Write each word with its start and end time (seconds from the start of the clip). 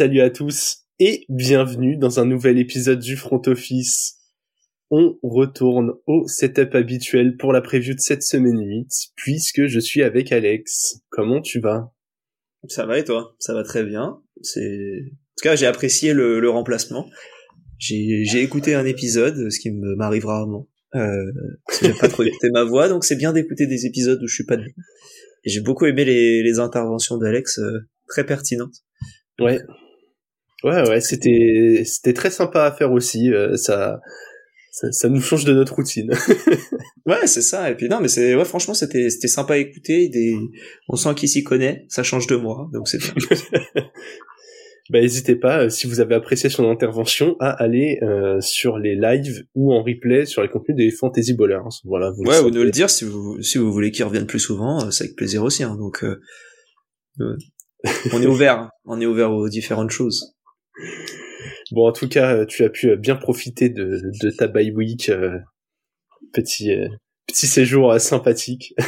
Salut 0.00 0.22
à 0.22 0.30
tous 0.30 0.86
et 0.98 1.26
bienvenue 1.28 1.98
dans 1.98 2.20
un 2.20 2.24
nouvel 2.24 2.56
épisode 2.56 3.00
du 3.00 3.16
Front 3.16 3.42
Office. 3.44 4.16
On 4.90 5.18
retourne 5.22 5.92
au 6.06 6.26
setup 6.26 6.74
habituel 6.74 7.36
pour 7.36 7.52
la 7.52 7.60
preview 7.60 7.92
de 7.92 8.00
cette 8.00 8.22
semaine 8.22 8.66
8 8.66 8.88
puisque 9.14 9.66
je 9.66 9.78
suis 9.78 10.02
avec 10.02 10.32
Alex. 10.32 11.02
Comment 11.10 11.42
tu 11.42 11.60
vas? 11.60 11.92
Ça 12.66 12.86
va 12.86 12.98
et 12.98 13.04
toi? 13.04 13.36
Ça 13.38 13.52
va 13.52 13.62
très 13.62 13.84
bien. 13.84 14.22
C'est 14.40 15.02
en 15.02 15.36
tout 15.36 15.42
cas 15.42 15.54
j'ai 15.54 15.66
apprécié 15.66 16.14
le, 16.14 16.40
le 16.40 16.48
remplacement. 16.48 17.06
J'ai 17.78 18.40
écouté 18.40 18.74
un 18.74 18.86
épisode, 18.86 19.50
ce 19.50 19.60
qui 19.60 19.70
m'arrive 19.70 20.24
rarement. 20.24 20.66
Euh, 20.94 21.30
j'ai 21.82 21.92
pas 21.92 22.08
trop 22.08 22.22
écouté 22.22 22.48
ma 22.54 22.64
voix, 22.64 22.88
donc 22.88 23.04
c'est 23.04 23.16
bien 23.16 23.34
d'écouter 23.34 23.66
des 23.66 23.84
épisodes 23.84 24.22
où 24.22 24.26
je 24.26 24.34
suis 24.34 24.46
pas 24.46 24.56
dedans. 24.56 24.72
J'ai 25.44 25.60
beaucoup 25.60 25.84
aimé 25.84 26.06
les, 26.06 26.42
les 26.42 26.58
interventions 26.58 27.18
d'Alex, 27.18 27.58
euh, 27.58 27.80
très 28.08 28.24
pertinentes. 28.24 28.76
Ouais. 29.38 29.60
Ouais, 30.64 30.88
ouais, 30.88 31.00
c'était 31.00 31.82
c'était 31.84 32.12
très 32.12 32.30
sympa 32.30 32.64
à 32.64 32.72
faire 32.72 32.92
aussi. 32.92 33.30
euh, 33.32 33.56
ça, 33.56 34.00
ça 34.72 34.90
ça 34.92 35.08
nous 35.08 35.20
change 35.20 35.44
de 35.44 35.52
notre 35.54 35.74
routine. 35.74 36.10
Ouais, 37.06 37.26
c'est 37.26 37.42
ça. 37.42 37.70
Et 37.70 37.74
puis 37.74 37.88
non, 37.88 37.98
mais 38.00 38.08
c'est 38.08 38.34
ouais, 38.36 38.44
franchement, 38.44 38.74
c'était 38.74 39.08
c'était 39.10 39.26
sympa 39.26 39.54
à 39.54 39.56
écouter. 39.56 40.08
Des, 40.10 40.36
on 40.88 40.96
sent 40.96 41.14
qu'il 41.16 41.28
s'y 41.28 41.42
connaît. 41.42 41.86
Ça 41.88 42.02
change 42.02 42.26
de 42.26 42.36
moi, 42.36 42.68
donc 42.72 42.88
c'est. 42.88 42.98
bah 44.90 45.00
n'hésitez 45.00 45.34
pas 45.34 45.64
euh, 45.64 45.68
si 45.70 45.86
vous 45.86 46.00
avez 46.00 46.14
apprécié 46.14 46.50
son 46.50 46.68
intervention 46.70 47.36
à 47.40 47.50
aller 47.50 47.98
euh, 48.02 48.40
sur 48.40 48.78
les 48.78 48.96
lives 48.96 49.44
ou 49.54 49.72
en 49.72 49.82
replay 49.82 50.26
sur 50.26 50.42
les 50.42 50.48
contenus 50.48 50.76
des 50.76 50.90
Fantasy 50.90 51.34
Ballers. 51.34 51.58
Voilà. 51.84 52.10
Vous 52.10 52.22
le 52.24 52.28
ouais, 52.30 52.36
vous 52.36 52.42
savez. 52.48 52.58
nous 52.58 52.64
le 52.64 52.70
dire 52.70 52.90
si 52.90 53.04
vous 53.04 53.40
si 53.42 53.58
vous 53.58 53.72
voulez 53.72 53.90
qu'il 53.90 54.04
revienne 54.04 54.26
plus 54.26 54.40
souvent, 54.40 54.84
euh, 54.84 54.90
c'est 54.90 55.04
avec 55.04 55.16
plaisir 55.16 55.42
aussi. 55.42 55.62
Hein, 55.64 55.76
donc 55.76 56.04
euh, 56.04 56.20
euh, 57.20 57.36
on 58.12 58.20
est 58.20 58.26
ouvert, 58.34 58.58
hein. 58.58 58.70
on 58.84 59.00
est 59.00 59.06
ouvert 59.06 59.32
aux 59.32 59.48
différentes 59.48 59.90
choses. 59.90 60.36
Bon, 61.72 61.88
en 61.88 61.92
tout 61.92 62.08
cas, 62.08 62.34
euh, 62.36 62.46
tu 62.46 62.64
as 62.64 62.70
pu 62.70 62.90
euh, 62.90 62.96
bien 62.96 63.16
profiter 63.16 63.68
de, 63.68 64.00
de 64.22 64.30
ta 64.30 64.48
bye 64.48 64.72
week, 64.72 65.08
euh, 65.08 65.38
petit 66.32 66.72
euh, 66.72 66.88
petit 67.26 67.46
séjour 67.46 67.98
sympathique. 68.00 68.74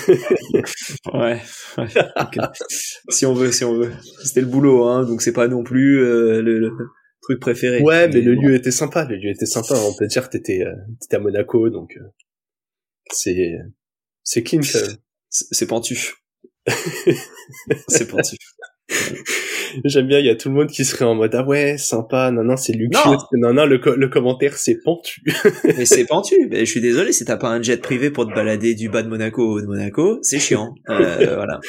Ouais. 1.13 1.41
ouais. 1.79 1.87
si 3.09 3.27
on 3.27 3.35
veut, 3.35 3.53
si 3.53 3.65
on 3.65 3.75
veut. 3.75 3.93
C'était 4.25 4.41
le 4.41 4.47
boulot, 4.47 4.85
hein, 4.87 5.05
donc 5.05 5.23
c'est 5.23 5.33
pas 5.33 5.49
non 5.49 5.63
plus 5.63 6.03
euh, 6.03 6.43
le, 6.43 6.59
le 6.59 6.71
truc 7.23 7.41
préféré. 7.41 7.81
Ouais, 7.83 8.09
mais 8.09 8.21
le 8.21 8.35
bon. 8.35 8.43
lieu 8.43 8.55
était 8.55 8.71
sympa. 8.71 9.05
Le 9.05 9.17
lieu 9.17 9.31
était 9.31 9.47
sympa. 9.47 9.75
On 9.75 9.95
peut 9.97 10.07
dire 10.07 10.25
que 10.29 10.37
t'étais 10.37 10.63
euh, 10.63 10.75
t'étais 11.01 11.17
à 11.17 11.21
Monaco, 11.21 11.71
donc 11.71 11.97
euh, 11.97 12.05
c'est 13.11 13.53
c'est 14.23 14.43
clean. 14.43 14.61
c'est 15.29 15.67
pentu. 15.67 16.15
c'est 17.89 18.09
pentu. 18.09 18.37
J'aime 19.85 20.07
bien. 20.07 20.19
Il 20.19 20.27
y 20.27 20.31
a 20.31 20.35
tout 20.37 20.49
le 20.51 20.55
monde 20.55 20.69
qui 20.69 20.85
serait 20.85 21.05
en 21.07 21.15
mode 21.15 21.35
ah 21.35 21.45
ouais 21.45 21.77
sympa. 21.79 22.31
Non 22.31 22.45
non 22.45 22.57
c'est 22.57 22.73
luxueux. 22.75 23.11
Non. 23.11 23.19
Non 23.49 23.55
non 23.55 23.65
le, 23.67 23.79
co- 23.79 23.95
le 23.97 24.09
commentaire 24.09 24.55
c'est 24.57 24.79
pentu. 24.83 25.23
Mais 25.65 25.85
c'est 25.87 26.05
pentu. 26.05 26.35
Mais 26.51 26.61
je 26.61 26.71
suis 26.71 26.81
désolé, 26.81 27.13
si 27.13 27.25
t'as 27.25 27.37
pas 27.37 27.49
un 27.49 27.63
jet 27.63 27.81
privé 27.81 28.11
pour 28.11 28.27
te 28.29 28.35
balader 28.35 28.75
du 28.75 28.89
bas 28.91 29.03
de 29.03 29.09
Monaco 29.09 29.43
au 29.43 29.57
haut 29.57 29.61
de 29.61 29.67
Monaco, 29.67 30.19
c'est 30.23 30.39
chiant. 30.39 30.75
Euh, 30.91 31.35
voilà. 31.37 31.61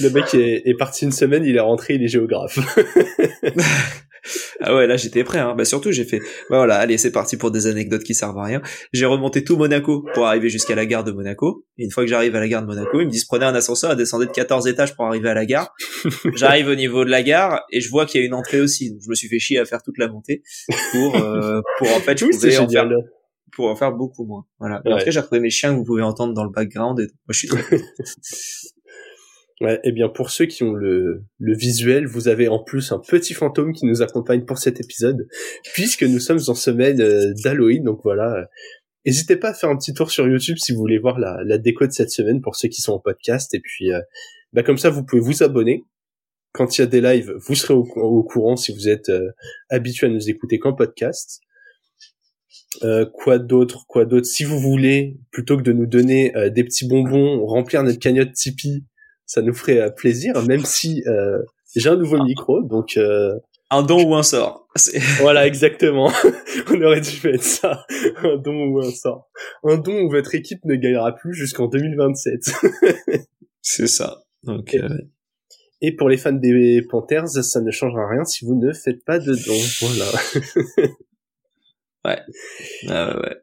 le 0.00 0.10
mec 0.10 0.34
est, 0.34 0.62
est 0.68 0.74
parti 0.76 1.04
une 1.04 1.12
semaine. 1.12 1.44
Il 1.44 1.56
est 1.56 1.60
rentré. 1.60 1.94
Il 1.94 2.02
est 2.02 2.08
géographe. 2.08 2.58
Ah 4.60 4.74
ouais, 4.74 4.86
là 4.86 4.96
j'étais 4.96 5.24
prêt. 5.24 5.38
Hein. 5.38 5.54
Bah 5.56 5.64
surtout 5.64 5.90
j'ai 5.92 6.04
fait. 6.04 6.18
Bah 6.50 6.58
voilà, 6.58 6.76
allez 6.76 6.98
c'est 6.98 7.10
parti 7.12 7.36
pour 7.36 7.50
des 7.50 7.66
anecdotes 7.66 8.02
qui 8.04 8.14
servent 8.14 8.38
à 8.38 8.44
rien. 8.44 8.62
J'ai 8.92 9.06
remonté 9.06 9.42
tout 9.44 9.56
Monaco 9.56 10.04
pour 10.14 10.26
arriver 10.26 10.48
jusqu'à 10.48 10.74
la 10.74 10.86
gare 10.86 11.04
de 11.04 11.12
Monaco. 11.12 11.66
Et 11.78 11.84
une 11.84 11.90
fois 11.90 12.04
que 12.04 12.08
j'arrive 12.10 12.34
à 12.36 12.40
la 12.40 12.48
gare 12.48 12.62
de 12.62 12.66
Monaco, 12.66 13.00
ils 13.00 13.06
me 13.06 13.10
disent 13.10 13.24
prenez 13.24 13.44
un 13.44 13.54
ascenseur, 13.54 13.96
descendez 13.96 14.26
de 14.26 14.30
14 14.32 14.66
étages 14.68 14.94
pour 14.94 15.06
arriver 15.06 15.28
à 15.28 15.34
la 15.34 15.44
gare. 15.46 15.74
J'arrive 16.36 16.68
au 16.68 16.74
niveau 16.74 17.04
de 17.04 17.10
la 17.10 17.22
gare 17.22 17.62
et 17.72 17.80
je 17.80 17.90
vois 17.90 18.06
qu'il 18.06 18.20
y 18.20 18.24
a 18.24 18.26
une 18.26 18.34
entrée 18.34 18.60
aussi. 18.60 18.90
Donc 18.90 19.00
je 19.04 19.10
me 19.10 19.14
suis 19.14 19.28
fait 19.28 19.38
chier 19.38 19.58
à 19.58 19.64
faire 19.64 19.82
toute 19.82 19.98
la 19.98 20.08
montée 20.08 20.42
pour 20.92 21.16
euh, 21.16 21.60
pour 21.78 21.88
en 21.94 22.00
fait 22.00 22.18
je 22.18 22.24
oui 22.26 22.32
c'est 22.32 22.38
pouvais 22.48 22.58
en 22.58 22.68
faire 22.68 22.88
pour 23.54 23.68
en 23.68 23.76
faire 23.76 23.92
beaucoup 23.92 24.24
moins. 24.24 24.44
Voilà. 24.60 24.80
Et 24.86 24.88
Ouais. 24.92 24.98
tout 25.00 25.04
cas 25.04 25.10
j'ai 25.10 25.20
retrouvé 25.20 25.40
mes 25.40 25.50
chiens 25.50 25.72
que 25.72 25.76
vous 25.78 25.84
pouvez 25.84 26.02
entendre 26.02 26.32
dans 26.32 26.44
le 26.44 26.50
background. 26.50 27.00
Et 27.00 27.04
moi 27.04 27.10
je 27.30 27.38
suis 27.38 27.48
très 27.48 27.62
Ouais, 29.62 29.78
eh 29.84 29.92
bien 29.92 30.08
pour 30.08 30.30
ceux 30.30 30.46
qui 30.46 30.64
ont 30.64 30.72
le, 30.72 31.22
visuel, 31.38 32.04
vous 32.04 32.26
avez 32.26 32.48
en 32.48 32.58
plus 32.58 32.90
un 32.90 32.98
petit 32.98 33.32
fantôme 33.32 33.72
qui 33.72 33.86
nous 33.86 34.02
accompagne 34.02 34.44
pour 34.44 34.58
cet 34.58 34.80
épisode, 34.80 35.28
puisque 35.72 36.02
nous 36.02 36.18
sommes 36.18 36.40
en 36.48 36.54
semaine 36.56 37.00
euh, 37.00 37.32
d'Halloween, 37.44 37.84
donc 37.84 38.00
voilà. 38.02 38.48
N'hésitez 39.06 39.36
pas 39.36 39.50
à 39.50 39.54
faire 39.54 39.70
un 39.70 39.76
petit 39.76 39.94
tour 39.94 40.10
sur 40.10 40.26
YouTube 40.26 40.56
si 40.58 40.72
vous 40.72 40.78
voulez 40.78 40.98
voir 40.98 41.20
la, 41.20 41.44
la 41.44 41.58
déco 41.58 41.86
de 41.86 41.92
cette 41.92 42.10
semaine 42.10 42.40
pour 42.40 42.56
ceux 42.56 42.68
qui 42.68 42.80
sont 42.80 42.92
en 42.92 42.98
podcast, 42.98 43.54
et 43.54 43.60
puis 43.60 43.92
euh, 43.92 44.00
bah 44.52 44.64
comme 44.64 44.78
ça 44.78 44.90
vous 44.90 45.04
pouvez 45.04 45.22
vous 45.22 45.44
abonner. 45.44 45.84
Quand 46.52 46.76
il 46.76 46.80
y 46.80 46.84
a 46.84 46.86
des 46.88 47.00
lives, 47.00 47.32
vous 47.46 47.54
serez 47.54 47.72
au, 47.72 48.22
courant 48.24 48.56
si 48.56 48.74
vous 48.74 48.88
êtes 48.88 49.10
euh, 49.10 49.30
habitué 49.70 50.08
à 50.08 50.10
nous 50.10 50.28
écouter 50.28 50.58
qu'en 50.58 50.72
podcast. 50.72 51.40
Quoi 53.12 53.38
d'autre, 53.38 53.84
quoi 53.86 54.06
d'autre? 54.06 54.26
Si 54.26 54.42
vous 54.42 54.58
voulez, 54.58 55.20
plutôt 55.30 55.56
que 55.56 55.62
de 55.62 55.72
nous 55.72 55.86
donner 55.86 56.32
des 56.50 56.64
petits 56.64 56.88
bonbons, 56.88 57.44
remplir 57.46 57.82
notre 57.84 58.00
cagnotte 58.00 58.32
Tipeee, 58.32 58.84
ça 59.32 59.40
nous 59.40 59.54
ferait 59.54 59.80
euh, 59.80 59.88
plaisir, 59.90 60.42
même 60.46 60.64
si 60.64 61.02
euh, 61.06 61.38
j'ai 61.74 61.88
un 61.88 61.96
nouveau 61.96 62.22
micro, 62.22 62.60
donc 62.62 62.98
euh, 62.98 63.32
un 63.70 63.82
don 63.82 64.04
ou 64.06 64.14
un 64.14 64.22
sort. 64.22 64.68
Voilà 65.20 65.46
exactement. 65.46 66.12
On 66.70 66.82
aurait 66.82 67.00
dû 67.00 67.16
mettre 67.26 67.42
ça, 67.44 67.86
un 68.22 68.36
don 68.36 68.66
ou 68.66 68.80
un 68.80 68.90
sort, 68.90 69.30
un 69.64 69.78
don 69.78 70.02
où 70.02 70.10
votre 70.10 70.34
équipe 70.34 70.62
ne 70.66 70.74
gagnera 70.74 71.14
plus 71.14 71.32
jusqu'en 71.32 71.66
2027. 71.66 72.52
C'est 73.62 73.86
ça. 73.86 74.22
Donc 74.44 74.74
Et- 74.74 74.82
euh, 74.82 74.88
Et 75.80 75.96
pour 75.96 76.10
les 76.10 76.18
fans 76.18 76.32
des 76.32 76.82
Panthers, 76.90 77.28
ça 77.28 77.60
ne 77.62 77.70
changera 77.70 78.06
rien 78.08 78.24
si 78.24 78.44
vous 78.44 78.54
ne 78.54 78.70
faites 78.74 79.02
pas 79.04 79.18
de 79.18 79.32
dons. 79.34 79.64
Voilà. 79.80 80.10
ah 82.88 83.18
ouais. 83.20 83.36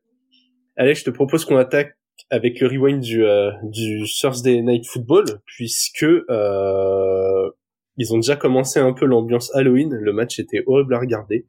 Alex, 0.78 1.00
je 1.00 1.06
te 1.06 1.10
propose 1.10 1.46
qu'on 1.46 1.58
attaque 1.58 1.98
avec 2.30 2.60
le 2.60 2.68
rewind 2.68 3.00
du, 3.02 3.26
euh, 3.26 3.52
du 3.64 4.04
Thursday 4.20 4.62
Night 4.62 4.86
Football, 4.88 5.26
puisque 5.46 6.04
euh, 6.04 7.50
ils 7.98 8.14
ont 8.14 8.18
déjà 8.18 8.36
commencé 8.36 8.80
un 8.80 8.94
peu 8.94 9.06
l'ambiance 9.06 9.54
Halloween. 9.56 9.94
Le 9.94 10.14
match 10.14 10.40
était 10.40 10.64
horrible 10.68 10.94
à 10.94 11.00
regarder. 11.00 11.46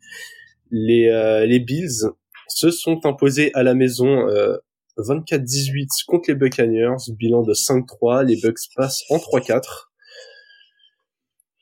Les, 0.71 1.09
euh, 1.09 1.47
les 1.47 1.61
Bills 1.61 2.11
se 2.49 2.71
sont 2.71 3.05
imposés 3.05 3.53
à 3.55 3.63
la 3.63 3.75
maison 3.75 4.29
euh, 4.29 4.57
24-18 4.99 5.87
contre 6.07 6.31
les 6.31 6.35
Buccaneers, 6.35 6.97
bilan 7.17 7.43
de 7.43 7.53
5-3. 7.55 8.25
Les 8.25 8.37
Bucks 8.41 8.59
passent 8.77 9.03
en 9.11 9.17
3-4. 9.17 9.91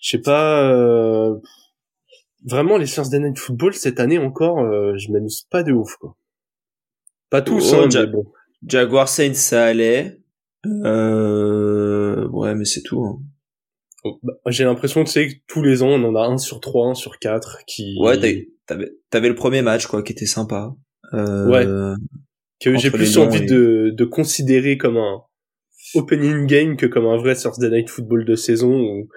Je 0.01 0.11
sais 0.11 0.23
pas... 0.23 0.71
euh, 0.73 1.35
Vraiment, 2.45 2.77
les 2.79 2.87
Thursday 2.87 3.19
Night 3.19 3.37
Football, 3.39 3.75
cette 3.75 3.99
année 3.99 4.19
encore, 4.19 4.61
euh, 4.61 4.97
je 4.97 5.11
m'amuse 5.11 5.43
pas 5.51 5.65
de 5.65 5.73
ouf, 5.73 5.97
quoi. 5.97 6.15
Pas 7.31 7.43
tous, 7.43 7.73
Oh, 7.75 7.81
hein, 7.83 7.91
Ja- 7.91 8.07
mais 8.07 8.13
bon. 8.13 8.25
Jaguar 8.67 9.09
Saints 9.09 9.35
ça 9.35 9.65
allait. 9.65 10.19
Euh... 10.67 12.29
Ouais 12.29 12.55
mais 12.55 12.65
c'est 12.65 12.83
tout. 12.83 13.05
hein. 13.05 13.21
Bah, 14.23 14.35
J'ai 14.47 14.65
l'impression 14.65 15.05
que 15.05 15.11
c'est 15.11 15.29
que 15.29 15.35
tous 15.49 15.63
les 15.63 15.83
ans, 15.83 15.89
on 15.89 16.05
en 16.05 16.15
a 16.15 16.27
un 16.27 16.39
sur 16.39 16.61
trois, 16.61 16.89
un 16.89 16.95
sur 16.95 17.19
quatre 17.19 17.59
qui... 17.67 17.97
Ouais 18.01 18.17
t'avais 18.67 18.93
t'avais 19.11 19.29
le 19.29 19.35
premier 19.35 19.63
match 19.63 19.87
quoi 19.87 20.03
qui 20.03 20.13
était 20.13 20.27
sympa. 20.27 20.75
Euh... 21.15 21.49
Ouais. 21.49 21.65
que 22.61 22.77
j'ai 22.77 22.91
plus 22.91 23.17
envie 23.19 23.43
et- 23.43 23.47
de, 23.47 23.91
de 23.97 24.05
considérer 24.05 24.77
comme 24.79 24.97
un 24.99 25.23
opening 25.95 26.47
game 26.47 26.77
que 26.77 26.87
comme 26.87 27.07
un 27.07 27.17
vrai 27.17 27.35
Thursday 27.35 27.71
Night 27.71 27.89
Football 27.89 28.25
de 28.27 28.35
saison 28.35 28.71
où, 28.73 29.01
où 29.03 29.09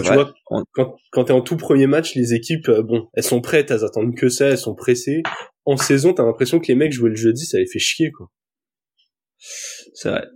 vois, 0.14 0.32
quand, 0.72 0.96
quand 1.10 1.24
t'es 1.24 1.32
en 1.32 1.40
tout 1.42 1.56
premier 1.56 1.86
match, 1.86 2.14
les 2.14 2.32
équipes, 2.32 2.68
euh, 2.68 2.82
bon, 2.82 3.08
elles 3.14 3.24
sont 3.24 3.40
prêtes, 3.40 3.70
elles 3.70 3.84
attendent 3.84 4.14
que 4.14 4.28
ça, 4.28 4.46
elles 4.50 4.58
sont 4.58 4.74
pressées. 4.74 5.22
En 5.64 5.76
saison, 5.76 6.12
t'as 6.14 6.24
l'impression 6.24 6.60
que 6.60 6.68
les 6.68 6.74
mecs 6.76 6.92
jouaient 6.92 7.10
le 7.10 7.16
jeudi, 7.16 7.44
ça 7.44 7.58
les 7.58 7.66
fait 7.66 7.78
chier, 7.80 8.10
quoi. 8.12 8.28
C'est 9.94 10.10
vrai. 10.10 10.26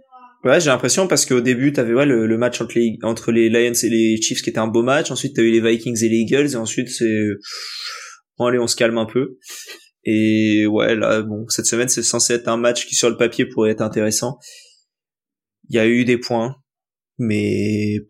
Ouais, 0.45 0.61
j'ai 0.61 0.69
l'impression 0.69 1.09
parce 1.09 1.25
qu'au 1.25 1.41
début, 1.41 1.73
t'avais 1.73 1.95
ouais, 1.95 2.05
le, 2.05 2.37
match 2.37 2.61
entre 2.61 2.79
les, 2.79 2.99
entre 3.03 3.33
les 3.33 3.49
Lions 3.49 3.73
et 3.73 3.89
les 3.89 4.21
Chiefs 4.21 4.43
qui 4.43 4.51
était 4.51 4.59
un 4.59 4.67
beau 4.67 4.83
match. 4.83 5.11
Ensuite, 5.11 5.35
t'as 5.37 5.43
eu 5.43 5.51
les 5.51 5.61
Vikings 5.61 6.05
et 6.05 6.09
les 6.09 6.19
Eagles. 6.19 6.51
Et 6.53 6.57
ensuite, 6.57 6.89
c'est... 6.91 7.25
Bon, 8.39 8.47
allez, 8.47 8.59
on 8.59 8.67
se 8.67 8.77
calme 8.77 8.99
un 8.99 9.07
peu. 9.07 9.39
Et 10.05 10.67
ouais, 10.67 10.95
là, 10.97 11.23
bon, 11.23 11.49
cette 11.49 11.65
semaine, 11.65 11.89
c'est 11.89 12.03
censé 12.03 12.35
être 12.35 12.49
un 12.49 12.59
match 12.59 12.87
qui, 12.87 12.95
sur 12.95 13.09
le 13.09 13.17
papier, 13.17 13.47
pourrait 13.47 13.71
être 13.71 13.81
intéressant. 13.81 14.39
Il 15.71 15.77
y 15.77 15.79
a 15.79 15.87
eu 15.87 16.05
des 16.05 16.19
points. 16.19 16.57
Mais 17.19 18.01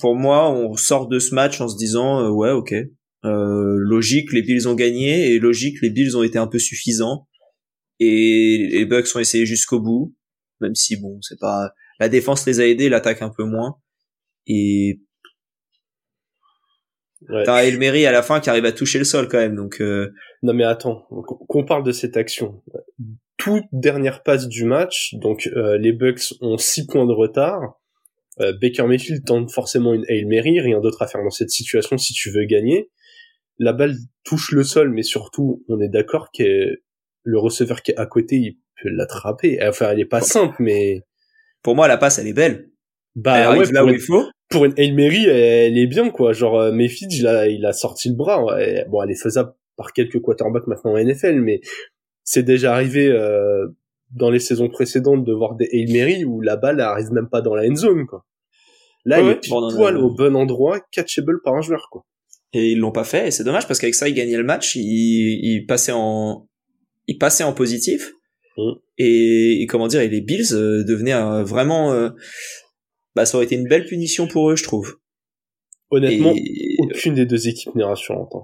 pour 0.00 0.16
moi, 0.16 0.50
on 0.50 0.74
sort 0.76 1.06
de 1.08 1.18
ce 1.18 1.34
match 1.34 1.60
en 1.60 1.68
se 1.68 1.76
disant, 1.76 2.20
euh, 2.20 2.30
ouais, 2.30 2.50
ok. 2.50 2.72
Euh, 2.72 3.76
logique, 3.78 4.32
les 4.32 4.40
Bills 4.40 4.66
ont 4.68 4.74
gagné. 4.74 5.32
Et 5.32 5.38
logique, 5.38 5.76
les 5.82 5.90
Bills 5.90 6.16
ont 6.16 6.22
été 6.22 6.38
un 6.38 6.46
peu 6.46 6.58
suffisants. 6.58 7.26
Et 8.00 8.68
les 8.70 8.84
Bucks 8.84 9.08
ont 9.14 9.18
essayé 9.20 9.46
jusqu'au 9.46 9.80
bout 9.80 10.14
même 10.60 10.74
si 10.74 10.96
bon, 10.96 11.18
c'est 11.22 11.38
pas 11.38 11.72
la 11.98 12.08
défense 12.08 12.46
les 12.46 12.60
a 12.60 12.66
aidés, 12.66 12.88
l'attaque 12.88 13.22
un 13.22 13.30
peu 13.30 13.44
moins. 13.44 13.76
Et 14.46 15.00
Ouais. 17.30 17.44
t'as 17.44 17.64
Elmery 17.64 18.04
à 18.04 18.12
la 18.12 18.22
fin 18.22 18.40
qui 18.40 18.50
arrive 18.50 18.66
à 18.66 18.72
toucher 18.72 18.98
le 18.98 19.04
sol 19.06 19.26
quand 19.28 19.38
même, 19.38 19.56
donc 19.56 19.80
euh, 19.80 20.12
Non 20.42 20.52
mais 20.52 20.64
attends, 20.64 21.06
qu'on 21.48 21.64
parle 21.64 21.82
de 21.82 21.90
cette 21.90 22.16
action. 22.16 22.62
Toute 23.38 23.64
dernière 23.72 24.22
passe 24.22 24.46
du 24.46 24.64
match, 24.64 25.14
donc 25.14 25.48
euh, 25.56 25.78
les 25.78 25.92
Bucks 25.92 26.34
ont 26.42 26.58
6 26.58 26.86
points 26.86 27.06
de 27.06 27.12
retard. 27.12 27.80
Euh, 28.40 28.52
Baker 28.60 28.84
Mayfield 28.86 29.24
tente 29.24 29.50
forcément 29.50 29.94
une 29.94 30.04
Hail 30.08 30.26
Mary, 30.26 30.60
rien 30.60 30.78
d'autre 30.80 31.00
à 31.02 31.06
faire 31.06 31.22
dans 31.22 31.30
cette 31.30 31.50
situation 31.50 31.96
si 31.96 32.12
tu 32.12 32.30
veux 32.30 32.44
gagner. 32.44 32.90
La 33.58 33.72
balle 33.72 33.94
touche 34.22 34.52
le 34.52 34.62
sol, 34.62 34.92
mais 34.92 35.02
surtout, 35.02 35.64
on 35.68 35.80
est 35.80 35.88
d'accord 35.88 36.28
que 36.36 36.82
le 37.26 37.38
receveur 37.38 37.82
qui 37.82 37.90
est 37.90 37.98
à 37.98 38.06
côté, 38.06 38.36
il 38.36 38.58
peut 38.82 38.88
l'attraper. 38.88 39.58
Enfin, 39.62 39.90
elle 39.90 40.00
est 40.00 40.06
pas 40.06 40.20
simple, 40.20 40.56
mais... 40.60 41.02
Pour 41.62 41.74
moi, 41.74 41.88
la 41.88 41.96
passe, 41.96 42.18
elle 42.18 42.28
est 42.28 42.32
belle. 42.32 42.70
Bah 43.16 43.56
ouais, 43.56 43.64
là 43.72 43.84
où 43.84 43.88
il 43.88 44.00
faut. 44.00 44.24
Pour 44.48 44.64
une 44.64 44.74
Hail 44.76 44.92
Mary, 44.92 45.26
elle 45.26 45.76
est 45.76 45.86
bien, 45.88 46.10
quoi. 46.10 46.32
Genre, 46.32 46.60
euh, 46.60 46.72
Mayfield, 46.72 47.12
il 47.12 47.26
a, 47.26 47.48
il 47.48 47.66
a 47.66 47.72
sorti 47.72 48.08
le 48.08 48.14
bras. 48.14 48.44
Bon, 48.88 49.02
elle 49.02 49.10
est 49.10 49.20
faisable 49.20 49.52
par 49.76 49.92
quelques 49.92 50.20
quarterbacks 50.20 50.66
maintenant 50.66 50.92
en 50.92 50.98
NFL, 50.98 51.40
mais 51.40 51.60
c'est 52.22 52.42
déjà 52.42 52.74
arrivé 52.74 53.08
euh, 53.08 53.66
dans 54.10 54.30
les 54.30 54.40
saisons 54.40 54.68
précédentes 54.68 55.24
de 55.24 55.32
voir 55.32 55.54
des 55.54 55.68
Hail 55.72 55.92
Mary 55.92 56.24
où 56.24 56.40
la 56.40 56.56
balle 56.56 56.80
arrive 56.80 57.12
même 57.12 57.28
pas 57.28 57.40
dans 57.40 57.54
la 57.54 57.68
end 57.68 57.76
zone 57.76 58.06
quoi. 58.06 58.24
Là, 59.04 59.20
il 59.20 59.28
est 59.28 59.40
pile 59.40 59.52
poil 59.76 59.96
au 59.96 60.10
bon 60.10 60.34
endroit, 60.34 60.80
catchable 60.90 61.40
par 61.42 61.54
un 61.54 61.60
joueur 61.60 61.88
quoi. 61.90 62.04
Et 62.52 62.72
ils 62.72 62.78
l'ont 62.78 62.92
pas 62.92 63.04
fait 63.04 63.28
et 63.28 63.30
c'est 63.30 63.44
dommage 63.44 63.68
parce 63.68 63.78
qu'avec 63.78 63.94
ça 63.94 64.08
ils 64.08 64.14
gagnaient 64.14 64.36
le 64.36 64.44
match, 64.44 64.74
ils, 64.74 65.40
ils 65.42 65.66
passaient 65.66 65.92
en 65.94 66.48
ils 67.06 67.18
passaient 67.18 67.44
en 67.44 67.52
positif. 67.52 68.12
Mm. 68.56 68.72
Et, 68.98 69.66
comment 69.68 69.88
dire, 69.88 70.00
et 70.00 70.08
les 70.08 70.20
Bills 70.20 70.52
euh, 70.52 70.84
devenaient 70.84 71.14
euh, 71.14 71.44
vraiment 71.44 71.92
euh, 71.92 72.10
bah 73.14 73.26
ça 73.26 73.36
aurait 73.36 73.46
été 73.46 73.56
une 73.56 73.68
belle 73.68 73.86
punition 73.86 74.28
pour 74.28 74.50
eux, 74.50 74.56
je 74.56 74.62
trouve. 74.62 74.98
Honnêtement, 75.90 76.34
aucune 76.78 77.14
des 77.14 77.26
deux 77.26 77.48
équipes 77.48 77.74
n'est 77.74 77.84
rassurante. 77.84 78.32
Hein. 78.34 78.42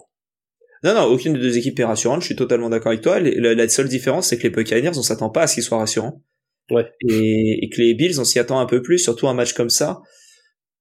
Non, 0.85 0.95
non, 0.95 1.05
aucune 1.05 1.35
des 1.35 1.41
deux 1.41 1.59
équipes 1.59 1.79
est 1.79 1.85
rassurante. 1.85 2.23
Je 2.23 2.27
suis 2.27 2.37
totalement 2.37 2.71
d'accord 2.71 2.91
avec 2.91 3.03
toi. 3.03 3.21
La, 3.21 3.69
seule 3.69 3.89
différence, 3.89 4.29
c'est 4.29 4.39
que 4.39 4.45
les 4.45 4.51
Buccaneers, 4.51 4.97
on 4.97 5.03
s'attend 5.03 5.31
pas 5.31 5.43
à 5.43 5.47
ce 5.47 5.55
qu'ils 5.55 5.63
soient 5.63 5.79
rassurants. 5.79 6.23
Ouais. 6.71 6.91
Et, 7.09 7.69
que 7.71 7.81
les 7.81 7.95
Bills, 7.95 8.19
on 8.19 8.25
s'y 8.25 8.39
attend 8.39 8.59
un 8.59 8.67
peu 8.67 8.83
plus, 8.83 8.99
surtout 8.99 9.29
un 9.29 9.35
match 9.35 9.53
comme 9.53 9.71
ça. 9.71 10.01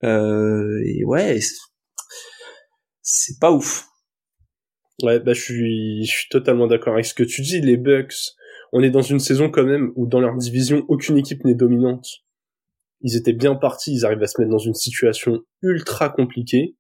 Euh, 0.04 0.82
et 0.86 1.04
ouais, 1.04 1.40
c'est 3.02 3.40
pas 3.40 3.52
ouf. 3.52 3.86
Ouais, 5.02 5.20
bah 5.20 5.34
je 5.34 5.42
suis, 5.42 6.06
je 6.06 6.12
suis 6.12 6.30
totalement 6.30 6.68
d'accord 6.68 6.94
avec 6.94 7.06
ce 7.06 7.14
que 7.14 7.24
tu 7.24 7.42
dis. 7.42 7.62
Les 7.62 7.78
Bucks, 7.78 8.36
on 8.72 8.82
est 8.82 8.90
dans 8.90 9.02
une 9.02 9.20
saison 9.20 9.50
quand 9.50 9.64
même 9.64 9.92
où 9.96 10.06
dans 10.06 10.20
leur 10.20 10.36
division, 10.38 10.86
aucune 10.88 11.18
équipe 11.18 11.44
n'est 11.44 11.56
dominante. 11.56 12.08
Ils 13.02 13.18
étaient 13.18 13.34
bien 13.34 13.56
partis, 13.56 13.94
ils 13.94 14.06
arrivent 14.06 14.22
à 14.22 14.28
se 14.28 14.40
mettre 14.40 14.52
dans 14.52 14.60
une 14.60 14.76
situation 14.76 15.40
ultra 15.62 16.10
compliquée. 16.10 16.76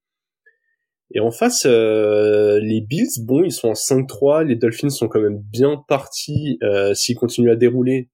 Et 1.13 1.19
en 1.19 1.31
face, 1.31 1.65
euh, 1.65 2.59
les 2.61 2.79
Bills, 2.79 3.25
bon, 3.25 3.43
ils 3.43 3.51
sont 3.51 3.69
en 3.69 3.73
5-3, 3.73 4.45
les 4.45 4.55
Dolphins 4.55 4.89
sont 4.89 5.09
quand 5.09 5.19
même 5.19 5.39
bien 5.39 5.83
partis 5.87 6.57
euh, 6.63 6.93
s'ils 6.93 7.15
continuent 7.15 7.51
à 7.51 7.55
dérouler 7.55 8.09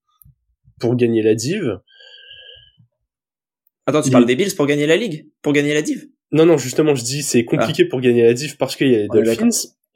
pour 0.80 0.96
gagner 0.96 1.22
la 1.22 1.34
div. 1.34 1.78
Attends, 3.86 4.02
tu 4.02 4.10
parles 4.10 4.26
des 4.26 4.36
Bills 4.36 4.54
pour 4.56 4.66
gagner 4.66 4.86
la 4.86 4.96
ligue? 4.96 5.28
Pour 5.42 5.52
gagner 5.52 5.74
la 5.74 5.82
div? 5.82 6.08
Non, 6.32 6.44
non, 6.44 6.58
justement, 6.58 6.94
je 6.94 7.04
dis 7.04 7.22
c'est 7.22 7.44
compliqué 7.44 7.84
ah. 7.86 7.88
pour 7.88 8.00
gagner 8.00 8.24
la 8.24 8.34
div 8.34 8.56
parce 8.56 8.74
qu'il 8.74 8.90
y 8.90 8.96
a 8.96 8.98
les 8.98 9.08
Dolphins. 9.08 9.48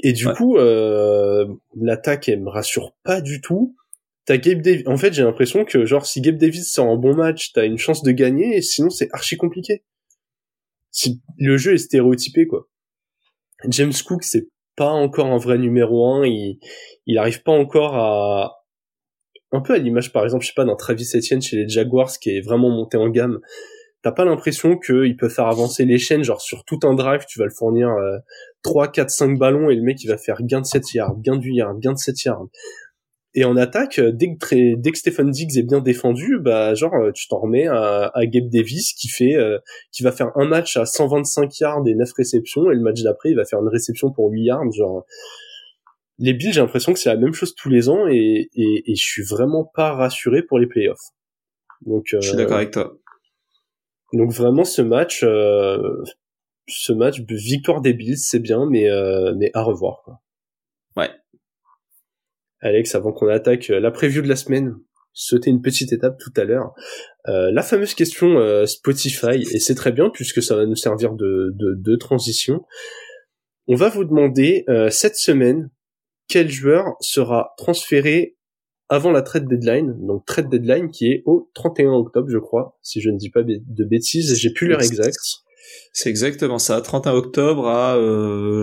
Et 0.02 0.12
du 0.12 0.26
coup, 0.28 0.56
euh, 0.56 1.46
l'attaque, 1.80 2.28
elle 2.28 2.42
me 2.42 2.50
rassure 2.50 2.92
pas 3.02 3.20
du 3.20 3.40
tout. 3.40 3.76
T'as 4.24 4.36
Gabe 4.36 4.60
Davis. 4.60 4.86
En 4.86 4.96
fait, 4.96 5.12
j'ai 5.12 5.22
l'impression 5.22 5.64
que 5.64 5.84
genre 5.84 6.06
si 6.06 6.20
Gabe 6.20 6.36
Davis 6.36 6.70
sort 6.70 6.88
un 6.88 6.96
bon 6.96 7.14
match, 7.14 7.52
t'as 7.52 7.64
une 7.64 7.78
chance 7.78 8.02
de 8.02 8.12
gagner, 8.12 8.56
et 8.56 8.62
sinon 8.62 8.90
c'est 8.90 9.08
archi 9.12 9.36
compliqué. 9.36 9.84
Si 10.90 11.22
le 11.38 11.56
jeu 11.56 11.74
est 11.74 11.78
stéréotypé, 11.78 12.46
quoi. 12.46 12.68
James 13.68 13.92
Cook, 14.04 14.24
c'est 14.24 14.48
pas 14.76 14.90
encore 14.90 15.26
un 15.26 15.38
vrai 15.38 15.58
numéro 15.58 16.06
un. 16.12 16.26
Il, 16.26 16.58
il 17.06 17.18
arrive 17.18 17.42
pas 17.42 17.52
encore 17.52 17.96
à, 17.96 18.64
un 19.52 19.60
peu 19.60 19.74
à 19.74 19.78
l'image, 19.78 20.12
par 20.12 20.24
exemple, 20.24 20.44
je 20.44 20.48
sais 20.48 20.54
pas, 20.54 20.64
d'un 20.64 20.76
Travis 20.76 21.08
Etienne 21.14 21.42
chez 21.42 21.56
les 21.56 21.68
Jaguars, 21.68 22.18
qui 22.18 22.30
est 22.30 22.40
vraiment 22.40 22.70
monté 22.70 22.96
en 22.96 23.08
gamme. 23.08 23.40
T'as 24.02 24.12
pas 24.12 24.24
l'impression 24.24 24.78
qu'il 24.78 25.16
peut 25.16 25.28
faire 25.28 25.46
avancer 25.46 25.84
les 25.84 25.98
chaînes, 25.98 26.24
genre 26.24 26.40
sur 26.40 26.64
tout 26.64 26.80
un 26.82 26.94
drive, 26.94 27.24
tu 27.28 27.38
vas 27.38 27.44
le 27.44 27.52
fournir 27.56 27.88
euh, 27.88 28.18
3, 28.62 28.88
4, 28.88 29.10
5 29.10 29.38
ballons 29.38 29.70
et 29.70 29.76
le 29.76 29.82
mec 29.82 30.02
il 30.02 30.08
va 30.08 30.18
faire 30.18 30.42
gain 30.42 30.60
de 30.60 30.66
7 30.66 30.94
yards, 30.94 31.16
gain 31.20 31.36
de 31.36 31.42
8 31.42 31.54
yards, 31.54 31.78
gain 31.78 31.92
de 31.92 31.98
7 31.98 32.24
yards. 32.24 32.46
Et 33.34 33.44
en 33.44 33.56
attaque, 33.56 33.98
euh, 33.98 34.12
dès 34.12 34.36
que, 34.36 34.76
dès 34.76 34.92
que 34.92 34.98
Stephen 34.98 35.30
Diggs 35.30 35.56
est 35.56 35.62
bien 35.62 35.80
défendu, 35.80 36.38
bah 36.38 36.74
genre 36.74 36.94
euh, 36.94 37.12
tu 37.12 37.28
t'en 37.28 37.40
remets 37.40 37.66
à, 37.66 38.10
à, 38.12 38.26
Gabe 38.26 38.50
Davis 38.50 38.92
qui 38.92 39.08
fait 39.08 39.36
euh, 39.36 39.58
qui 39.90 40.02
va 40.02 40.12
faire 40.12 40.32
un 40.36 40.44
match 40.44 40.76
à 40.76 40.84
125 40.84 41.58
yards 41.60 41.86
et 41.86 41.94
9 41.94 42.12
réceptions 42.12 42.70
et 42.70 42.74
le 42.74 42.82
match 42.82 43.02
d'après 43.02 43.30
il 43.30 43.36
va 43.36 43.46
faire 43.46 43.60
une 43.60 43.68
réception 43.68 44.12
pour 44.12 44.30
8 44.30 44.42
yards 44.42 44.72
genre 44.72 45.06
les 46.18 46.34
Bills 46.34 46.52
j'ai 46.52 46.60
l'impression 46.60 46.92
que 46.92 46.98
c'est 46.98 47.08
la 47.08 47.16
même 47.16 47.32
chose 47.32 47.54
tous 47.54 47.70
les 47.70 47.88
ans 47.88 48.06
et, 48.06 48.50
et, 48.54 48.82
et 48.90 48.94
je 48.94 49.02
suis 49.02 49.22
vraiment 49.22 49.64
pas 49.64 49.92
rassuré 49.92 50.42
pour 50.42 50.58
les 50.58 50.66
playoffs. 50.66 51.12
Donc 51.86 52.04
je 52.08 52.20
suis 52.20 52.36
d'accord 52.36 52.58
avec 52.58 52.72
toi. 52.72 52.92
Donc 54.12 54.32
vraiment 54.32 54.64
ce 54.64 54.82
match 54.82 55.20
ce 56.68 56.92
match 56.92 57.20
victoire 57.28 57.80
des 57.80 57.92
Bills 57.92 58.18
c'est 58.18 58.38
bien 58.38 58.66
mais 58.68 58.88
mais 59.36 59.50
à 59.54 59.62
revoir 59.62 60.02
quoi. 60.04 60.20
Ouais, 60.96 61.10
Alex, 62.62 62.94
avant 62.94 63.12
qu'on 63.12 63.28
attaque 63.28 63.70
euh, 63.70 63.80
la 63.80 63.90
preview 63.90 64.22
de 64.22 64.28
la 64.28 64.36
semaine, 64.36 64.76
sauter 65.12 65.50
une 65.50 65.60
petite 65.60 65.92
étape 65.92 66.16
tout 66.18 66.32
à 66.36 66.44
l'heure. 66.44 66.72
Euh, 67.28 67.50
la 67.52 67.62
fameuse 67.62 67.94
question 67.94 68.38
euh, 68.38 68.66
Spotify, 68.66 69.42
et 69.52 69.58
c'est 69.58 69.74
très 69.74 69.92
bien 69.92 70.10
puisque 70.10 70.42
ça 70.42 70.56
va 70.56 70.64
nous 70.64 70.76
servir 70.76 71.12
de, 71.12 71.52
de, 71.58 71.96
transition. 71.96 72.64
On 73.66 73.74
va 73.74 73.88
vous 73.88 74.04
demander 74.04 74.64
cette 74.90 75.14
semaine 75.14 75.70
quel 76.28 76.50
joueur 76.50 76.96
sera 77.00 77.54
transféré 77.56 78.36
avant 78.92 79.10
la 79.10 79.22
trade 79.22 79.48
deadline, 79.48 79.96
donc 80.06 80.26
trade 80.26 80.50
deadline 80.50 80.90
qui 80.90 81.10
est 81.10 81.22
au 81.24 81.50
31 81.54 81.92
octobre, 81.92 82.28
je 82.28 82.36
crois, 82.36 82.76
si 82.82 83.00
je 83.00 83.08
ne 83.08 83.16
dis 83.16 83.30
pas 83.30 83.42
de 83.42 83.84
bêtises, 83.84 84.36
j'ai 84.36 84.52
plus 84.52 84.66
l'heure 84.68 84.82
exacte. 84.82 85.16
C'est 85.94 86.10
exactement 86.10 86.58
ça, 86.58 86.78
31 86.82 87.12
octobre 87.14 87.68
à 87.68 87.96
euh, 87.96 88.62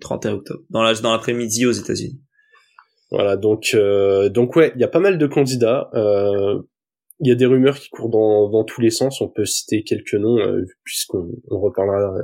31 0.00 0.32
octobre, 0.32 0.62
dans 0.70 0.82
la, 0.82 0.94
dans 0.94 1.12
l'après-midi 1.12 1.66
aux 1.66 1.72
États-Unis. 1.72 2.22
Voilà, 3.10 3.36
donc 3.36 3.72
euh, 3.74 4.30
donc 4.30 4.56
ouais, 4.56 4.72
il 4.76 4.80
y 4.80 4.84
a 4.84 4.88
pas 4.88 4.98
mal 4.98 5.18
de 5.18 5.26
candidats. 5.26 5.90
Euh, 5.92 6.62
il 7.20 7.28
y 7.28 7.32
a 7.32 7.34
des 7.34 7.44
rumeurs 7.44 7.78
qui 7.78 7.90
courent 7.90 8.08
dans, 8.08 8.48
dans 8.48 8.64
tous 8.64 8.80
les 8.80 8.88
sens. 8.88 9.20
On 9.20 9.28
peut 9.28 9.44
citer 9.44 9.82
quelques 9.82 10.14
noms 10.14 10.38
euh, 10.38 10.64
puisqu'on 10.84 11.28
on 11.50 11.60
reparlera 11.60 12.14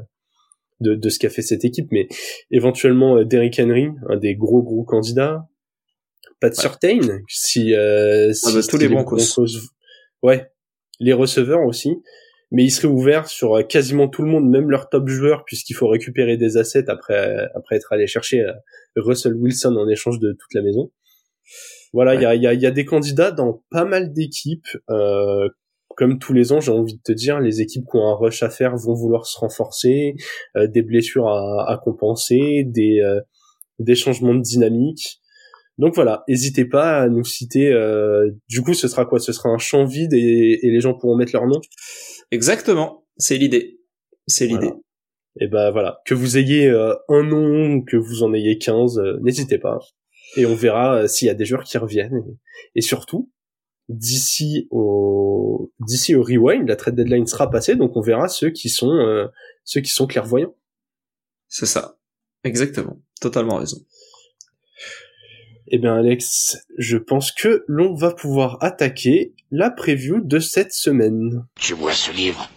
de, 0.81 0.95
de 0.95 1.09
ce 1.11 1.19
qu'a 1.19 1.29
fait 1.29 1.43
cette 1.43 1.67
équipe, 1.67 1.89
mais 1.93 2.09
éventuellement 2.51 3.23
Derrick 3.25 3.61
Henry, 3.61 3.89
un 4.09 4.17
des 4.17 4.35
gros 4.35 4.63
gros 4.63 4.85
candidats. 4.85 5.47
Pat 6.41 6.57
ouais. 6.57 6.61
Surtain, 6.61 7.01
si, 7.29 7.75
ah 7.75 8.29
bah, 8.53 8.61
tous 8.69 8.79
les 8.79 8.89
Ouais, 10.23 10.51
les 11.01 11.13
receveurs 11.13 11.65
aussi 11.65 12.03
mais 12.51 12.65
il 12.65 12.71
serait 12.71 12.89
ouvert 12.89 13.29
sur 13.29 13.57
euh, 13.57 13.63
quasiment 13.63 14.09
tout 14.09 14.23
le 14.23 14.31
monde, 14.31 14.49
même 14.49 14.71
leurs 14.71 14.89
top 14.89 15.09
joueurs, 15.09 15.45
puisqu'il 15.45 15.75
faut 15.75 15.89
récupérer 15.89 16.37
des 16.37 16.57
assets 16.57 16.89
après 16.89 17.49
après 17.55 17.77
être 17.77 17.93
allé 17.93 18.07
chercher 18.07 18.41
euh, 18.41 18.53
Russell 18.97 19.35
Wilson 19.35 19.77
en 19.77 19.89
échange 19.89 20.19
de 20.19 20.33
toute 20.33 20.55
la 20.55 20.63
maison. 20.63 20.91
Voilà, 21.93 22.15
il 22.15 22.23
y, 22.23 22.27
a, 22.27 22.35
y, 22.35 22.47
a, 22.47 22.53
y, 22.53 22.67
a, 22.67 22.71
des 22.71 22.85
candidats 22.85 23.31
dans 23.31 23.63
pas 23.71 23.87
mal 23.87 24.13
d'équipes. 24.13 24.69
Euh, 24.91 25.49
comme 25.97 26.19
tous 26.19 26.33
les 26.33 26.53
ans, 26.53 26.61
j'ai 26.61 26.71
envie 26.71 26.95
de 26.95 27.01
te 27.03 27.13
dire, 27.13 27.41
les 27.41 27.61
équipes 27.61 27.85
qui 27.91 27.97
ont 27.97 28.07
un 28.07 28.15
rush 28.15 28.43
à 28.43 28.51
faire 28.51 28.77
vont 28.77 28.95
vouloir 28.95 29.27
se 29.27 29.39
renforcer, 29.39 30.15
euh, 30.57 30.67
des 30.69 30.83
blessures 30.83 31.29
à, 31.29 31.73
à 31.73 31.79
compenser, 31.79 32.65
des, 32.67 33.01
euh, 33.01 33.21
des 33.79 33.95
changements 33.95 34.35
de 34.35 34.43
dynamique. 34.43 35.21
Donc 35.79 35.95
voilà, 35.95 36.25
n'hésitez 36.29 36.65
pas 36.65 37.03
à 37.03 37.09
nous 37.09 37.25
citer. 37.25 37.73
du 38.49 38.63
coup, 38.63 38.75
ce 38.75 38.89
sera 38.89 39.05
quoi? 39.05 39.21
Ce 39.21 39.33
sera 39.33 39.49
un 39.49 39.59
champ 39.59 39.85
vide 39.85 40.13
et, 40.13 40.59
et 40.63 40.71
les 40.71 40.81
gens 40.81 40.95
pourront 40.95 41.17
mettre 41.17 41.33
leur 41.33 41.47
nom? 41.47 41.61
Exactement, 42.31 43.07
c'est 43.17 43.39
l'idée. 43.39 43.81
C'est 44.27 44.47
l'idée. 44.47 44.73
Et 45.41 45.47
ben 45.47 45.71
voilà, 45.71 46.01
que 46.05 46.15
vous 46.15 46.37
ayez 46.37 46.67
euh, 46.67 46.95
un 47.09 47.23
nom 47.23 47.77
ou 47.77 47.85
que 47.85 47.97
vous 47.97 48.23
en 48.23 48.35
ayez 48.35 48.59
15, 48.59 48.99
euh, 48.99 49.19
n'hésitez 49.23 49.59
pas. 49.59 49.79
Et 50.37 50.47
on 50.47 50.55
verra 50.55 51.03
euh, 51.03 51.07
s'il 51.07 51.27
y 51.29 51.31
a 51.31 51.35
des 51.35 51.45
joueurs 51.45 51.65
qui 51.65 51.79
reviennent. 51.79 52.25
Et, 52.75 52.81
surtout, 52.81 53.31
d'ici 53.89 54.67
au 54.71 55.73
d'ici 55.81 56.15
au 56.15 56.23
rewind, 56.23 56.69
la 56.69 56.77
trade 56.77 56.97
deadline 56.97 57.27
sera 57.27 57.51
passée, 57.51 57.77
donc 57.77 57.97
on 57.97 58.01
verra 58.01 58.29
ceux 58.29 58.51
qui 58.51 58.69
sont 58.69 59.29
ceux 59.65 59.81
qui 59.81 59.91
sont 59.91 60.07
clairvoyants. 60.07 60.55
C'est 61.47 61.67
ça. 61.67 61.99
Exactement. 62.45 63.01
Totalement 63.21 63.57
raison. 63.57 63.79
Eh 65.71 65.77
bien 65.77 65.97
Alex, 65.97 66.65
je 66.79 66.97
pense 66.97 67.31
que 67.31 67.63
l'on 67.69 67.95
va 67.95 68.13
pouvoir 68.13 68.57
attaquer 68.63 69.35
la 69.51 69.71
preview 69.71 70.23
de 70.23 70.39
cette 70.39 70.73
semaine. 70.73 71.45
Tu 71.61 71.75
vois 71.75 71.93
ce 71.93 72.11
livre 72.11 72.51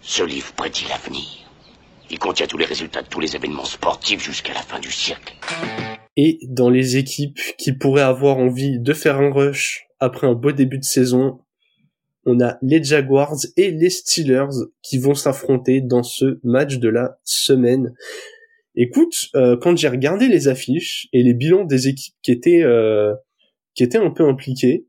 Ce 0.00 0.24
livre 0.24 0.52
prédit 0.54 0.84
l'avenir. 0.88 1.48
Il 2.10 2.18
contient 2.18 2.48
tous 2.48 2.58
les 2.58 2.64
résultats 2.64 3.02
de 3.02 3.06
tous 3.06 3.20
les 3.20 3.36
événements 3.36 3.64
sportifs 3.64 4.24
jusqu'à 4.24 4.54
la 4.54 4.62
fin 4.62 4.80
du 4.80 4.90
siècle. 4.90 5.34
Et 6.16 6.40
dans 6.48 6.68
les 6.68 6.96
équipes 6.96 7.38
qui 7.58 7.72
pourraient 7.74 8.02
avoir 8.02 8.38
envie 8.38 8.80
de 8.80 8.92
faire 8.92 9.20
un 9.20 9.30
rush 9.30 9.86
après 10.00 10.26
un 10.26 10.34
beau 10.34 10.50
début 10.50 10.78
de 10.78 10.84
saison, 10.84 11.38
on 12.24 12.40
a 12.40 12.58
les 12.60 12.82
Jaguars 12.82 13.36
et 13.56 13.70
les 13.70 13.90
Steelers 13.90 14.66
qui 14.82 14.98
vont 14.98 15.14
s'affronter 15.14 15.80
dans 15.80 16.02
ce 16.02 16.40
match 16.42 16.78
de 16.78 16.88
la 16.88 17.20
semaine. 17.22 17.94
Écoute, 18.80 19.30
euh, 19.34 19.56
quand 19.60 19.76
j'ai 19.76 19.88
regardé 19.88 20.28
les 20.28 20.46
affiches 20.46 21.08
et 21.12 21.24
les 21.24 21.34
bilans 21.34 21.64
des 21.64 21.88
équipes 21.88 22.14
qui 22.22 22.30
étaient 22.30 22.62
euh, 22.62 23.12
qui 23.74 23.82
étaient 23.82 23.98
un 23.98 24.10
peu 24.10 24.22
impliquées, 24.22 24.86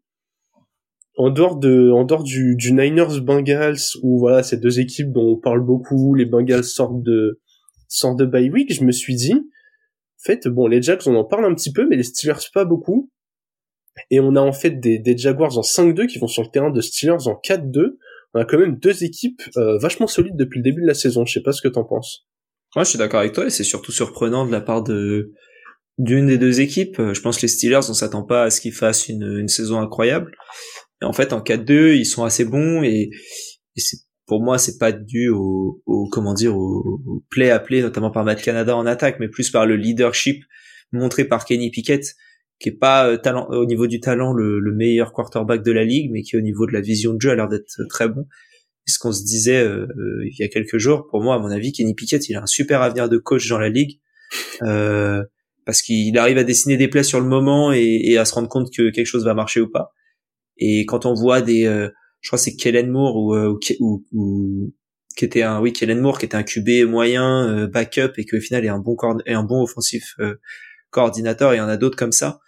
en 1.18 1.32
dehors 1.32 1.58
de, 1.58 1.90
en 1.90 2.04
dehors 2.04 2.22
du, 2.22 2.56
du 2.56 2.72
Niners 2.72 3.20
Bengals 3.20 3.80
où 4.04 4.20
voilà 4.20 4.44
ces 4.44 4.58
deux 4.58 4.80
équipes 4.80 5.12
dont 5.12 5.32
on 5.32 5.38
parle 5.38 5.62
beaucoup, 5.62 6.14
les 6.14 6.28
Bengals 6.28 6.66
sortent 6.66 7.02
de 7.02 7.42
sortent 7.88 8.20
de 8.20 8.26
bye 8.26 8.52
week, 8.52 8.72
je 8.72 8.84
me 8.84 8.92
suis 8.92 9.16
dit, 9.16 9.34
en 9.34 10.24
fait, 10.24 10.48
bon, 10.48 10.68
les 10.68 10.84
Jacks 10.84 11.08
on 11.08 11.16
en 11.16 11.26
parle 11.26 11.46
un 11.46 11.56
petit 11.56 11.74
peu, 11.74 11.88
mais 11.88 11.96
les 11.96 12.04
Steelers 12.04 12.52
pas 12.54 12.66
beaucoup. 12.66 13.10
Et 14.12 14.20
on 14.20 14.36
a 14.36 14.42
en 14.42 14.54
fait 14.54 14.80
des, 14.80 15.00
des 15.00 15.18
Jaguars 15.18 15.58
en 15.58 15.62
5-2 15.62 16.06
qui 16.06 16.20
vont 16.20 16.28
sur 16.28 16.44
le 16.44 16.50
terrain 16.50 16.70
de 16.70 16.80
Steelers 16.80 17.28
en 17.28 17.42
4-2. 17.44 17.98
On 18.36 18.40
a 18.40 18.46
quand 18.46 18.60
même 18.60 18.78
deux 18.78 19.04
équipes 19.04 19.42
euh, 19.58 19.80
vachement 19.80 20.06
solides 20.06 20.38
depuis 20.38 20.60
le 20.60 20.64
début 20.64 20.84
de 20.84 20.88
la 20.88 20.94
saison. 20.94 21.26
Je 21.26 21.34
sais 21.34 21.42
pas 21.42 21.54
ce 21.54 21.64
que 21.64 21.68
t'en 21.68 21.86
penses. 21.86 22.29
Moi, 22.76 22.84
je 22.84 22.90
suis 22.90 23.00
d'accord 23.00 23.20
avec 23.20 23.34
toi 23.34 23.46
et 23.46 23.50
c'est 23.50 23.64
surtout 23.64 23.92
surprenant 23.92 24.46
de 24.46 24.52
la 24.52 24.62
part 24.62 24.84
de 24.84 25.32
d'une 25.98 26.28
des 26.28 26.38
deux 26.38 26.62
équipes. 26.62 27.02
Je 27.14 27.20
pense 27.20 27.38
que 27.38 27.42
les 27.42 27.48
Steelers, 27.50 27.90
on 27.90 27.94
s'attend 27.94 28.24
pas 28.24 28.44
à 28.44 28.50
ce 28.50 28.62
qu'ils 28.62 28.74
fassent 28.74 29.10
une, 29.10 29.38
une 29.40 29.50
saison 29.50 29.80
incroyable. 29.80 30.32
Et 31.02 31.06
en 31.06 31.14
fait, 31.14 31.34
en 31.34 31.42
4-2, 31.42 31.96
ils 31.96 32.06
sont 32.06 32.24
assez 32.24 32.46
bons 32.46 32.84
et, 32.84 33.10
c'est 33.76 33.98
pour 34.26 34.44
moi, 34.44 34.58
c'est 34.60 34.78
pas 34.78 34.92
dû 34.92 35.30
au, 35.30 35.82
au 35.86 36.08
comment 36.10 36.34
dire 36.34 36.56
au, 36.56 37.02
play 37.32 37.50
à 37.50 37.64
notamment 37.82 38.12
par 38.12 38.24
Matt 38.24 38.42
Canada 38.42 38.76
en 38.76 38.86
attaque, 38.86 39.18
mais 39.20 39.28
plus 39.28 39.50
par 39.50 39.66
le 39.66 39.76
leadership 39.76 40.44
montré 40.92 41.26
par 41.26 41.46
Kenny 41.46 41.72
Pickett, 41.72 42.16
qui 42.60 42.70
est 42.70 42.78
pas 42.78 43.08
euh, 43.08 43.18
talent 43.18 43.48
au 43.50 43.66
niveau 43.66 43.88
du 43.88 44.00
talent 44.00 44.34
le, 44.34 44.60
le, 44.60 44.76
meilleur 44.76 45.14
quarterback 45.14 45.64
de 45.64 45.72
la 45.72 45.84
ligue, 45.84 46.12
mais 46.12 46.22
qui 46.22 46.38
au 46.38 46.42
niveau 46.42 46.68
de 46.68 46.74
la 46.74 46.82
vision 46.82 47.14
de 47.14 47.22
jeu 47.22 47.32
a 47.32 47.36
l'air 47.36 47.48
d'être 47.48 47.82
très 47.90 48.08
bon. 48.08 48.28
Ce 48.90 49.00
qu'on 49.00 49.12
se 49.12 49.24
disait 49.24 49.62
euh, 49.62 49.88
euh, 49.98 50.26
il 50.26 50.36
y 50.40 50.44
a 50.44 50.48
quelques 50.48 50.78
jours, 50.78 51.08
pour 51.10 51.22
moi, 51.22 51.36
à 51.36 51.40
mon 51.40 51.52
avis, 51.52 51.72
Kenny 51.72 51.94
Pickett, 51.94 52.28
il 52.30 52.36
a 52.36 52.42
un 52.42 52.48
super 52.48 52.82
avenir 52.82 53.10
de 53.10 53.18
coach 53.18 53.48
dans 53.48 53.60
la 53.60 53.70
ligue. 53.70 54.00
Euh, 54.62 55.24
parce 55.66 55.82
qu'il 55.82 56.18
arrive 56.18 56.38
à 56.38 56.44
dessiner 56.44 56.78
des 56.78 56.88
plays 56.88 57.04
sur 57.04 57.20
le 57.20 57.28
moment 57.28 57.72
et, 57.72 58.02
et, 58.04 58.18
à 58.18 58.26
se 58.26 58.34
rendre 58.34 58.50
compte 58.50 58.74
que 58.76 58.90
quelque 58.90 59.06
chose 59.06 59.24
va 59.24 59.36
marcher 59.36 59.62
ou 59.62 59.70
pas. 59.70 59.94
Et 60.60 60.86
quand 60.86 61.06
on 61.06 61.14
voit 61.14 61.42
des, 61.42 61.66
euh, 61.66 61.90
je 62.22 62.30
crois 62.30 62.38
c'est 62.38 62.56
Kellen 62.56 62.90
Moore 62.90 63.16
ou, 63.16 63.36
euh, 63.36 63.58
ou, 63.80 64.06
ou, 64.12 64.74
qui 65.16 65.26
était 65.26 65.42
un, 65.42 65.60
oui 65.62 65.74
Kellen 65.74 66.00
Moore 66.00 66.20
qui 66.20 66.26
était 66.26 66.38
un 66.38 66.44
QB 66.44 66.88
moyen 66.88 67.48
euh, 67.48 67.68
backup 67.68 68.14
et 68.18 68.26
qui 68.26 68.36
au 68.36 68.42
final 68.42 68.66
est 68.66 68.70
un 68.70 68.80
bon 68.80 68.96
et 69.26 69.34
un 69.34 69.44
bon 69.44 69.64
offensif 69.64 70.16
coordinateur. 70.90 71.54
Et 71.54 71.56
il 71.56 71.60
y 71.60 71.62
en 71.62 71.70
a 71.70 71.78
d'autres 71.78 71.98
comme 71.98 72.12
ça. 72.12 72.40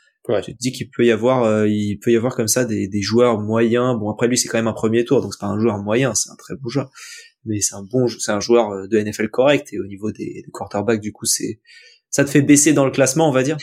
Tu 0.42 0.54
te 0.54 0.58
dis 0.58 0.72
qu'il 0.72 0.90
peut 0.90 1.06
y 1.06 1.12
avoir, 1.12 1.68
il 1.68 1.98
peut 1.98 2.12
y 2.12 2.16
avoir 2.16 2.36
comme 2.36 2.48
ça 2.48 2.66
des, 2.66 3.02
joueurs 3.02 3.40
moyens. 3.40 3.98
Bon 4.00 4.10
après 4.10 4.28
lui 4.28 4.38
c'est 4.38 4.48
quand 4.48 4.58
même 4.58 4.68
un 4.68 4.74
premier 4.74 5.04
tour 5.04 5.22
donc 5.22 5.34
c'est 5.34 5.40
pas 5.40 5.48
un 5.48 5.60
joueur 5.60 5.80
moyen, 5.80 6.14
c'est 6.16 6.30
un 6.30 6.36
très 6.36 6.56
bon 6.56 6.70
joueur. 6.70 6.90
Mais 7.46 7.60
c'est 7.60 7.76
un 7.76 7.84
bon, 7.84 8.08
c'est 8.08 8.32
un 8.32 8.40
joueur 8.40 8.88
de 8.88 9.00
NFL 9.00 9.30
correct 9.30 9.74
et 9.74 9.80
au 9.80 9.86
niveau 9.86 10.12
des, 10.12 10.44
quarterbacks 10.54 11.02
du 11.02 11.12
coup 11.12 11.26
c'est, 11.26 11.60
ça 12.10 12.24
te 12.24 12.30
fait 12.30 12.42
baisser 12.42 12.74
dans 12.74 12.86
le 12.86 12.92
classement 12.92 13.28
on 13.28 13.34
va 13.34 13.44
dire. 13.44 13.58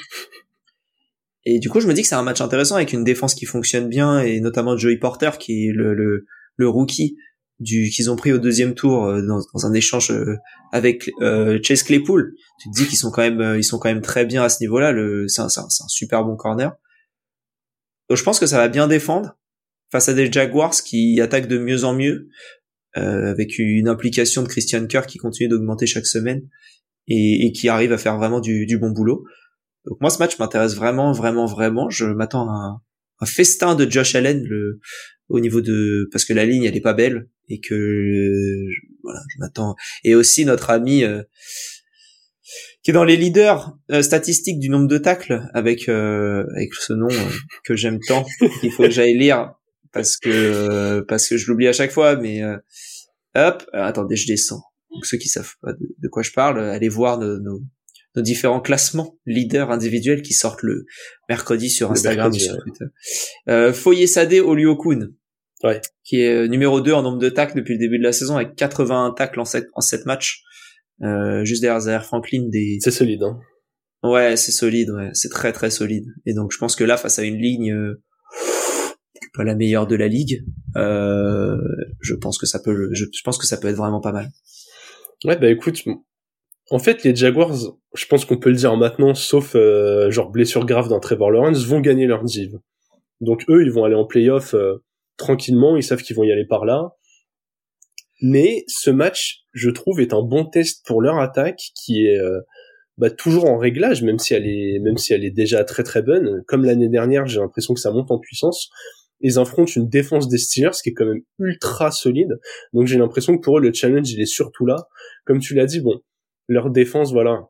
Et 1.45 1.61
du 1.61 1.71
coup, 1.71 1.81
je 1.81 1.87
me 1.87 1.95
dis 1.95 2.03
que 2.03 2.09
c'est 2.09 2.15
un 2.15 2.23
match 2.23 2.43
intéressant 2.43 2.75
avec 2.75 2.93
une 2.93 3.05
défense 3.05 3.35
qui 3.35 3.47
fonctionne 3.47 3.89
bien 3.89 4.21
et 4.21 4.41
notamment 4.41 4.77
Joey 4.77 4.99
Porter 4.99 5.31
qui 5.39 5.69
est 5.69 5.73
le 5.73 6.69
rookie 6.69 7.17
du 7.61 7.91
qu'ils 7.91 8.11
ont 8.11 8.17
pris 8.17 8.33
au 8.33 8.39
deuxième 8.39 8.75
tour 8.75 9.07
euh, 9.07 9.21
dans, 9.27 9.41
dans 9.53 9.67
un 9.67 9.73
échange 9.73 10.11
euh, 10.11 10.37
avec 10.73 11.11
euh, 11.21 11.59
Chase 11.63 11.83
Claypool. 11.83 12.35
Tu 12.61 12.71
te 12.71 12.75
dis 12.75 12.87
qu'ils 12.87 12.99
sont 12.99 13.11
quand 13.11 13.23
même 13.23 13.57
ils 13.57 13.65
sont 13.65 13.79
quand 13.79 13.89
même 13.89 14.03
très 14.03 14.25
bien 14.25 14.43
à 14.43 14.49
ce 14.49 14.61
niveau-là. 14.61 14.93
Le 14.93 15.27
c'est 15.29 15.41
un, 15.41 15.47
un, 15.47 15.65
un, 15.65 15.89
super 15.89 16.25
bon 16.25 16.37
corner. 16.37 16.73
Donc 18.09 18.19
je 18.19 18.23
pense 18.23 18.39
que 18.39 18.47
ça 18.47 18.59
va 18.59 18.69
bien 18.69 18.87
défendre 18.89 19.37
face 19.91 20.09
à 20.09 20.15
des 20.15 20.31
Jaguars 20.31 20.75
qui 20.75 21.21
attaquent 21.21 21.49
de 21.49 21.59
mieux 21.59 21.85
en 21.85 21.95
mieux 21.95 22.29
euh, 22.97 23.31
avec 23.31 23.59
une 23.59 23.89
implication 23.89 24.43
de 24.43 24.49
Christian 24.49 24.87
Kerr 24.87 25.07
qui 25.07 25.19
continue 25.19 25.49
d'augmenter 25.49 25.87
chaque 25.87 26.07
semaine 26.07 26.49
et, 27.07 27.47
et, 27.47 27.53
qui 27.53 27.69
arrive 27.69 27.93
à 27.93 27.99
faire 27.99 28.17
vraiment 28.17 28.41
du, 28.41 28.67
du 28.67 28.79
bon 28.79 28.91
boulot. 28.91 29.25
Donc 29.85 30.01
moi, 30.01 30.11
ce 30.11 30.19
match 30.19 30.39
m'intéresse 30.39 30.75
vraiment, 30.75 31.13
vraiment, 31.13 31.47
vraiment. 31.47 31.91
Je 31.91 32.07
m'attends 32.07 32.49
à 32.49 32.81
un, 33.21 33.27
festin 33.27 33.75
de 33.75 33.89
Josh 33.91 34.15
Allen 34.15 34.43
le, 34.45 34.81
au 35.29 35.41
niveau 35.41 35.61
de 35.61 36.09
parce 36.11 36.25
que 36.25 36.33
la 36.33 36.45
ligne 36.45 36.65
elle 36.65 36.77
est 36.77 36.81
pas 36.81 36.95
belle 36.95 37.29
et 37.49 37.61
que 37.61 38.65
voilà, 39.03 39.21
je 39.35 39.39
m'attends. 39.39 39.75
Et 40.05 40.15
aussi 40.15 40.45
notre 40.45 40.71
ami 40.71 41.05
euh, 41.05 41.23
qui 42.83 42.91
est 42.91 42.95
dans 42.95 43.05
les 43.05 43.17
leaders 43.17 43.77
euh, 43.91 44.03
statistiques 44.03 44.59
du 44.59 44.69
nombre 44.69 44.89
de 44.89 44.99
tacles 44.99 45.43
avec 45.55 45.89
euh, 45.89 46.45
avec 46.57 46.75
ce 46.75 46.93
nom 46.93 47.09
que 47.65 47.75
j'aime 47.75 48.01
tant 48.01 48.25
qu'il 48.61 48.73
faut 48.73 48.85
que 48.85 48.91
j'aille 48.91 49.17
lire 49.17 49.55
parce 49.93 50.17
que 50.17 51.01
parce 51.09 51.29
que 51.29 51.37
je 51.37 51.47
l'oublie 51.51 51.69
à 51.69 51.73
chaque 51.73 51.93
fois. 51.93 52.17
Mais 52.17 52.43
hop, 53.35 53.65
attendez, 53.73 54.17
je 54.17 54.27
descends. 54.27 54.63
Donc 54.91 55.05
ceux 55.05 55.19
qui 55.19 55.29
savent 55.29 55.55
pas 55.61 55.73
de, 55.73 56.09
quoi 56.09 56.23
je 56.23 56.33
parle, 56.33 56.61
allez 56.61 56.89
voir 56.89 57.19
nos 57.19 57.61
nos 58.17 58.23
différents 58.23 58.61
classements 58.61 59.19
leaders 59.27 59.71
individuels 59.71 60.23
qui 60.23 60.35
sortent 60.35 60.63
le 60.63 60.87
mercredi 61.29 61.71
sur 61.71 61.91
Instagram 61.91 62.33
et 62.35 62.39
sur 62.39 62.57
Twitter. 62.59 62.85
Euh, 63.49 63.73
Foyer 63.73 64.07
Sadé 64.07 64.41
Oliokun, 64.41 65.11
ouais. 65.65 65.81
qui 66.05 66.23
est 66.23 66.35
euh, 66.35 66.47
numéro 66.47 66.81
2 66.81 66.93
en 66.93 67.03
nombre 67.03 67.19
de 67.19 67.29
tacles 67.29 67.57
depuis 67.57 67.75
le 67.75 67.79
début 67.79 67.99
de 67.99 68.05
la 68.05 68.13
saison 68.13 68.37
avec 68.37 68.55
81 68.57 69.13
tacles 69.13 69.41
en 69.41 69.45
7, 69.45 69.67
en 69.75 69.81
7 69.81 70.07
matchs. 70.07 70.43
Euh, 71.03 71.45
juste 71.45 71.63
derrière 71.63 71.81
Zaire 71.81 72.05
Franklin 72.05 72.49
des... 72.49 72.79
C'est 72.81 72.91
solide, 72.91 73.23
hein. 73.23 73.39
Ouais, 74.03 74.37
c'est 74.37 74.53
solide, 74.53 74.91
ouais. 74.91 75.11
C'est 75.13 75.29
très 75.29 75.53
très 75.53 75.71
solide. 75.71 76.07
Et 76.27 76.35
donc 76.35 76.53
je 76.53 76.59
pense 76.59 76.77
que 76.77 76.85
là, 76.85 76.97
face 76.97 77.19
à 77.19 77.25
une 77.25 77.39
ligne 77.39 77.73
euh, 77.73 78.03
pas 79.39 79.45
la 79.45 79.55
meilleure 79.55 79.87
de 79.87 79.95
la 79.97 80.09
ligue, 80.09 80.45
euh, 80.77 81.57
je 82.01 82.15
pense 82.15 82.39
que 82.39 82.47
ça 82.47 82.59
peut, 82.59 82.91
je, 82.93 83.05
je 83.05 83.23
pense 83.25 83.39
que 83.39 83.47
ça 83.47 83.57
peut 83.57 83.69
être 83.69 83.77
vraiment 83.77 84.01
pas 84.01 84.13
mal. 84.13 84.31
Ouais, 85.25 85.37
bah 85.37 85.49
écoute, 85.51 85.85
en 86.71 86.79
fait, 86.79 87.03
les 87.05 87.15
Jaguars, 87.15 87.55
je 87.95 88.07
pense 88.07 88.25
qu'on 88.25 88.37
peut 88.37 88.51
le 88.51 88.57
dire 88.57 88.77
maintenant, 88.77 89.15
sauf 89.15 89.55
euh, 89.55 90.11
genre 90.11 90.31
blessure 90.31 90.67
grave 90.67 90.89
d'un 90.89 91.01
Trevor 91.01 91.31
Lawrence, 91.31 91.65
vont 91.65 91.81
gagner 91.81 92.07
leur 92.07 92.25
div. 92.25 92.59
Donc 93.21 93.45
eux, 93.49 93.63
ils 93.65 93.73
vont 93.73 93.85
aller 93.85 93.95
en 93.95 94.05
playoff 94.07 94.55
euh, 94.55 94.77
tranquillement, 95.19 95.77
ils 95.77 95.83
savent 95.83 96.03
qu'ils 96.03 96.17
vont 96.17 96.25
y 96.25 96.33
aller 96.33 96.47
par 96.47 96.65
là. 96.65 96.95
Mais 98.23 98.65
ce 98.67 98.91
match, 98.91 99.43
je 99.53 99.71
trouve, 99.71 100.01
est 100.01 100.13
un 100.13 100.23
bon 100.23 100.45
test 100.45 100.85
pour 100.87 101.03
leur 101.03 101.19
attaque, 101.19 101.61
qui 101.75 102.07
est 102.07 102.19
euh, 102.19 102.41
bah, 102.97 103.11
toujours 103.11 103.45
en 103.45 103.59
réglage, 103.59 104.03
même 104.03 104.19
si 104.19 104.35
elle 104.35 104.47
est, 104.47 104.81
même 104.81 104.97
si 104.97 105.13
elle 105.13 105.25
est 105.25 105.31
déjà 105.31 105.63
très 105.65 105.85
très 105.85 106.03
bonne. 106.03 106.43
Comme 106.47 106.65
l'année 106.65 106.89
dernière, 106.89 107.27
j'ai 107.27 107.41
l'impression 107.41 107.75
que 107.75 107.81
ça 107.81 107.93
monte 107.93 108.11
en 108.11 108.19
puissance. 108.19 108.71
Ils 109.21 109.39
affrontent 109.39 109.73
une 109.75 109.89
défense 109.89 110.29
des 110.29 110.39
Steelers 110.39 110.77
qui 110.83 110.91
est 110.91 110.95
quand 110.95 111.07
même 111.07 111.23
ultra 111.39 111.91
solide. 111.91 112.39
Donc 112.73 112.87
j'ai 112.87 112.99
l'impression 112.99 113.37
que 113.37 113.43
pour 113.43 113.59
eux, 113.59 113.61
le 113.61 113.73
challenge, 113.73 114.11
il 114.11 114.21
est 114.21 114.27
surtout 114.27 114.67
là. 114.67 114.77
Comme 115.25 115.41
tu 115.41 115.55
l'as 115.55 115.67
dit, 115.67 115.81
bon, 115.81 116.01
leur 116.49 116.71
défense, 116.71 117.13
voilà, 117.13 117.49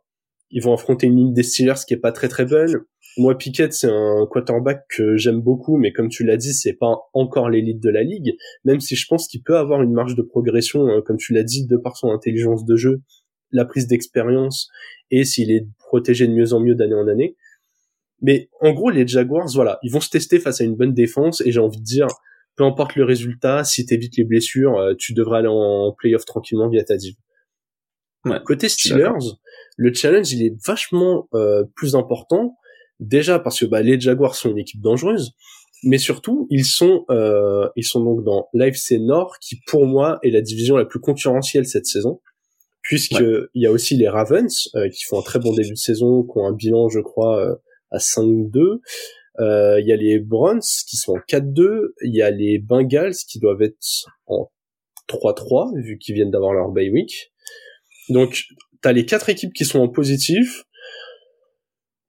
ils 0.51 0.63
vont 0.63 0.73
affronter 0.73 1.07
une 1.07 1.17
ligne 1.17 1.35
des 1.35 1.43
Steelers 1.43 1.81
qui 1.87 1.95
est 1.95 1.99
pas 1.99 2.13
très 2.13 2.29
très 2.29 2.45
bonne. 2.45 2.85
Moi, 3.19 3.37
Pickett, 3.37 3.73
c'est 3.73 3.91
un 3.91 4.27
quarterback 4.31 4.87
que 4.89 5.17
j'aime 5.17 5.41
beaucoup, 5.41 5.77
mais 5.77 5.93
comme 5.93 6.09
tu 6.09 6.25
l'as 6.25 6.37
dit, 6.37 6.55
c'est 6.55 6.75
pas 6.75 6.97
encore 7.13 7.51
l'élite 7.51 7.81
de 7.81 7.91
la 7.91 8.05
ligue. 8.05 8.37
Même 8.65 8.79
si 8.79 8.95
je 8.95 9.07
pense 9.09 9.27
qu'il 9.27 9.43
peut 9.43 9.57
avoir 9.57 9.83
une 9.83 9.93
marge 9.93 10.15
de 10.15 10.23
progression, 10.23 10.87
euh, 10.87 11.01
comme 11.03 11.17
tu 11.17 11.33
l'as 11.33 11.43
dit, 11.43 11.67
de 11.67 11.77
par 11.77 11.97
son 11.97 12.11
intelligence 12.11 12.65
de 12.65 12.77
jeu, 12.77 13.03
la 13.51 13.65
prise 13.65 13.89
d'expérience, 13.89 14.69
et 15.11 15.25
s'il 15.25 15.51
est 15.51 15.67
protégé 15.79 16.29
de 16.29 16.33
mieux 16.33 16.53
en 16.53 16.61
mieux 16.61 16.77
d'année 16.77 16.95
en 16.95 17.09
année. 17.09 17.37
Mais 18.23 18.51
en 18.61 18.73
gros, 18.73 18.91
les 18.91 19.07
Jaguars, 19.07 19.49
voilà, 19.53 19.81
ils 19.83 19.91
vont 19.91 20.01
se 20.01 20.11
tester 20.11 20.39
face 20.39 20.61
à 20.61 20.65
une 20.65 20.77
bonne 20.77 20.95
défense, 20.95 21.41
et 21.45 21.51
j'ai 21.51 21.61
envie 21.61 21.81
de 21.81 21.85
dire, 21.85 22.07
peu 22.55 22.63
importe 22.63 22.95
le 22.95 23.05
résultat, 23.05 23.65
si 23.65 23.85
t'évites 23.85 24.17
les 24.17 24.25
blessures, 24.25 24.79
euh, 24.79 24.95
tu 24.97 25.13
devrais 25.13 25.39
aller 25.39 25.49
en 25.49 25.93
playoff 25.93 26.25
tranquillement 26.25 26.69
via 26.69 26.85
ta 26.85 26.97
div. 26.97 27.15
Côté 28.45 28.69
Steelers, 28.69 29.39
le 29.77 29.95
challenge 29.95 30.33
il 30.33 30.45
est 30.45 30.67
vachement 30.67 31.29
euh, 31.35 31.65
plus 31.75 31.95
important. 31.95 32.57
Déjà 33.01 33.39
parce 33.39 33.61
que 33.61 33.67
bah, 33.67 33.83
les 33.83 34.01
Jaguars 34.01 34.35
sont 34.35 34.51
une 34.51 34.59
équipe 34.59 34.81
dangereuse, 34.81 35.33
mais 35.85 35.99
surtout 35.99 36.47
ils 36.51 36.65
sont 36.65 37.05
euh, 37.11 37.69
ils 37.77 37.85
sont 37.85 38.03
donc 38.03 38.25
dans 38.25 38.49
l'AFC 38.53 38.99
Nord 38.99 39.37
qui 39.41 39.61
pour 39.67 39.87
moi 39.87 40.19
est 40.23 40.31
la 40.31 40.41
division 40.41 40.77
la 40.77 40.85
plus 40.85 40.99
concurrentielle 40.99 41.67
cette 41.67 41.87
saison 41.87 42.21
puisque 42.83 43.23
il 43.55 43.63
y 43.63 43.67
a 43.67 43.71
aussi 43.71 43.97
les 43.97 44.09
Ravens 44.09 44.71
euh, 44.75 44.89
qui 44.89 45.05
font 45.05 45.21
un 45.21 45.23
très 45.23 45.39
bon 45.39 45.53
début 45.55 45.71
de 45.71 45.77
saison, 45.77 46.23
qui 46.23 46.33
ont 46.37 46.47
un 46.47 46.55
bilan 46.55 46.89
je 46.89 47.01
crois 47.01 47.39
euh, 47.39 47.55
à 47.91 47.99
5-2. 47.99 48.81
Il 49.41 49.87
y 49.87 49.93
a 49.93 49.97
les 49.97 50.19
Browns 50.19 50.61
qui 50.89 50.97
sont 50.97 51.13
en 51.13 51.21
4-2, 51.29 51.93
il 52.03 52.15
y 52.15 52.23
a 52.23 52.31
les 52.31 52.59
Bengals 52.59 53.15
qui 53.29 53.39
doivent 53.39 53.63
être 53.63 54.07
en 54.27 54.51
3-3 55.09 55.81
vu 55.81 55.99
qu'ils 55.99 56.15
viennent 56.15 56.31
d'avoir 56.31 56.53
leur 56.53 56.71
bye 56.71 56.91
week. 56.91 57.33
Donc, 58.09 58.45
t'as 58.81 58.93
les 58.93 59.05
quatre 59.05 59.29
équipes 59.29 59.53
qui 59.53 59.65
sont 59.65 59.81
en 59.81 59.89
positif. 59.89 60.65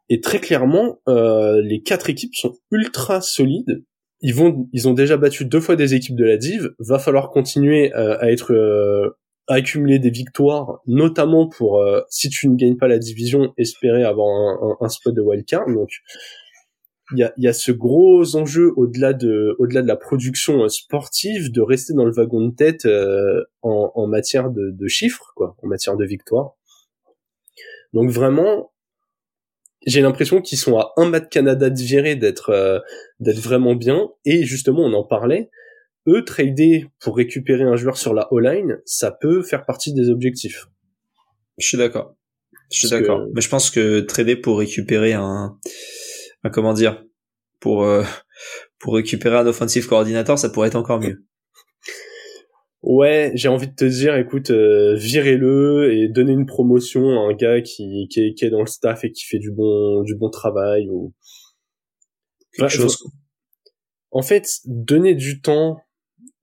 Et 0.09 0.21
très 0.21 0.39
clairement, 0.39 0.99
euh, 1.07 1.61
les 1.61 1.81
quatre 1.81 2.09
équipes 2.09 2.35
sont 2.35 2.55
ultra 2.71 3.21
solides. 3.21 3.83
Ils 4.21 4.35
vont, 4.35 4.67
ils 4.73 4.87
ont 4.87 4.93
déjà 4.93 5.17
battu 5.17 5.45
deux 5.45 5.61
fois 5.61 5.75
des 5.75 5.93
équipes 5.93 6.15
de 6.15 6.25
la 6.25 6.37
div. 6.37 6.71
Va 6.79 6.99
falloir 6.99 7.29
continuer 7.29 7.93
euh, 7.95 8.17
à 8.19 8.31
être, 8.31 8.53
euh, 8.53 9.17
à 9.47 9.55
accumuler 9.55 9.99
des 9.99 10.09
victoires, 10.09 10.81
notamment 10.87 11.47
pour, 11.47 11.81
euh, 11.81 12.01
si 12.09 12.29
tu 12.29 12.47
ne 12.49 12.55
gagnes 12.55 12.77
pas 12.77 12.87
la 12.87 12.99
division, 12.99 13.53
espérer 13.57 14.03
avoir 14.03 14.27
un, 14.27 14.77
un, 14.81 14.89
spot 14.89 15.13
de 15.13 15.21
wildcard. 15.21 15.67
Donc, 15.67 15.89
il 17.11 17.19
y 17.19 17.23
a, 17.23 17.33
y 17.37 17.47
a, 17.47 17.53
ce 17.53 17.71
gros 17.71 18.35
enjeu 18.35 18.71
au-delà 18.75 19.13
de, 19.13 19.55
au-delà 19.57 19.81
de 19.81 19.87
la 19.87 19.95
production 19.95 20.63
euh, 20.63 20.69
sportive, 20.69 21.51
de 21.51 21.61
rester 21.61 21.93
dans 21.93 22.05
le 22.05 22.11
wagon 22.11 22.47
de 22.47 22.55
tête 22.55 22.85
euh, 22.85 23.43
en, 23.63 23.91
en, 23.95 24.07
matière 24.07 24.51
de, 24.51 24.69
de, 24.71 24.87
chiffres, 24.87 25.33
quoi, 25.35 25.55
en 25.63 25.67
matière 25.67 25.97
de 25.97 26.05
victoire. 26.05 26.53
Donc 27.93 28.11
vraiment, 28.11 28.68
j'ai 29.85 30.01
l'impression 30.01 30.41
qu'ils 30.41 30.57
sont 30.57 30.77
à 30.77 30.93
un 30.97 31.09
match 31.09 31.29
Canada 31.29 31.69
de 31.69 31.79
virer 31.81 32.15
d'être 32.15 32.49
euh, 32.49 32.79
d'être 33.19 33.39
vraiment 33.39 33.75
bien. 33.75 34.09
Et 34.25 34.43
justement 34.43 34.83
on 34.83 34.93
en 34.93 35.03
parlait. 35.03 35.49
Eux 36.07 36.23
trader 36.23 36.87
pour 37.01 37.17
récupérer 37.17 37.63
un 37.63 37.75
joueur 37.75 37.97
sur 37.97 38.13
la 38.13 38.31
O-line 38.31 38.77
ça 38.85 39.11
peut 39.11 39.43
faire 39.43 39.65
partie 39.65 39.93
des 39.93 40.09
objectifs. 40.09 40.67
Je 41.57 41.67
suis 41.67 41.77
d'accord. 41.77 42.15
Je 42.71 42.79
suis 42.79 42.89
d'accord. 42.89 43.25
Mais 43.33 43.41
je 43.41 43.49
pense 43.49 43.69
que 43.69 43.99
trader 44.01 44.35
pour 44.35 44.59
récupérer 44.59 45.13
un, 45.13 45.57
un 46.43 46.49
comment 46.49 46.73
dire 46.73 47.03
pour 47.59 47.83
euh, 47.83 48.03
pour 48.79 48.95
récupérer 48.95 49.37
un 49.37 49.47
offensive 49.47 49.87
coordinator 49.87 50.39
ça 50.39 50.49
pourrait 50.49 50.69
être 50.69 50.75
encore 50.75 50.99
mieux 50.99 51.25
Ouais, 52.81 53.31
j'ai 53.35 53.49
envie 53.49 53.67
de 53.67 53.75
te 53.75 53.83
dire, 53.83 54.15
écoute, 54.15 54.51
euh, 54.51 54.95
virez-le 54.95 55.93
et 55.93 56.07
donnez 56.07 56.31
une 56.31 56.45
promotion 56.45 57.09
à 57.09 57.29
un 57.29 57.33
gars 57.33 57.61
qui, 57.61 58.07
qui, 58.09 58.21
est, 58.21 58.33
qui 58.33 58.45
est 58.45 58.49
dans 58.49 58.61
le 58.61 58.67
staff 58.67 59.03
et 59.03 59.11
qui 59.11 59.25
fait 59.25 59.39
du 59.39 59.51
bon, 59.51 60.01
du 60.03 60.15
bon 60.15 60.29
travail 60.29 60.87
ou 60.89 61.13
quelque 62.53 62.69
chose. 62.69 63.03
En 64.11 64.21
fait, 64.21 64.59
donnez 64.65 65.13
du 65.13 65.41
temps 65.41 65.77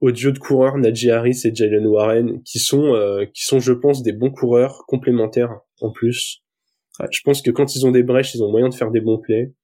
aux 0.00 0.12
duo 0.12 0.31
de 0.31 0.38
coureurs 0.38 0.76
Najee 0.76 1.11
Harris 1.11 1.40
et 1.45 1.55
Jalen 1.55 1.87
Warren, 1.87 2.43
qui 2.43 2.59
sont, 2.59 2.95
euh, 2.95 3.25
qui 3.25 3.43
sont, 3.45 3.59
je 3.59 3.73
pense, 3.73 4.02
des 4.02 4.12
bons 4.12 4.31
coureurs 4.31 4.85
complémentaires 4.87 5.59
en 5.81 5.90
plus. 5.90 6.43
Je 7.11 7.21
pense 7.25 7.40
que 7.40 7.50
quand 7.50 7.76
ils 7.76 7.87
ont 7.87 7.90
des 7.90 8.02
brèches, 8.02 8.35
ils 8.35 8.43
ont 8.43 8.50
moyen 8.50 8.69
de 8.69 8.75
faire 8.75 8.90
des 8.90 9.00
bons 9.00 9.19
plays. 9.19 9.55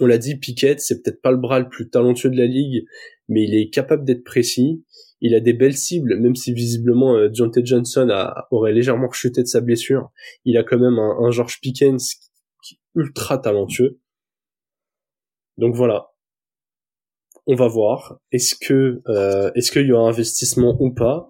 On 0.00 0.06
l'a 0.06 0.18
dit, 0.18 0.36
Pickett, 0.36 0.80
c'est 0.80 1.02
peut-être 1.02 1.20
pas 1.20 1.30
le 1.32 1.36
bras 1.36 1.58
le 1.58 1.68
plus 1.68 1.88
talentueux 1.88 2.30
de 2.30 2.36
la 2.36 2.46
ligue, 2.46 2.84
mais 3.28 3.42
il 3.44 3.54
est 3.54 3.70
capable 3.70 4.04
d'être 4.04 4.24
précis 4.24 4.84
il 5.24 5.34
a 5.34 5.40
des 5.40 5.54
belles 5.54 5.76
cibles, 5.76 6.20
même 6.20 6.36
si 6.36 6.52
visiblement 6.52 7.14
euh, 7.14 7.30
John. 7.32 7.50
Johnson 7.54 8.08
aurait 8.50 8.74
légèrement 8.74 9.08
rechuté 9.08 9.40
de 9.40 9.46
sa 9.46 9.62
blessure. 9.62 10.10
Il 10.44 10.58
a 10.58 10.64
quand 10.64 10.78
même 10.78 10.98
un, 10.98 11.30
George 11.30 11.60
Pickens 11.62 12.30
ultra 12.94 13.38
talentueux. 13.38 13.98
Donc 15.56 15.74
voilà. 15.74 16.10
On 17.46 17.54
va 17.54 17.68
voir. 17.68 18.18
Est-ce 18.32 18.54
euh, 19.08 19.50
qu'il 19.72 19.86
y 19.86 19.92
aura 19.92 20.10
investissement 20.10 20.76
ou 20.78 20.92
pas? 20.92 21.26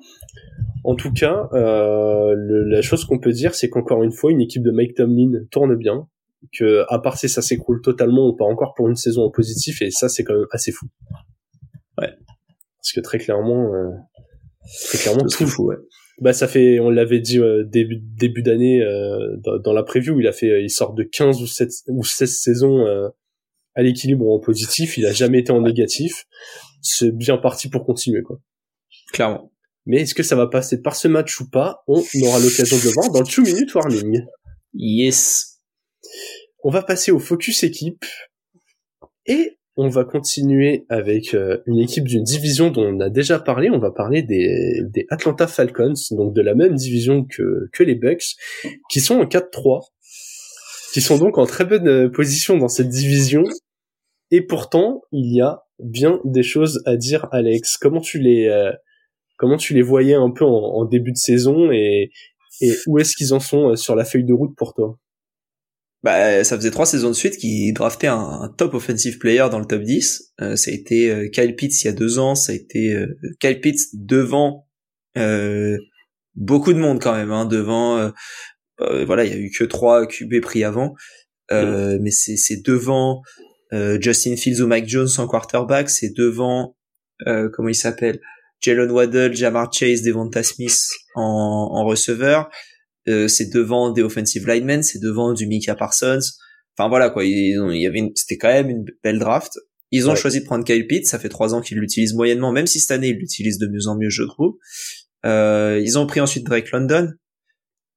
En 0.82 0.96
tout 0.96 1.12
cas, 1.12 1.48
euh, 1.52 2.34
la 2.66 2.82
chose 2.82 3.04
qu'on 3.04 3.20
peut 3.20 3.32
dire, 3.32 3.54
c'est 3.54 3.70
qu'encore 3.70 4.02
une 4.02 4.12
fois, 4.12 4.32
une 4.32 4.40
équipe 4.40 4.64
de 4.64 4.72
Mike 4.72 4.96
Tomlin 4.96 5.44
tourne 5.52 5.76
bien. 5.76 6.08
Que 6.52 6.84
à 6.88 6.98
part 6.98 7.16
si 7.16 7.28
ça 7.28 7.42
s'écroule 7.42 7.80
totalement, 7.80 8.28
on 8.28 8.34
part 8.34 8.48
encore 8.48 8.74
pour 8.74 8.88
une 8.88 8.96
saison 8.96 9.22
en 9.22 9.30
positif, 9.30 9.80
et 9.82 9.92
ça, 9.92 10.08
c'est 10.08 10.24
quand 10.24 10.34
même 10.34 10.46
assez 10.50 10.72
fou. 10.72 10.86
Parce 12.84 12.92
que 12.92 13.00
très 13.00 13.18
clairement 13.18 13.74
euh, 13.74 13.90
très 14.84 14.98
clairement 14.98 15.24
tout. 15.26 15.46
fou 15.46 15.68
ouais. 15.68 15.76
Bah 16.20 16.34
ça 16.34 16.46
fait 16.46 16.78
on 16.80 16.90
l'avait 16.90 17.20
dit 17.20 17.38
euh, 17.38 17.64
début 17.64 17.98
début 18.02 18.42
d'année 18.42 18.82
euh, 18.82 19.36
dans, 19.64 19.72
la 19.72 19.82
preview 19.82 20.20
il 20.20 20.26
a 20.26 20.32
fait 20.32 20.62
il 20.62 20.68
sort 20.68 20.92
de 20.92 21.02
15 21.02 21.40
ou 21.40 21.46
7 21.46 21.70
ou 21.88 22.04
16 22.04 22.38
saisons 22.38 22.84
à 23.74 23.82
l'équilibre 23.82 24.30
en 24.30 24.38
positif. 24.38 24.98
Il 24.98 25.06
a 25.06 25.12
jamais 25.12 25.40
été 25.40 25.50
en 25.50 25.62
négatif. 25.62 26.26
C'est 26.82 27.10
bien 27.10 27.38
parti 27.38 27.70
pour 27.70 27.86
continuer 27.86 28.22
quoi. 28.22 28.38
Clairement. 29.14 29.50
Mais 29.86 30.02
est-ce 30.02 30.14
que 30.14 30.22
ça 30.22 30.36
va 30.36 30.46
passer 30.46 30.82
par 30.82 30.94
ce 30.94 31.08
match 31.08 31.40
ou 31.40 31.48
pas? 31.48 31.82
On 31.88 32.02
aura 32.22 32.38
l'occasion 32.38 32.76
de 32.76 32.84
le 32.84 32.90
voir 32.90 33.10
dans 33.10 33.20
le 33.20 33.26
2 33.26 33.42
minute 33.42 33.74
warning. 33.74 34.24
Yes. 34.74 35.58
On 36.62 36.70
va 36.70 36.82
passer 36.82 37.12
au 37.12 37.18
focus 37.18 37.62
équipe. 37.62 38.04
Et 39.26 39.58
on 39.76 39.88
va 39.88 40.04
continuer 40.04 40.86
avec 40.88 41.34
euh, 41.34 41.58
une 41.66 41.78
équipe 41.78 42.04
d'une 42.04 42.22
division 42.22 42.70
dont 42.70 42.84
on 42.84 43.00
a 43.00 43.10
déjà 43.10 43.40
parlé. 43.40 43.70
On 43.70 43.78
va 43.78 43.90
parler 43.90 44.22
des, 44.22 45.06
Atlanta 45.10 45.46
Falcons, 45.46 45.94
donc 46.12 46.32
de 46.32 46.42
la 46.42 46.54
même 46.54 46.74
division 46.74 47.24
que, 47.24 47.82
les 47.82 47.96
Bucks, 47.96 48.36
qui 48.88 49.00
sont 49.00 49.16
en 49.16 49.24
4-3, 49.24 49.88
qui 50.92 51.00
sont 51.00 51.18
donc 51.18 51.38
en 51.38 51.46
très 51.46 51.64
bonne 51.64 51.88
euh, 51.88 52.08
position 52.08 52.56
dans 52.56 52.68
cette 52.68 52.88
division. 52.88 53.44
Et 54.30 54.42
pourtant, 54.42 55.02
il 55.12 55.34
y 55.34 55.40
a 55.40 55.62
bien 55.80 56.20
des 56.24 56.44
choses 56.44 56.82
à 56.86 56.96
dire, 56.96 57.26
Alex. 57.32 57.76
Comment 57.76 58.00
tu 58.00 58.18
les, 58.18 58.46
euh, 58.46 58.72
comment 59.38 59.56
tu 59.56 59.74
les 59.74 59.82
voyais 59.82 60.14
un 60.14 60.30
peu 60.30 60.44
en, 60.44 60.50
en 60.50 60.84
début 60.84 61.12
de 61.12 61.18
saison 61.18 61.72
et, 61.72 62.10
et 62.60 62.72
où 62.86 62.98
est-ce 62.98 63.16
qu'ils 63.16 63.34
en 63.34 63.40
sont 63.40 63.74
sur 63.74 63.96
la 63.96 64.04
feuille 64.04 64.24
de 64.24 64.32
route 64.32 64.54
pour 64.56 64.72
toi? 64.72 64.96
Bah, 66.04 66.44
ça 66.44 66.56
faisait 66.56 66.70
trois 66.70 66.84
saisons 66.84 67.08
de 67.08 67.14
suite 67.14 67.38
qu'ils 67.38 67.72
draftaient 67.72 68.08
un, 68.08 68.54
top 68.58 68.74
offensive 68.74 69.16
player 69.16 69.46
dans 69.50 69.58
le 69.58 69.64
top 69.64 69.80
10. 69.80 70.34
Euh, 70.42 70.54
ça 70.54 70.70
a 70.70 70.74
été 70.74 71.10
euh, 71.10 71.28
Kyle 71.30 71.56
Pitts 71.56 71.82
il 71.82 71.86
y 71.86 71.88
a 71.88 71.94
deux 71.94 72.18
ans, 72.18 72.34
ça 72.34 72.52
a 72.52 72.54
été 72.54 72.92
euh, 72.92 73.06
Kyle 73.40 73.58
Pitts 73.58 73.88
devant 73.94 74.68
euh, 75.16 75.78
beaucoup 76.34 76.74
de 76.74 76.78
monde 76.78 77.00
quand 77.00 77.14
même, 77.14 77.32
hein, 77.32 77.46
devant. 77.46 78.12
voilà, 78.78 79.24
il 79.24 79.30
y 79.30 79.34
a 79.34 79.38
eu 79.38 79.50
que 79.50 79.64
trois 79.64 80.06
QB 80.06 80.40
pris 80.42 80.62
avant, 80.62 80.94
mais 81.50 82.10
c'est 82.10 82.62
devant 82.62 83.22
Justin 83.72 84.36
Fields 84.36 84.60
ou 84.60 84.66
Mike 84.66 84.88
Jones 84.88 85.08
en 85.16 85.26
quarterback, 85.26 85.88
c'est 85.88 86.14
devant 86.14 86.76
comment 87.24 87.68
il 87.68 87.74
s'appelle, 87.74 88.20
Jalen 88.60 88.90
Waddle, 88.90 89.34
Jamar 89.34 89.72
Chase, 89.72 90.02
Devonta 90.02 90.42
Smith 90.42 90.78
en, 91.14 91.68
en 91.72 91.84
receveur. 91.86 92.50
Euh, 93.08 93.28
c'est 93.28 93.52
devant 93.52 93.90
des 93.90 94.02
offensive 94.02 94.46
linemen, 94.46 94.82
c'est 94.82 94.98
devant 94.98 95.32
du 95.32 95.46
Mika 95.46 95.74
Parsons. 95.74 96.20
Enfin 96.76 96.88
voilà 96.88 97.10
quoi, 97.10 97.24
il, 97.24 97.54
y 97.78 97.86
avait, 97.86 98.10
c'était 98.14 98.38
quand 98.38 98.48
même 98.48 98.70
une 98.70 98.84
belle 99.02 99.18
draft. 99.18 99.58
Ils 99.90 100.10
ont 100.10 100.16
choisi 100.16 100.40
de 100.40 100.44
prendre 100.44 100.64
Kyle 100.64 100.86
Pitts, 100.88 101.06
ça 101.06 101.20
fait 101.20 101.28
trois 101.28 101.54
ans 101.54 101.60
qu'ils 101.60 101.78
l'utilisent 101.78 102.14
moyennement, 102.14 102.50
même 102.50 102.66
si 102.66 102.80
cette 102.80 102.90
année 102.90 103.10
ils 103.10 103.16
l'utilisent 103.16 103.58
de 103.58 103.68
mieux 103.68 103.86
en 103.86 103.96
mieux, 103.96 104.10
je 104.10 104.24
trouve. 104.24 104.56
Euh, 105.24 105.80
ils 105.82 105.98
ont 105.98 106.06
pris 106.06 106.20
ensuite 106.20 106.44
Drake 106.44 106.70
London 106.72 107.12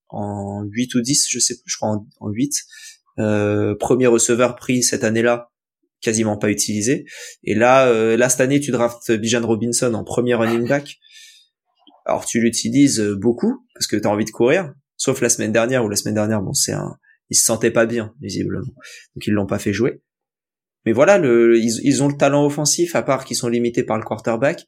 en 0.09 0.63
8 0.63 0.93
ou 0.95 1.01
10, 1.01 1.25
je 1.29 1.39
sais 1.39 1.55
plus, 1.55 1.63
je 1.65 1.77
crois 1.77 1.89
en, 1.89 2.07
en 2.19 2.29
8. 2.29 2.53
Euh, 3.19 3.75
premier 3.79 4.05
receveur 4.05 4.55
pris 4.55 4.83
cette 4.83 5.03
année-là, 5.03 5.51
quasiment 6.01 6.37
pas 6.37 6.49
utilisé. 6.49 7.05
Et 7.43 7.55
là, 7.55 7.87
euh, 7.87 8.15
là 8.15 8.29
cette 8.29 8.41
année, 8.41 8.59
tu 8.59 8.71
draftes 8.71 9.11
Bijan 9.11 9.45
Robinson 9.45 9.93
en 9.93 10.03
premier 10.03 10.35
running 10.35 10.67
back. 10.67 10.99
Alors 12.05 12.25
tu 12.25 12.39
l'utilises 12.39 13.01
beaucoup 13.19 13.65
parce 13.73 13.87
que 13.87 13.97
tu 13.97 14.07
as 14.07 14.11
envie 14.11 14.25
de 14.25 14.31
courir, 14.31 14.71
Sauf 14.97 15.21
la 15.21 15.29
semaine 15.29 15.51
dernière, 15.51 15.85
ou 15.85 15.89
la 15.89 15.95
semaine 15.95 16.15
dernière, 16.15 16.41
bon, 16.41 16.53
c'est 16.53 16.73
un, 16.73 16.97
ils 17.29 17.35
se 17.35 17.45
sentaient 17.45 17.71
pas 17.71 17.85
bien, 17.85 18.13
visiblement. 18.21 18.65
Donc 19.15 19.27
ils 19.27 19.33
l'ont 19.33 19.45
pas 19.45 19.59
fait 19.59 19.73
jouer. 19.73 20.01
Mais 20.85 20.93
voilà, 20.93 21.17
le, 21.17 21.57
ils, 21.57 21.79
ils 21.83 22.03
ont 22.03 22.07
le 22.07 22.17
talent 22.17 22.45
offensif, 22.45 22.95
à 22.95 23.03
part 23.03 23.25
qu'ils 23.25 23.37
sont 23.37 23.49
limités 23.49 23.83
par 23.83 23.97
le 23.97 24.03
quarterback. 24.03 24.65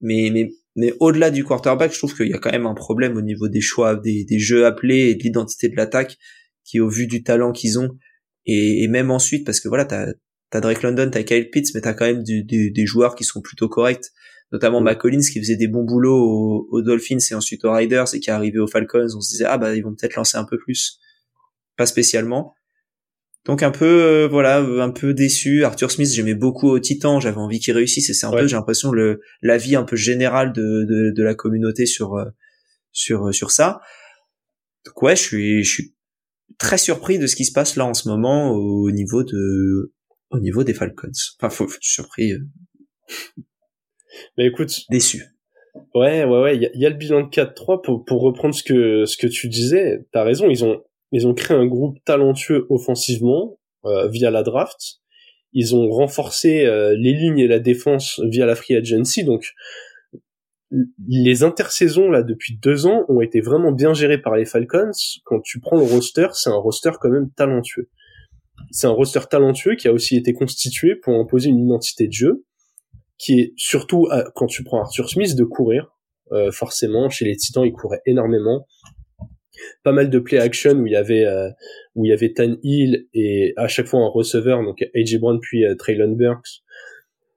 Mais, 0.00 0.30
mais, 0.32 0.50
mais 0.76 0.92
au-delà 1.00 1.30
du 1.30 1.44
quarterback, 1.44 1.92
je 1.92 1.98
trouve 1.98 2.14
qu'il 2.14 2.28
y 2.28 2.34
a 2.34 2.38
quand 2.38 2.52
même 2.52 2.66
un 2.66 2.74
problème 2.74 3.16
au 3.16 3.22
niveau 3.22 3.48
des 3.48 3.62
choix, 3.62 3.96
des, 3.96 4.24
des 4.24 4.38
jeux 4.38 4.66
appelés 4.66 5.10
et 5.10 5.14
de 5.14 5.22
l'identité 5.22 5.68
de 5.68 5.76
l'attaque, 5.76 6.16
qui 6.64 6.80
au 6.80 6.88
vu 6.88 7.06
du 7.06 7.22
talent 7.22 7.52
qu'ils 7.52 7.78
ont, 7.78 7.90
et, 8.44 8.82
et, 8.82 8.88
même 8.88 9.10
ensuite, 9.10 9.44
parce 9.44 9.60
que 9.60 9.68
voilà, 9.68 9.84
t'as, 9.84 10.06
t'as 10.50 10.60
Drake 10.60 10.82
London, 10.82 11.08
t'as 11.10 11.22
Kyle 11.22 11.50
Pitts, 11.50 11.74
mais 11.74 11.80
t'as 11.80 11.94
quand 11.94 12.04
même 12.04 12.22
du, 12.22 12.44
des 12.44 12.86
joueurs 12.86 13.14
qui 13.14 13.24
sont 13.24 13.40
plutôt 13.40 13.68
corrects 13.68 14.10
notamment 14.52 14.80
McCollins 14.80 15.20
qui 15.20 15.40
faisait 15.40 15.56
des 15.56 15.68
bons 15.68 15.84
boulots 15.84 16.66
aux, 16.70 16.82
Dolphins 16.82 17.18
et 17.30 17.34
ensuite 17.34 17.64
aux 17.64 17.72
Riders 17.72 18.14
et 18.14 18.20
qui 18.20 18.30
est 18.30 18.32
arrivé 18.32 18.58
aux 18.58 18.66
Falcons, 18.66 19.08
on 19.16 19.20
se 19.20 19.30
disait 19.30 19.44
ah 19.46 19.58
bah 19.58 19.74
ils 19.74 19.82
vont 19.82 19.94
peut-être 19.94 20.14
lancer 20.16 20.36
un 20.36 20.44
peu 20.44 20.58
plus, 20.58 20.98
pas 21.76 21.86
spécialement. 21.86 22.54
Donc 23.44 23.62
un 23.62 23.70
peu 23.70 23.84
euh, 23.84 24.28
voilà 24.28 24.58
un 24.58 24.90
peu 24.90 25.14
déçu. 25.14 25.64
Arthur 25.64 25.90
Smith 25.90 26.10
j'aimais 26.12 26.34
beaucoup 26.34 26.68
au 26.68 26.80
Titan, 26.80 27.20
j'avais 27.20 27.38
envie 27.38 27.60
qu'il 27.60 27.74
réussisse 27.74 28.10
et 28.10 28.14
c'est 28.14 28.26
un 28.26 28.32
peu 28.32 28.46
j'ai 28.46 28.56
l'impression 28.56 28.90
le 28.90 29.20
l'avis 29.42 29.76
un 29.76 29.84
peu 29.84 29.96
général 29.96 30.52
de, 30.52 30.84
de, 30.84 31.12
de 31.14 31.22
la 31.22 31.34
communauté 31.34 31.86
sur 31.86 32.14
euh, 32.14 32.24
sur 32.92 33.32
sur 33.32 33.50
ça. 33.50 33.80
Donc 34.84 35.00
ouais 35.02 35.16
je 35.16 35.22
suis 35.22 35.64
je 35.64 35.70
suis 35.70 35.94
très 36.58 36.78
surpris 36.78 37.18
de 37.18 37.26
ce 37.26 37.36
qui 37.36 37.44
se 37.44 37.52
passe 37.52 37.76
là 37.76 37.84
en 37.84 37.94
ce 37.94 38.08
moment 38.08 38.50
au 38.50 38.90
niveau 38.90 39.22
de 39.22 39.92
au 40.30 40.40
niveau 40.40 40.64
des 40.64 40.74
Falcons. 40.74 41.10
Enfin 41.38 41.50
faut, 41.50 41.68
surpris 41.80 42.32
euh, 42.32 42.40
mais 44.36 44.46
écoute, 44.46 44.82
déçu. 44.90 45.24
Ouais, 45.94 46.24
ouais, 46.24 46.40
ouais. 46.40 46.56
Il 46.56 46.80
y, 46.80 46.86
a 46.86 46.90
le 46.90 46.96
bilan 46.96 47.22
de 47.22 47.28
4-3 47.28 47.82
pour, 47.82 48.04
pour 48.04 48.22
reprendre 48.22 48.54
ce 48.54 48.62
que 48.62 49.04
ce 49.04 49.16
que 49.16 49.26
tu 49.26 49.48
disais. 49.48 50.06
T'as 50.12 50.24
raison. 50.24 50.48
Ils 50.48 50.64
ont 50.64 50.82
ils 51.12 51.26
ont 51.26 51.34
créé 51.34 51.56
un 51.56 51.66
groupe 51.66 51.98
talentueux 52.04 52.66
offensivement 52.70 53.58
euh, 53.84 54.08
via 54.08 54.30
la 54.30 54.42
draft. 54.42 55.00
Ils 55.52 55.74
ont 55.74 55.88
renforcé 55.88 56.66
euh, 56.66 56.94
les 56.98 57.12
lignes 57.12 57.38
et 57.38 57.46
la 57.46 57.58
défense 57.58 58.20
via 58.24 58.46
la 58.46 58.54
free 58.54 58.74
agency. 58.74 59.24
Donc 59.24 59.52
les 61.06 61.44
intersaisons 61.44 62.10
là 62.10 62.22
depuis 62.22 62.58
deux 62.58 62.86
ans 62.86 63.04
ont 63.08 63.20
été 63.20 63.40
vraiment 63.40 63.70
bien 63.70 63.94
gérées 63.94 64.20
par 64.20 64.36
les 64.36 64.44
Falcons. 64.44 64.90
Quand 65.24 65.40
tu 65.40 65.60
prends 65.60 65.76
le 65.76 65.84
roster, 65.84 66.28
c'est 66.32 66.50
un 66.50 66.56
roster 66.56 66.90
quand 67.00 67.10
même 67.10 67.30
talentueux. 67.30 67.88
C'est 68.70 68.86
un 68.86 68.90
roster 68.90 69.20
talentueux 69.30 69.76
qui 69.76 69.86
a 69.86 69.92
aussi 69.92 70.16
été 70.16 70.32
constitué 70.32 70.96
pour 70.96 71.14
imposer 71.14 71.50
une 71.50 71.64
identité 71.64 72.08
de 72.08 72.12
jeu 72.12 72.44
qui 73.18 73.40
est 73.40 73.52
surtout 73.56 74.08
quand 74.34 74.46
tu 74.46 74.62
prends 74.64 74.80
Arthur 74.80 75.08
Smith 75.08 75.36
de 75.36 75.44
courir. 75.44 75.96
Euh, 76.32 76.50
forcément, 76.50 77.08
chez 77.08 77.24
les 77.24 77.36
Titans, 77.36 77.64
il 77.64 77.72
courait 77.72 78.02
énormément. 78.06 78.66
Pas 79.84 79.92
mal 79.92 80.10
de 80.10 80.18
play 80.18 80.38
action 80.38 80.72
où 80.72 80.86
il 80.86 80.92
y 80.92 80.96
avait 80.96 81.24
euh, 81.24 81.48
où 81.94 82.04
il 82.04 82.10
y 82.10 82.12
avait 82.12 82.32
Tan 82.32 82.56
Hill 82.62 83.06
et 83.14 83.54
à 83.56 83.68
chaque 83.68 83.86
fois 83.86 84.00
un 84.00 84.08
receveur, 84.08 84.62
donc 84.62 84.84
AJ 84.94 85.18
Brown 85.18 85.38
puis 85.40 85.64
euh, 85.64 85.74
Traylon 85.76 86.12
Burks, 86.12 86.62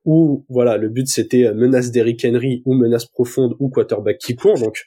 où 0.10 0.44
voilà 0.50 0.78
le 0.78 0.90
but 0.90 1.08
c'était 1.08 1.46
euh, 1.46 1.54
menace 1.54 1.92
d'Eric 1.92 2.26
Henry 2.26 2.64
ou 2.66 2.74
menace 2.74 3.06
profonde 3.06 3.56
ou 3.60 3.70
quarterback 3.70 4.18
qui 4.18 4.36
court. 4.36 4.58
Donc 4.58 4.84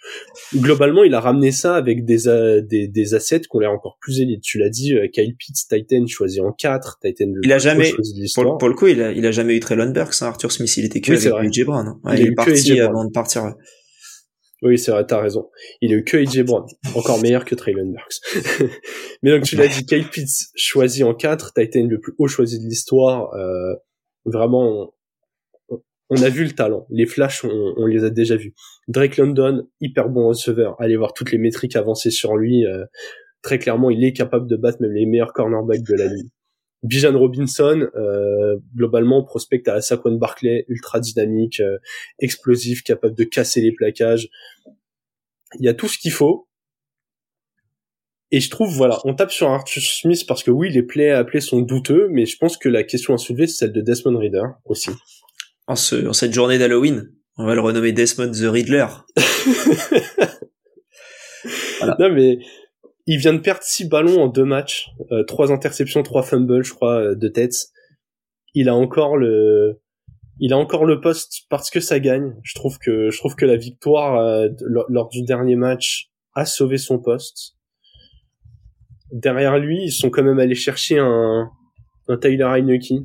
globalement 0.53 1.05
il 1.05 1.15
a 1.15 1.21
ramené 1.21 1.53
ça 1.53 1.77
avec 1.77 2.05
des 2.05 2.25
des, 2.69 2.89
des 2.89 3.15
assets 3.15 3.43
qui 3.43 3.49
ont 3.53 3.61
l'air 3.61 3.71
encore 3.71 3.99
plus 4.01 4.21
élites 4.21 4.43
tu 4.43 4.59
l'as 4.59 4.69
dit 4.69 4.95
euh, 4.95 5.07
Kyle 5.07 5.37
Pitts 5.37 5.69
Titan 5.69 6.05
choisi 6.09 6.41
en 6.41 6.51
4 6.51 6.99
Titan 7.01 7.33
il 7.41 7.53
a 7.53 7.59
jamais 7.59 7.93
pour, 8.35 8.59
pour, 8.59 8.69
le 8.69 8.75
coup 8.75 8.89
il 8.89 9.01
a, 9.01 9.13
il 9.13 9.25
a 9.25 9.31
jamais 9.31 9.55
eu 9.55 9.61
Traylon 9.61 9.91
Burks 9.93 10.23
hein, 10.23 10.27
Arthur 10.27 10.51
Smith. 10.51 10.77
Il 10.77 10.87
était 10.87 11.01
que 11.01 11.13
avec 11.13 11.57
AJ 11.57 11.65
Brown 11.67 11.87
hein. 11.87 12.15
il, 12.17 12.27
est 12.27 12.33
parti 12.33 12.81
avant 12.81 13.05
de 13.05 13.13
partir 13.13 13.55
oui, 14.65 14.79
c'est 14.79 14.93
vrai, 14.93 15.05
t'as 15.05 15.21
raison. 15.21 15.51
Il 15.81 15.93
a 15.93 15.97
eu 15.97 16.05
que 16.05 16.17
AJ 16.17 16.45
Brown, 16.45 16.65
encore 16.95 17.21
meilleur 17.21 17.45
que 17.45 17.57
Traylon 17.57 17.91
Burks. 17.91 18.71
Mais 19.23 19.33
donc 19.33 19.43
tu 19.43 19.57
l'as 19.57 19.67
dit, 19.67 19.85
Kyle 19.85 20.09
Pitts 20.09 20.53
choisi 20.55 21.03
en 21.03 21.15
4, 21.15 21.53
Titan 21.53 21.85
le 21.89 21.99
plus 21.99 22.13
haut 22.19 22.29
choisi 22.29 22.61
de 22.61 22.69
l'histoire. 22.69 23.35
Euh, 23.35 23.75
vraiment, 24.25 24.95
on 26.15 26.23
a 26.23 26.29
vu 26.29 26.45
le 26.45 26.53
talent. 26.53 26.87
Les 26.91 27.07
flashs, 27.07 27.43
on, 27.45 27.87
les 27.87 28.05
a 28.05 28.11
déjà 28.11 28.37
vus. 28.37 28.53
Drake 28.87 29.17
London, 29.17 29.67
hyper 29.81 30.11
bon 30.11 30.29
receveur. 30.29 30.77
Allez 30.79 30.97
voir 30.97 31.15
toutes 31.15 31.33
les 31.33 31.39
métriques 31.39 31.75
avancées 31.75 32.11
sur 32.11 32.37
lui. 32.37 32.67
Euh, 32.67 32.85
très 33.41 33.59
clairement, 33.59 33.89
il 33.89 34.05
est 34.05 34.13
capable 34.13 34.47
de 34.47 34.57
battre 34.57 34.83
même 34.83 34.93
les 34.93 35.07
meilleurs 35.07 35.33
cornerbacks 35.33 35.83
de 35.83 35.95
la 35.95 36.07
ligue. 36.09 36.29
Bijan 36.83 37.19
Robinson, 37.19 37.89
euh, 37.97 38.57
globalement, 38.77 39.25
prospect 39.25 39.67
à 39.69 39.81
Saquon 39.81 40.17
Barclay, 40.17 40.67
ultra 40.69 41.01
dynamique, 41.01 41.61
euh, 41.61 41.79
explosif, 42.19 42.83
capable 42.83 43.15
de 43.15 43.25
casser 43.25 43.63
les 43.63 43.73
plaquages. 43.73 44.29
Il 45.59 45.65
y 45.65 45.69
a 45.69 45.75
tout 45.75 45.89
ce 45.89 45.97
qu'il 45.97 46.13
faut. 46.13 46.47
Et 48.33 48.41
je 48.41 48.51
trouve, 48.51 48.75
voilà, 48.75 48.99
on 49.05 49.15
tape 49.15 49.31
sur 49.31 49.49
Arthur 49.49 49.81
Smith 49.81 50.27
parce 50.27 50.43
que 50.43 50.51
oui, 50.51 50.71
les 50.71 50.83
plays 50.83 51.11
à 51.11 51.19
appeler 51.19 51.41
sont 51.41 51.61
douteux, 51.61 52.09
mais 52.11 52.27
je 52.27 52.37
pense 52.37 52.59
que 52.59 52.69
la 52.69 52.83
question 52.83 53.15
à 53.15 53.19
soulever, 53.19 53.47
c'est 53.47 53.57
celle 53.57 53.73
de 53.73 53.81
Desmond 53.81 54.19
Reader 54.19 54.45
aussi 54.67 54.91
en, 55.67 55.77
ce, 55.77 56.09
en 56.09 56.13
cette 56.13 56.33
journée 56.33 56.59
d'Halloween. 56.59 57.11
On 57.37 57.47
va 57.47 57.55
le 57.55 57.61
renommer 57.61 57.93
Desmond 57.93 58.33
the 58.33 58.51
Riddler. 58.51 58.87
Non 61.99 62.11
mais 62.13 62.39
il 63.07 63.19
vient 63.19 63.35
de 63.35 63.41
perdre 63.41 63.63
six 63.65 63.89
ballons 63.89 64.23
en 64.23 64.29
deux 64.29 64.45
matchs, 64.45 64.91
euh, 65.11 65.25
trois 65.25 65.51
interceptions, 65.51 66.05
trois 66.05 66.23
fumbles, 66.23 66.63
je 66.63 66.73
crois, 66.73 67.01
euh, 67.01 67.15
de 67.17 67.27
tête. 67.27 67.55
Il 68.55 68.69
a 68.69 68.75
encore 68.77 69.17
le, 69.17 69.81
il 70.39 70.53
a 70.53 70.59
encore 70.59 70.85
le 70.85 71.01
poste 71.01 71.47
parce 71.49 71.71
que 71.71 71.81
ça 71.81 71.99
gagne. 71.99 72.35
Je 72.45 72.55
trouve 72.55 72.79
que 72.79 73.11
je 73.11 73.19
trouve 73.19 73.35
que 73.35 73.45
la 73.45 73.57
victoire 73.57 74.21
euh, 74.21 74.49
lors 74.89 75.09
du 75.09 75.25
dernier 75.25 75.57
match 75.57 76.11
a 76.35 76.45
sauvé 76.45 76.79
son 76.79 77.01
poste. 77.01 77.57
Derrière 79.11 79.59
lui, 79.59 79.85
ils 79.85 79.93
sont 79.93 80.11
quand 80.11 80.23
même 80.23 80.39
allés 80.39 80.55
chercher 80.55 80.99
un, 80.99 81.51
un 82.09 82.17
Tyler 82.17 82.45
Heineke 82.45 83.05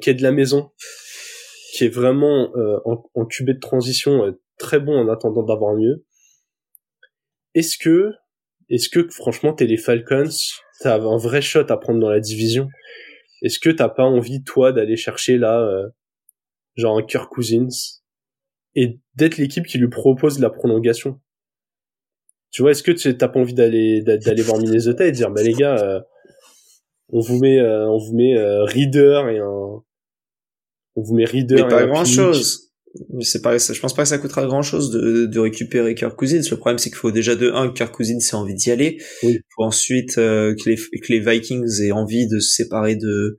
qui 0.00 0.10
est 0.10 0.14
de 0.14 0.22
la 0.22 0.32
maison 0.32 0.70
qui 1.72 1.84
est 1.84 1.88
vraiment 1.88 2.50
euh, 2.56 2.78
en, 2.84 3.02
en 3.14 3.26
QB 3.26 3.50
de 3.50 3.58
transition 3.58 4.24
euh, 4.24 4.40
très 4.58 4.80
bon 4.80 4.98
en 4.98 5.08
attendant 5.08 5.42
d'avoir 5.42 5.74
mieux. 5.76 6.04
Est-ce 7.54 7.76
que, 7.78 8.12
est-ce 8.70 8.88
que 8.88 9.08
franchement 9.10 9.52
t'es 9.52 9.66
les 9.66 9.76
Falcons, 9.76 10.28
t'as 10.80 11.00
un 11.00 11.16
vrai 11.16 11.42
shot 11.42 11.66
à 11.68 11.76
prendre 11.76 12.00
dans 12.00 12.10
la 12.10 12.20
division? 12.20 12.68
Est-ce 13.42 13.58
que 13.58 13.70
t'as 13.70 13.88
pas 13.88 14.04
envie 14.04 14.42
toi 14.42 14.72
d'aller 14.72 14.96
chercher 14.96 15.36
là, 15.36 15.60
euh, 15.60 15.88
genre 16.76 16.98
un 16.98 17.02
Kirk 17.02 17.30
Cousins 17.30 17.68
et 18.74 18.98
d'être 19.14 19.36
l'équipe 19.36 19.66
qui 19.66 19.78
lui 19.78 19.88
propose 19.88 20.40
la 20.40 20.50
prolongation? 20.50 21.20
Tu 22.50 22.62
vois, 22.62 22.70
est-ce 22.70 22.82
que 22.82 22.92
t'as 23.12 23.28
pas 23.28 23.40
envie 23.40 23.54
d'aller 23.54 24.00
d'aller 24.02 24.42
voir 24.42 24.58
Minnesota 24.58 25.06
et 25.06 25.12
dire 25.12 25.30
bah 25.30 25.42
les 25.42 25.52
gars, 25.52 26.02
on 27.10 27.20
vous 27.20 27.38
met 27.38 27.60
on 27.60 27.98
vous 27.98 28.16
met 28.16 28.34
Reader 28.38 29.24
et 29.30 29.38
un 29.38 29.82
on 30.98 31.02
vous 31.02 31.14
met 31.14 31.24
Reader. 31.24 31.68
pas 31.68 31.86
grand 31.86 32.04
chose. 32.04 32.64
C'est 33.20 33.42
pas, 33.42 33.56
je 33.58 33.78
pense 33.80 33.94
pas 33.94 34.02
que 34.02 34.08
ça 34.08 34.18
coûtera 34.18 34.46
grand 34.46 34.62
chose 34.62 34.90
de, 34.90 35.26
de 35.26 35.38
récupérer 35.38 35.94
Kirk 35.94 36.16
Cousins. 36.16 36.40
Le 36.50 36.56
problème, 36.56 36.78
c'est 36.78 36.88
qu'il 36.88 36.98
faut 36.98 37.12
déjà 37.12 37.36
de 37.36 37.50
un, 37.52 37.68
que 37.68 37.74
Kirk 37.74 37.94
Cousins 37.94 38.18
ait 38.18 38.34
envie 38.34 38.54
d'y 38.54 38.70
aller. 38.70 38.98
Oui. 39.22 39.38
Faut 39.54 39.64
ensuite 39.64 40.18
euh, 40.18 40.54
que, 40.54 40.70
les, 40.70 40.76
que 40.76 41.12
les 41.12 41.20
Vikings 41.20 41.82
aient 41.82 41.92
envie 41.92 42.26
de 42.26 42.40
se 42.40 42.54
séparer 42.54 42.96
de, 42.96 43.36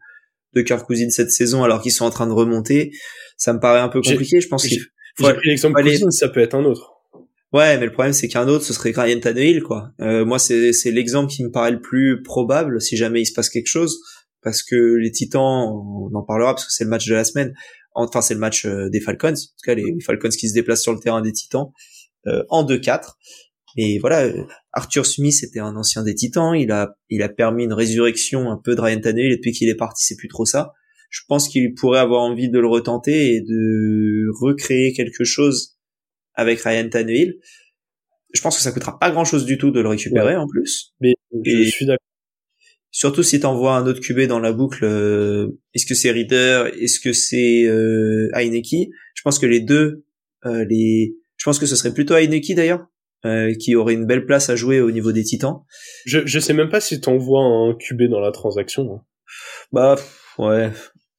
de 0.54 0.62
Kirk 0.62 0.86
Cousins 0.86 1.10
cette 1.10 1.32
saison 1.32 1.64
alors 1.64 1.82
qu'ils 1.82 1.92
sont 1.92 2.06
en 2.06 2.12
train 2.12 2.28
de 2.28 2.32
remonter. 2.32 2.92
Ça 3.38 3.52
me 3.54 3.60
paraît 3.60 3.80
un 3.82 3.90
peu 3.90 4.02
compliqué. 4.02 4.40
Je 4.40 4.48
pense 4.48 4.66
qu'il 4.66 4.80
faut. 4.80 5.28
J'ai 5.28 5.34
pris 5.34 5.50
l'exemple 5.50 5.82
Cousins, 5.82 6.12
ça 6.12 6.30
peut 6.30 6.40
être 6.40 6.56
un 6.56 6.64
autre. 6.64 6.94
Ouais, 7.52 7.78
mais 7.80 7.86
le 7.86 7.92
problème 7.92 8.14
c'est 8.14 8.28
qu'un 8.28 8.48
autre, 8.48 8.64
ce 8.64 8.74
serait 8.74 8.92
Ryan 8.96 9.20
Tannehill, 9.20 9.64
quoi. 9.64 9.90
Euh, 10.00 10.24
moi, 10.24 10.38
c'est 10.38 10.72
c'est 10.72 10.92
l'exemple 10.92 11.32
qui 11.32 11.44
me 11.44 11.50
paraît 11.50 11.72
le 11.72 11.82
plus 11.82 12.22
probable 12.22 12.80
si 12.80 12.96
jamais 12.96 13.22
il 13.22 13.26
se 13.26 13.34
passe 13.34 13.50
quelque 13.50 13.68
chose, 13.68 14.00
parce 14.42 14.64
que 14.64 14.96
les 14.96 15.12
Titans, 15.12 15.42
on 15.42 16.10
en 16.14 16.24
parlera 16.24 16.54
parce 16.54 16.66
que 16.66 16.72
c'est 16.72 16.84
le 16.84 16.90
match 16.90 17.08
de 17.08 17.16
la 17.16 17.24
semaine 17.24 17.54
enfin 17.94 18.22
c'est 18.22 18.34
le 18.34 18.40
match 18.40 18.66
euh, 18.66 18.90
des 18.90 19.02
Falcons, 19.02 19.30
en 19.30 19.34
tout 19.34 19.66
cas 19.66 19.76
les 19.76 19.84
Falcons 20.06 20.30
qui 20.30 20.50
se 20.50 20.54
déplacent 20.54 20.84
sur 20.84 20.94
le 20.94 21.00
terrain 21.00 21.22
des 21.22 21.32
Titans 21.32 21.68
euh, 22.28 22.44
en 22.50 22.64
2-4. 22.64 23.14
Et 23.78 24.00
voilà, 24.00 24.26
euh, 24.26 24.44
Arthur 24.74 25.06
Smith 25.06 25.44
était 25.44 25.60
un 25.60 25.76
ancien 25.76 26.04
des 26.04 26.16
Titans, 26.16 26.56
il 26.56 26.72
a 26.72 26.96
il 27.10 27.22
a 27.22 27.30
permis 27.30 27.66
une 27.66 27.74
résurrection 27.74 28.50
un 28.50 28.58
peu 28.58 28.76
de 28.76 28.82
Ryan 28.82 29.00
Tannehill 29.00 29.32
et 29.32 29.36
depuis 29.38 29.52
qu'il 29.52 29.70
est 29.70 29.76
parti, 29.76 30.04
c'est 30.04 30.16
plus 30.16 30.28
trop 30.28 30.46
ça. 30.46 30.74
Je 31.10 31.22
pense 31.28 31.50
qu'il 31.50 31.74
pourrait 31.74 32.00
avoir 32.00 32.22
envie 32.22 32.50
de 32.50 32.60
le 32.60 32.68
retenter 32.68 33.34
et 33.34 33.42
de 33.42 34.28
recréer 34.42 34.94
quelque 34.94 35.24
chose 35.24 35.78
avec 36.36 36.62
Ryan 36.62 36.88
Tannehill. 36.90 37.36
Je 38.32 38.42
pense 38.42 38.56
que 38.56 38.62
ça 38.62 38.72
coûtera 38.72 39.00
pas 39.00 39.10
grand 39.10 39.26
chose 39.26 39.46
du 39.46 39.58
tout 39.58 39.72
de 39.72 39.80
le 39.80 39.90
récupérer 39.90 40.36
en 40.36 40.48
plus. 40.48 40.94
Mais 41.02 41.14
je 41.44 41.70
suis 41.70 41.88
d'accord 41.88 42.09
Surtout 42.92 43.22
si 43.22 43.40
t'envoies 43.40 43.76
un 43.76 43.86
autre 43.86 44.02
QB 44.02 44.22
dans 44.22 44.40
la 44.40 44.52
boucle, 44.52 44.84
euh, 44.84 45.60
est-ce 45.76 45.86
que 45.86 45.94
c'est 45.94 46.10
Reader, 46.12 46.72
est-ce 46.80 47.00
que 47.00 47.14
c'est 47.14 47.66
euh, 47.66 48.30
Heineke 48.34 48.90
Je 49.14 49.22
pense 49.24 49.38
que 49.38 49.46
les 49.46 49.60
deux, 49.60 50.06
euh, 50.46 50.66
les, 50.68 51.16
je 51.38 51.46
pense 51.46 51.60
que 51.60 51.68
ce 51.68 51.76
serait 51.76 51.94
plutôt 51.94 52.16
Heineke 52.16 52.56
d'ailleurs, 52.56 52.88
euh, 53.26 53.54
qui 53.54 53.76
aurait 53.76 53.94
une 53.94 54.08
belle 54.08 54.26
place 54.26 54.50
à 54.50 54.56
jouer 54.56 54.82
au 54.82 54.90
niveau 54.90 55.12
des 55.12 55.24
Titans. 55.24 55.62
Je 56.06 56.26
je 56.26 56.40
sais 56.40 56.54
même 56.54 56.70
pas 56.70 56.82
si 56.82 57.00
t'envoies 57.00 57.44
un 57.44 57.76
QB 57.76 58.04
dans 58.10 58.20
la 58.20 58.32
transaction. 58.32 58.92
Hein. 58.92 59.02
Bah 59.72 59.96
ouais. 60.40 60.72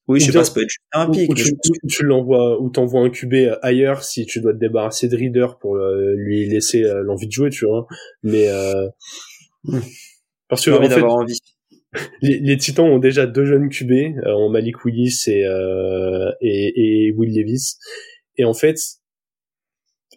Oui, 0.09 0.19
je 0.19 0.27
sais 0.27 0.33
pas, 0.33 0.43
ça 0.43 0.53
peut 0.53 0.63
être 0.63 0.75
un 0.93 1.09
pic. 1.09 1.31
Ou, 1.31 1.35
tu, 1.35 1.53
tu 1.89 2.05
l'envoies, 2.05 2.61
ou 2.61 2.69
t'envoies 2.69 3.03
un 3.03 3.11
QB 3.11 3.59
ailleurs 3.63 4.03
si 4.03 4.27
tu 4.27 4.41
dois 4.41 4.53
te 4.53 4.59
débarrasser 4.59 5.07
de 5.07 5.17
Reader 5.17 5.47
pour 5.61 5.77
lui 5.77 6.49
laisser 6.49 6.83
l'envie 7.05 7.29
de 7.29 7.33
jouer, 7.33 7.51
tu 7.51 7.65
vois. 7.65 7.87
Mais 8.25 8.49
hmm. 9.63 9.79
parce 10.49 10.65
que 10.65 10.73
en 10.73 10.83
fait, 10.83 11.01
envie 11.01 11.39
les, 12.23 12.57
Titans 12.57 12.87
ont 12.87 12.99
déjà 12.99 13.27
deux 13.27 13.45
jeunes 13.45 13.69
QB, 13.69 13.91
euh, 13.91 14.33
en 14.33 14.49
Malik 14.49 14.85
Willis 14.85 15.25
et, 15.27 15.45
euh, 15.45 16.31
et, 16.41 17.09
et, 17.09 17.13
Will 17.13 17.35
Levis. 17.35 17.77
Et 18.37 18.45
en 18.45 18.55
fait, 18.55 18.79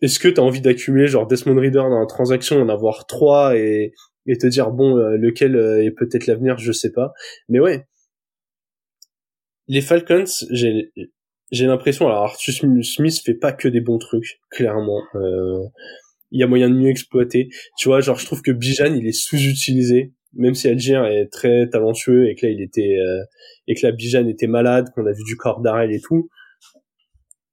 est-ce 0.01 0.19
que 0.19 0.27
tu 0.27 0.39
as 0.39 0.43
envie 0.43 0.61
d'accumuler 0.61 1.07
genre 1.07 1.27
Desmond 1.27 1.59
Reader 1.59 1.79
dans 1.89 1.99
la 1.99 2.05
transaction, 2.05 2.61
en 2.61 2.69
avoir 2.69 3.07
trois 3.07 3.57
et, 3.57 3.93
et 4.27 4.37
te 4.37 4.47
dire 4.47 4.71
bon 4.71 4.97
euh, 4.97 5.17
lequel 5.17 5.55
est 5.55 5.91
peut-être 5.91 6.27
l'avenir, 6.27 6.57
je 6.57 6.71
sais 6.71 6.91
pas. 6.91 7.13
Mais 7.49 7.59
ouais, 7.59 7.85
les 9.67 9.81
Falcons, 9.81 10.25
j'ai 10.51 10.91
j'ai 11.51 11.67
l'impression 11.67 12.07
alors 12.07 12.23
Arthur 12.23 12.53
Smith 12.83 13.21
fait 13.23 13.35
pas 13.35 13.53
que 13.53 13.67
des 13.67 13.81
bons 13.81 13.99
trucs, 13.99 14.39
clairement. 14.49 15.01
il 16.31 16.39
y 16.39 16.43
a 16.43 16.47
moyen 16.47 16.69
de 16.69 16.75
mieux 16.75 16.89
exploiter. 16.89 17.49
Tu 17.77 17.89
vois, 17.89 18.01
genre 18.01 18.17
je 18.17 18.25
trouve 18.25 18.41
que 18.41 18.51
Bijan 18.51 18.93
il 18.95 19.07
est 19.07 19.11
sous-utilisé 19.11 20.13
même 20.35 20.55
si 20.55 20.67
Algier 20.67 21.01
est 21.09 21.31
très 21.31 21.69
talentueux 21.69 22.29
et 22.29 22.35
que 22.35 22.45
là 22.45 22.51
il 22.51 22.61
était 22.61 22.97
euh, 22.99 23.23
et 23.67 23.75
que 23.75 23.85
la 23.85 23.91
Bijan 23.91 24.27
était 24.27 24.47
malade, 24.47 24.89
qu'on 24.93 25.05
a 25.05 25.11
vu 25.11 25.23
du 25.23 25.35
corps 25.35 25.61
d'arrêt 25.61 25.93
et 25.93 26.01
tout, 26.01 26.29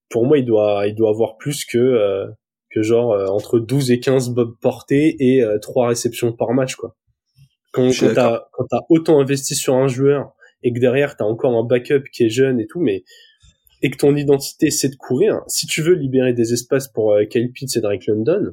pour 0.08 0.26
moi 0.26 0.38
il 0.38 0.44
doit 0.44 0.86
il 0.86 0.94
doit 0.94 1.10
avoir 1.10 1.36
plus 1.36 1.64
que 1.64 1.78
euh, 1.78 2.26
que 2.70 2.82
genre 2.82 3.12
euh, 3.12 3.26
entre 3.26 3.58
12 3.58 3.90
et 3.90 4.00
15 4.00 4.30
bob 4.30 4.56
portés 4.60 5.16
et 5.18 5.44
trois 5.60 5.88
réceptions 5.88 6.32
par 6.32 6.52
match 6.52 6.74
quoi. 6.76 6.96
Quand 7.72 7.90
quand 7.98 8.14
t'as 8.14 8.44
quand 8.52 8.64
t'as 8.68 8.80
autant 8.88 9.20
investi 9.20 9.54
sur 9.54 9.74
un 9.74 9.88
joueur 9.88 10.32
et 10.62 10.72
que 10.72 10.78
derrière 10.78 11.16
t'as 11.16 11.24
encore 11.24 11.56
un 11.56 11.64
backup 11.64 12.04
qui 12.12 12.24
est 12.24 12.30
jeune 12.30 12.60
et 12.60 12.66
tout, 12.66 12.80
mais 12.80 13.04
et 13.82 13.90
que 13.90 13.96
ton 13.96 14.16
identité 14.16 14.70
c'est 14.70 14.88
de 14.88 14.96
courir, 14.96 15.40
si 15.46 15.66
tu 15.66 15.82
veux 15.82 15.94
libérer 15.94 16.32
des 16.32 16.52
espaces 16.52 16.88
pour 16.88 17.16
Kyle 17.30 17.52
Pitts 17.52 17.76
et 17.76 17.80
Drake 17.80 18.06
London, 18.06 18.52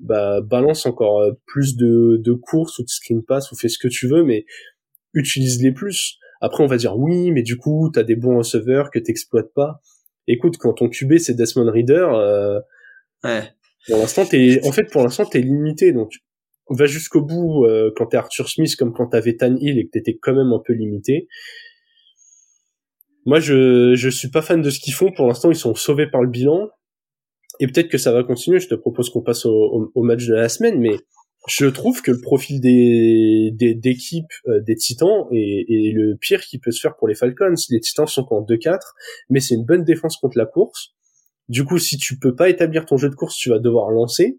bah 0.00 0.40
balance 0.40 0.86
encore 0.86 1.20
euh, 1.20 1.32
plus 1.46 1.76
de, 1.76 2.16
de 2.18 2.32
courses 2.32 2.78
ou 2.78 2.82
de 2.82 2.88
screen 2.88 3.22
pass 3.22 3.52
ou 3.52 3.56
fais 3.56 3.68
ce 3.68 3.78
que 3.78 3.88
tu 3.88 4.08
veux, 4.08 4.24
mais 4.24 4.46
utilise-les 5.14 5.72
plus. 5.72 6.18
Après, 6.40 6.64
on 6.64 6.66
va 6.66 6.78
dire 6.78 6.96
oui, 6.96 7.30
mais 7.32 7.42
du 7.42 7.56
coup, 7.56 7.90
t'as 7.92 8.02
des 8.02 8.16
bons 8.16 8.38
receveurs 8.38 8.90
que 8.90 8.98
t'exploites 8.98 9.52
pas. 9.54 9.80
Écoute, 10.26 10.56
quand 10.58 10.72
ton 10.72 10.88
QB 10.88 11.18
c'est 11.18 11.34
Desmond 11.34 11.70
Reader, 11.70 12.08
euh, 12.14 12.60
ouais. 13.24 13.42
pour 13.88 13.98
l'instant 13.98 14.24
t'es, 14.24 14.60
en 14.64 14.72
fait, 14.72 14.90
pour 14.90 15.02
l'instant 15.02 15.26
t'es 15.26 15.40
limité, 15.40 15.92
donc 15.92 16.12
va 16.70 16.86
jusqu'au 16.86 17.20
bout 17.20 17.64
euh, 17.64 17.92
quand 17.96 18.06
t'es 18.06 18.16
Arthur 18.16 18.48
Smith 18.48 18.76
comme 18.76 18.92
quand 18.92 19.08
t'avais 19.08 19.36
Tan 19.36 19.56
Hill 19.56 19.78
et 19.78 19.86
que 19.86 19.90
t'étais 19.90 20.16
quand 20.16 20.34
même 20.34 20.52
un 20.52 20.62
peu 20.64 20.72
limité. 20.72 21.28
Moi, 23.26 23.40
je 23.40 23.94
je 23.96 24.08
suis 24.08 24.30
pas 24.30 24.40
fan 24.40 24.62
de 24.62 24.70
ce 24.70 24.80
qu'ils 24.80 24.94
font. 24.94 25.12
Pour 25.12 25.26
l'instant, 25.26 25.50
ils 25.50 25.56
sont 25.56 25.74
sauvés 25.74 26.06
par 26.06 26.22
le 26.22 26.28
bilan 26.28 26.70
et 27.60 27.66
peut-être 27.66 27.88
que 27.88 27.98
ça 27.98 28.10
va 28.10 28.24
continuer. 28.24 28.58
Je 28.58 28.68
te 28.68 28.74
propose 28.74 29.10
qu'on 29.10 29.22
passe 29.22 29.46
au, 29.46 29.92
match 29.96 30.26
de 30.26 30.34
la 30.34 30.48
semaine, 30.48 30.80
mais 30.80 30.96
je 31.46 31.66
trouve 31.66 32.02
que 32.02 32.10
le 32.10 32.20
profil 32.20 32.60
des 32.60 33.52
d'équipe 33.54 34.24
des, 34.46 34.60
des, 34.62 34.76
Titans 34.76 35.26
est, 35.30 35.66
est, 35.68 35.92
le 35.92 36.16
pire 36.16 36.40
qui 36.40 36.58
peut 36.58 36.70
se 36.70 36.80
faire 36.80 36.96
pour 36.96 37.06
les 37.06 37.14
Falcons. 37.14 37.54
Les 37.68 37.80
Titans 37.80 38.06
sont 38.06 38.26
en 38.30 38.42
2-4, 38.42 38.78
mais 39.28 39.40
c'est 39.40 39.54
une 39.54 39.64
bonne 39.64 39.84
défense 39.84 40.16
contre 40.16 40.38
la 40.38 40.46
course. 40.46 40.94
Du 41.48 41.64
coup, 41.64 41.78
si 41.78 41.98
tu 41.98 42.18
peux 42.18 42.34
pas 42.34 42.48
établir 42.48 42.86
ton 42.86 42.96
jeu 42.96 43.10
de 43.10 43.14
course, 43.14 43.36
tu 43.36 43.50
vas 43.50 43.58
devoir 43.58 43.90
lancer. 43.90 44.38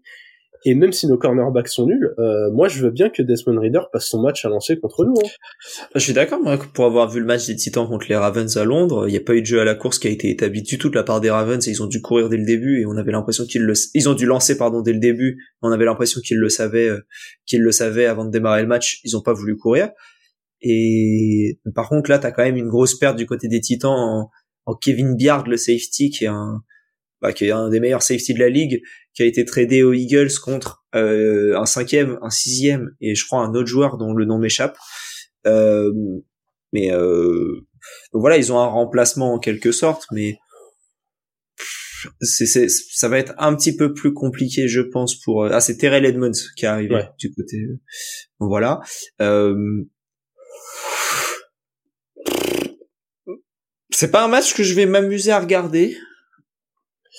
Et 0.64 0.74
même 0.74 0.92
si 0.92 1.06
nos 1.06 1.18
cornerbacks 1.18 1.68
sont 1.68 1.86
nuls, 1.86 2.14
euh, 2.18 2.50
moi 2.52 2.68
je 2.68 2.82
veux 2.82 2.90
bien 2.90 3.10
que 3.10 3.22
Desmond 3.22 3.58
Reader 3.58 3.80
passe 3.92 4.06
son 4.06 4.22
match 4.22 4.44
à 4.44 4.48
lancer 4.48 4.78
contre 4.78 5.04
nous. 5.04 5.14
Hein. 5.14 5.28
Je 5.94 6.00
suis 6.00 6.12
d'accord, 6.12 6.40
moi, 6.40 6.58
pour 6.74 6.84
avoir 6.84 7.10
vu 7.10 7.20
le 7.20 7.26
match 7.26 7.46
des 7.46 7.56
Titans 7.56 7.86
contre 7.86 8.06
les 8.08 8.16
Ravens 8.16 8.56
à 8.56 8.64
Londres, 8.64 9.08
il 9.08 9.10
n'y 9.10 9.16
a 9.16 9.20
pas 9.20 9.34
eu 9.34 9.40
de 9.40 9.46
jeu 9.46 9.60
à 9.60 9.64
la 9.64 9.74
course 9.74 9.98
qui 9.98 10.06
a 10.06 10.10
été 10.10 10.30
établi 10.30 10.62
du 10.62 10.78
tout 10.78 10.88
de 10.88 10.94
la 10.94 11.02
part 11.02 11.20
des 11.20 11.30
Ravens 11.30 11.66
et 11.66 11.70
ils 11.70 11.82
ont 11.82 11.86
dû 11.86 12.00
courir 12.00 12.28
dès 12.28 12.36
le 12.36 12.44
début 12.44 12.80
et 12.80 12.86
on 12.86 12.96
avait 12.96 13.12
l'impression 13.12 13.44
qu'ils 13.44 13.62
le, 13.62 13.74
ils 13.94 14.08
ont 14.08 14.14
dû 14.14 14.26
lancer 14.26 14.56
pardon 14.56 14.82
dès 14.82 14.92
le 14.92 15.00
début. 15.00 15.38
On 15.62 15.72
avait 15.72 15.84
l'impression 15.84 16.20
qu'ils 16.20 16.38
le 16.38 16.48
savaient, 16.48 16.88
euh, 16.88 17.00
qu'ils 17.46 17.62
le 17.62 17.72
savaient 17.72 18.06
avant 18.06 18.24
de 18.24 18.30
démarrer 18.30 18.62
le 18.62 18.68
match. 18.68 19.00
Ils 19.04 19.16
ont 19.16 19.22
pas 19.22 19.32
voulu 19.32 19.56
courir. 19.56 19.90
Et 20.60 21.58
par 21.74 21.88
contre 21.88 22.08
là, 22.08 22.20
t'as 22.20 22.30
quand 22.30 22.44
même 22.44 22.56
une 22.56 22.68
grosse 22.68 22.96
perte 22.96 23.16
du 23.16 23.26
côté 23.26 23.48
des 23.48 23.60
Titans 23.60 23.90
en, 23.90 24.30
en 24.66 24.74
Kevin 24.74 25.16
Biard, 25.16 25.48
le 25.48 25.56
safety, 25.56 26.10
qui 26.10 26.24
est 26.24 26.28
un 26.28 26.62
bah, 27.22 27.32
qui 27.32 27.46
est 27.46 27.52
un 27.52 27.68
des 27.68 27.78
meilleurs 27.78 28.02
safety 28.02 28.34
de 28.34 28.40
la 28.40 28.48
ligue, 28.48 28.82
qui 29.14 29.22
a 29.22 29.26
été 29.26 29.44
tradé 29.44 29.82
aux 29.82 29.92
Eagles 29.92 30.32
contre 30.42 30.84
euh, 30.94 31.56
un 31.58 31.66
cinquième, 31.66 32.18
un 32.22 32.30
sixième 32.30 32.90
et 33.00 33.14
je 33.14 33.24
crois 33.24 33.40
un 33.40 33.54
autre 33.54 33.66
joueur 33.66 33.98
dont 33.98 34.14
le 34.14 34.24
nom 34.24 34.38
m'échappe. 34.38 34.76
Euh, 35.46 35.92
mais 36.72 36.92
euh, 36.92 37.66
donc 38.12 38.20
voilà, 38.20 38.36
ils 38.36 38.52
ont 38.52 38.58
un 38.58 38.66
remplacement 38.66 39.34
en 39.34 39.38
quelque 39.38 39.72
sorte, 39.72 40.06
mais 40.12 40.38
c'est, 42.20 42.46
c'est, 42.46 42.68
ça 42.68 43.08
va 43.08 43.18
être 43.18 43.34
un 43.38 43.54
petit 43.54 43.76
peu 43.76 43.92
plus 43.92 44.12
compliqué, 44.12 44.68
je 44.68 44.80
pense, 44.80 45.20
pour 45.20 45.44
ah 45.44 45.60
c'est 45.60 45.76
Terrell 45.76 46.04
Edmonds 46.04 46.32
qui 46.56 46.64
est 46.64 46.68
arrivé 46.68 47.04
du 47.18 47.32
côté. 47.32 47.58
Donc 48.40 48.48
voilà. 48.48 48.80
Euh, 49.20 49.84
c'est 53.90 54.10
pas 54.10 54.24
un 54.24 54.28
match 54.28 54.54
que 54.54 54.62
je 54.62 54.74
vais 54.74 54.86
m'amuser 54.86 55.30
à 55.30 55.38
regarder. 55.38 55.96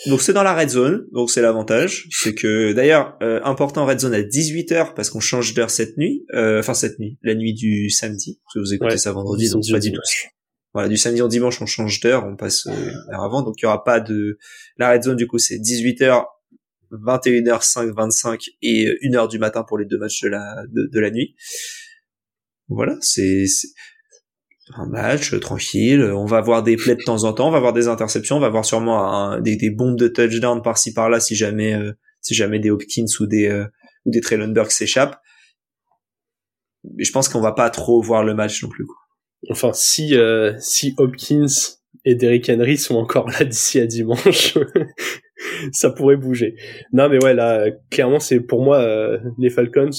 Donc 0.08 0.21
c'est 0.21 0.34
dans 0.34 0.43
la 0.43 0.56
red 0.56 0.69
zone, 0.69 1.06
donc 1.12 1.29
c'est 1.29 1.41
l'avantage, 1.41 2.08
c'est 2.12 2.34
que 2.34 2.73
d'ailleurs 2.73 3.15
euh, 3.21 3.39
important 3.43 3.86
red 3.86 3.99
zone 3.99 4.13
à 4.13 4.21
18h 4.21 4.95
parce 4.95 5.10
qu'on 5.12 5.19
change 5.19 5.53
d'heure 5.53 5.69
cette 5.69 5.97
nuit, 5.97 6.25
euh, 6.34 6.60
enfin 6.60 6.73
cette 6.73 6.97
nuit, 6.99 7.19
la 7.21 7.36
nuit 7.36 7.53
du 7.53 7.89
samedi, 7.91 8.39
parce 8.43 8.53
que 8.56 8.60
vous 8.60 8.73
écoutez 8.73 8.97
ça 8.97 9.12
vendredi, 9.12 9.49
donc 9.49 9.63
pas 9.69 9.79
tout. 9.79 9.91
Voilà, 10.73 10.89
du 10.89 10.97
samedi 10.97 11.21
au 11.21 11.27
dimanche 11.27 11.62
on 11.62 11.67
change 11.67 11.99
d'heure, 11.99 12.25
on 12.25 12.36
passe 12.36 12.65
euh, 12.65 12.91
avant, 13.12 13.43
donc 13.43 13.56
il 13.60 13.63
y 13.63 13.65
aura 13.67 13.84
pas 13.84 13.99
de 13.99 14.39
la 14.77 14.91
red 14.91 15.03
zone 15.03 15.15
du 15.15 15.27
coup 15.27 15.38
c'est 15.38 15.58
18h 15.58 16.25
21h5 16.91 17.93
25 17.95 18.45
et 18.63 18.88
1h 19.03 19.29
du 19.29 19.38
matin 19.38 19.63
pour 19.63 19.77
les 19.77 19.86
deux 19.86 19.99
matchs 19.99 20.21
de 20.21 20.29
la 20.29 20.63
de, 20.69 20.89
de 20.91 20.99
la 20.99 21.12
nuit. 21.12 21.36
Voilà, 22.67 22.97
c'est 23.01 23.45
un 24.75 24.86
match 24.86 25.33
euh, 25.33 25.39
tranquille. 25.39 26.03
On 26.03 26.25
va 26.25 26.38
avoir 26.38 26.63
des 26.63 26.75
plays 26.75 26.95
de 26.95 27.03
temps 27.03 27.23
en 27.23 27.33
temps, 27.33 27.47
on 27.47 27.51
va 27.51 27.57
avoir 27.57 27.73
des 27.73 27.88
interceptions, 27.88 28.38
on 28.38 28.39
va 28.39 28.47
avoir 28.47 28.65
sûrement 28.65 29.39
des, 29.39 29.69
bombes 29.69 29.97
de 29.97 30.07
touchdown 30.07 30.62
par-ci 30.62 30.93
par-là 30.93 31.19
si 31.19 31.36
jamais 31.36 31.73
euh, 31.73 31.91
si 32.21 32.33
jamais 32.33 32.59
des 32.59 32.69
Hopkins 32.69 33.05
ou 33.19 33.25
des 33.25 33.47
euh, 33.47 33.65
ou 34.05 34.12
des 34.12 34.21
Traylon 34.21 34.53
s'échappent. 34.69 35.19
Je 36.97 37.12
pense 37.12 37.29
qu'on 37.29 37.41
va 37.41 37.53
pas 37.53 37.69
trop 37.69 38.01
voir 38.01 38.23
le 38.23 38.33
match 38.33 38.62
non 38.63 38.69
plus. 38.69 38.86
Quoi. 38.86 38.97
Enfin, 39.49 39.71
si 39.73 40.15
si 40.59 40.93
Hopkins 40.97 41.45
et 42.05 42.15
Derrick 42.15 42.49
Henry 42.49 42.77
sont 42.77 42.95
encore 42.95 43.29
là 43.29 43.43
d'ici 43.45 43.79
à 43.79 43.86
dimanche, 43.86 44.57
ça 45.71 45.91
pourrait 45.91 46.17
bouger. 46.17 46.55
Non, 46.91 47.07
mais 47.07 47.23
ouais, 47.23 47.33
là, 47.33 47.67
clairement, 47.89 48.19
c'est 48.19 48.41
pour 48.41 48.63
moi 48.63 48.86
les 49.38 49.49
Falcons 49.49 49.91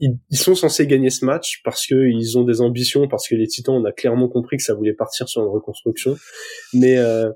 ils, 0.00 0.18
sont 0.32 0.54
censés 0.54 0.86
gagner 0.86 1.10
ce 1.10 1.24
match 1.24 1.62
parce 1.64 1.86
que 1.86 1.94
ils 1.94 2.38
ont 2.38 2.44
des 2.44 2.60
ambitions, 2.60 3.08
parce 3.08 3.28
que 3.28 3.34
les 3.34 3.46
Titans, 3.46 3.74
on 3.74 3.84
a 3.84 3.92
clairement 3.92 4.28
compris 4.28 4.56
que 4.56 4.62
ça 4.62 4.74
voulait 4.74 4.94
partir 4.94 5.28
sur 5.28 5.42
une 5.42 5.48
reconstruction. 5.48 6.16
Mais 6.72 6.98
euh, 6.98 7.30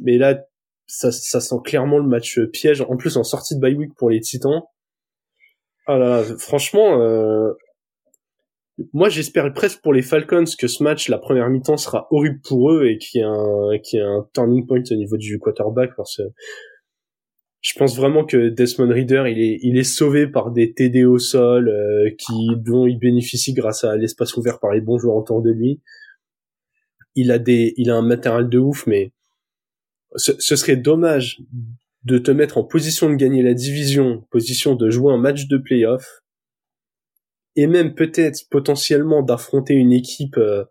mais 0.00 0.18
là, 0.18 0.42
ça, 0.86 1.12
ça 1.12 1.40
sent 1.40 1.56
clairement 1.64 1.98
le 1.98 2.08
match 2.08 2.40
piège. 2.52 2.80
En 2.82 2.96
plus, 2.96 3.16
en 3.16 3.24
sortie 3.24 3.56
de 3.56 3.60
bye 3.60 3.74
week 3.74 3.94
pour 3.96 4.10
les 4.10 4.20
Titans. 4.20 4.62
Ah 5.86 5.98
là, 5.98 6.22
franchement, 6.38 7.00
euh, 7.00 7.52
moi 8.92 9.08
j'espère 9.08 9.52
presque 9.52 9.82
pour 9.82 9.92
les 9.92 10.02
Falcons 10.02 10.44
que 10.58 10.68
ce 10.68 10.82
match, 10.82 11.08
la 11.08 11.18
première 11.18 11.48
mi-temps 11.48 11.76
sera 11.76 12.06
horrible 12.10 12.40
pour 12.46 12.72
eux 12.72 12.86
et 12.86 12.98
qu'il 12.98 13.20
y 13.20 13.24
ait 13.24 13.26
un, 13.26 13.74
y 13.74 13.96
ait 13.96 14.00
un 14.00 14.26
turning 14.32 14.66
point 14.66 14.82
au 14.90 14.94
niveau 14.94 15.16
du 15.16 15.38
quarterback 15.38 15.94
parce 15.96 16.16
que 16.16 16.22
je 17.62 17.74
pense 17.78 17.96
vraiment 17.96 18.24
que 18.24 18.48
Desmond 18.48 18.92
Reader, 18.92 19.24
il 19.28 19.40
est, 19.40 19.60
il 19.62 19.78
est 19.78 19.84
sauvé 19.84 20.26
par 20.26 20.50
des 20.50 20.74
TD 20.74 21.04
au 21.04 21.18
sol 21.18 21.68
euh, 21.68 22.10
qui 22.18 22.56
dont 22.56 22.88
il 22.88 22.98
bénéficie 22.98 23.54
grâce 23.54 23.84
à 23.84 23.96
l'espace 23.96 24.36
ouvert 24.36 24.58
par 24.58 24.72
les 24.72 24.80
bons 24.80 24.98
joueurs 24.98 25.16
autour 25.16 25.42
de 25.42 25.50
lui. 25.50 25.80
Il 27.14 27.30
a 27.30 27.38
des, 27.38 27.72
il 27.76 27.90
a 27.90 27.96
un 27.96 28.02
matériel 28.02 28.48
de 28.48 28.58
ouf, 28.58 28.84
mais 28.88 29.12
ce, 30.16 30.32
ce 30.40 30.56
serait 30.56 30.76
dommage 30.76 31.40
de 32.02 32.18
te 32.18 32.32
mettre 32.32 32.58
en 32.58 32.64
position 32.64 33.08
de 33.08 33.14
gagner 33.14 33.44
la 33.44 33.54
division, 33.54 34.26
position 34.32 34.74
de 34.74 34.90
jouer 34.90 35.12
un 35.12 35.18
match 35.18 35.46
de 35.46 35.56
playoff, 35.56 36.22
et 37.54 37.68
même 37.68 37.94
peut-être 37.94 38.48
potentiellement 38.50 39.22
d'affronter 39.22 39.74
une 39.74 39.92
équipe, 39.92 40.36
euh, 40.36 40.64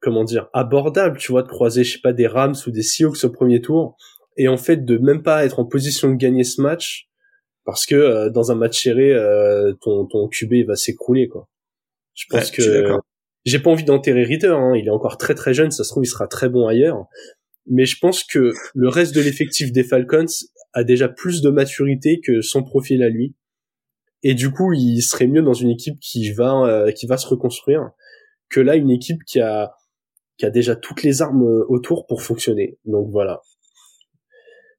comment 0.00 0.24
dire, 0.24 0.48
abordable, 0.54 1.18
tu 1.18 1.32
vois, 1.32 1.42
de 1.42 1.48
croiser, 1.48 1.84
je 1.84 1.94
sais 1.94 2.00
pas, 2.02 2.14
des 2.14 2.26
Rams 2.26 2.54
ou 2.66 2.70
des 2.70 2.82
Seahawks 2.82 3.24
au 3.24 3.30
premier 3.30 3.60
tour 3.60 3.98
et 4.36 4.48
en 4.48 4.56
fait 4.56 4.84
de 4.84 4.98
même 4.98 5.22
pas 5.22 5.44
être 5.44 5.58
en 5.58 5.64
position 5.64 6.10
de 6.10 6.16
gagner 6.16 6.44
ce 6.44 6.60
match 6.60 7.08
parce 7.64 7.86
que 7.86 7.94
euh, 7.94 8.30
dans 8.30 8.52
un 8.52 8.54
match 8.54 8.82
serré 8.82 9.12
euh, 9.12 9.72
ton 9.80 10.06
ton 10.06 10.28
QB 10.28 10.66
va 10.66 10.76
s'écrouler 10.76 11.28
quoi. 11.28 11.48
Je 12.14 12.24
pense 12.30 12.50
que 12.50 12.96
j'ai 13.44 13.58
pas 13.58 13.70
envie 13.70 13.84
d'enterrer 13.84 14.24
Reader 14.24 14.48
hein, 14.48 14.74
il 14.76 14.86
est 14.86 14.90
encore 14.90 15.18
très 15.18 15.34
très 15.34 15.54
jeune, 15.54 15.70
ça 15.70 15.84
se 15.84 15.90
trouve 15.90 16.04
il 16.04 16.08
sera 16.08 16.26
très 16.26 16.48
bon 16.48 16.66
ailleurs. 16.66 17.06
Mais 17.68 17.84
je 17.84 17.98
pense 17.98 18.22
que 18.22 18.52
le 18.74 18.88
reste 18.88 19.14
de 19.14 19.20
l'effectif 19.20 19.72
des 19.72 19.82
Falcons 19.82 20.26
a 20.72 20.84
déjà 20.84 21.08
plus 21.08 21.42
de 21.42 21.50
maturité 21.50 22.20
que 22.20 22.40
son 22.40 22.62
profil 22.62 23.02
à 23.02 23.08
lui. 23.08 23.34
Et 24.22 24.34
du 24.34 24.50
coup, 24.50 24.72
il 24.72 25.02
serait 25.02 25.26
mieux 25.26 25.42
dans 25.42 25.52
une 25.52 25.70
équipe 25.70 25.98
qui 26.00 26.30
va 26.32 26.62
euh, 26.64 26.92
qui 26.92 27.06
va 27.06 27.16
se 27.16 27.26
reconstruire 27.26 27.90
que 28.48 28.60
là 28.60 28.76
une 28.76 28.90
équipe 28.90 29.24
qui 29.26 29.40
a 29.40 29.72
qui 30.38 30.46
a 30.46 30.50
déjà 30.50 30.76
toutes 30.76 31.02
les 31.02 31.22
armes 31.22 31.42
autour 31.68 32.06
pour 32.06 32.22
fonctionner. 32.22 32.78
Donc 32.84 33.08
voilà. 33.10 33.42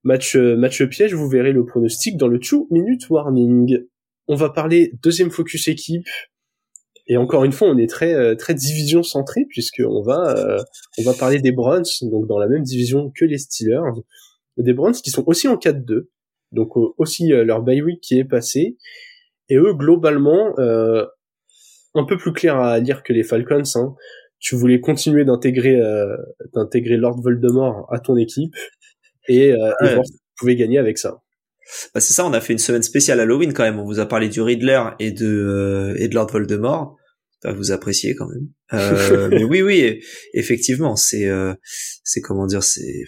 Match, 0.08 0.38
euh, 0.38 0.56
match 0.56 0.82
piège, 0.84 1.14
vous 1.14 1.28
verrez 1.28 1.52
le 1.52 1.66
pronostic 1.66 2.16
dans 2.16 2.30
le 2.30 2.40
2 2.40 2.68
minute 2.72 3.10
warning. 3.10 3.78
On 4.30 4.36
va 4.36 4.50
parler 4.50 4.94
deuxième 5.04 5.32
focus 5.32 5.68
équipe. 5.68 6.08
Et 7.08 7.18
encore 7.18 7.44
une 7.44 7.52
fois, 7.52 7.68
on 7.68 7.78
est 7.78 7.90
très 7.90 8.14
euh, 8.14 8.34
très 8.34 8.54
division 8.54 9.04
centré 9.04 9.46
puisque 9.50 9.82
on 9.86 10.02
va 10.02 10.34
euh, 10.38 10.64
on 10.98 11.04
va 11.04 11.14
parler 11.14 11.40
des 11.40 11.52
Browns 11.52 11.84
donc 12.04 12.26
dans 12.26 12.40
la 12.40 12.48
même 12.48 12.64
division 12.64 13.12
que 13.14 13.26
les 13.26 13.38
Steelers, 13.38 14.02
des 14.56 14.72
Browns 14.72 14.94
qui 14.94 15.10
sont 15.10 15.26
aussi 15.28 15.50
en 15.50 15.58
4-2, 15.58 16.08
donc 16.54 16.78
aussi 16.98 17.28
leur 17.28 17.62
bye 17.62 17.82
week 17.82 18.00
qui 18.00 18.18
est 18.18 18.24
passé 18.24 18.78
et 19.50 19.58
eux 19.58 19.74
globalement 19.74 20.54
un 20.58 22.06
peu 22.06 22.16
plus 22.16 22.32
clair 22.32 22.56
à 22.56 22.80
lire 22.80 23.04
que 23.04 23.12
les 23.12 23.24
Falcons. 23.24 23.64
Hein. 23.76 23.94
Tu 24.40 24.56
voulais 24.56 24.80
continuer 24.80 25.26
d'intégrer 25.26 25.82
d'intégrer 26.54 26.96
Lord 26.96 27.20
Voldemort 27.22 27.88
à 27.92 28.00
ton 28.00 28.16
équipe 28.16 28.56
et, 29.28 29.52
euh, 29.52 29.72
voir 29.82 30.04
vous 30.04 30.46
pouvez 30.46 30.56
gagner 30.56 30.78
avec 30.78 30.98
ça. 30.98 31.22
Bah 31.94 32.00
c'est 32.00 32.14
ça, 32.14 32.26
on 32.26 32.34
a 32.34 32.40
fait 32.40 32.54
une 32.54 32.60
semaine 32.60 32.84
spéciale 32.84 33.20
Halloween 33.20 33.54
quand 33.54 33.64
même. 33.64 33.80
On 33.80 33.86
vous 33.86 34.00
a 34.00 34.06
parlé 34.06 34.30
du 34.30 34.42
Riddler 34.42 34.82
et 35.00 35.12
de 35.12 35.26
euh, 35.26 35.96
et 35.98 36.08
de 36.08 36.16
Lord 36.16 36.32
Voldemort. 36.32 36.96
Enfin, 37.44 37.54
vous 37.56 37.72
appréciez 37.72 38.16
quand 38.16 38.28
même. 38.28 38.48
Euh, 38.74 39.30
mais 39.32 39.44
oui, 39.44 39.62
oui, 39.62 40.02
effectivement, 40.34 40.96
c'est 40.96 41.28
euh, 41.28 41.54
c'est 42.04 42.22
comment 42.22 42.46
dire, 42.46 42.64
c'est 42.64 43.04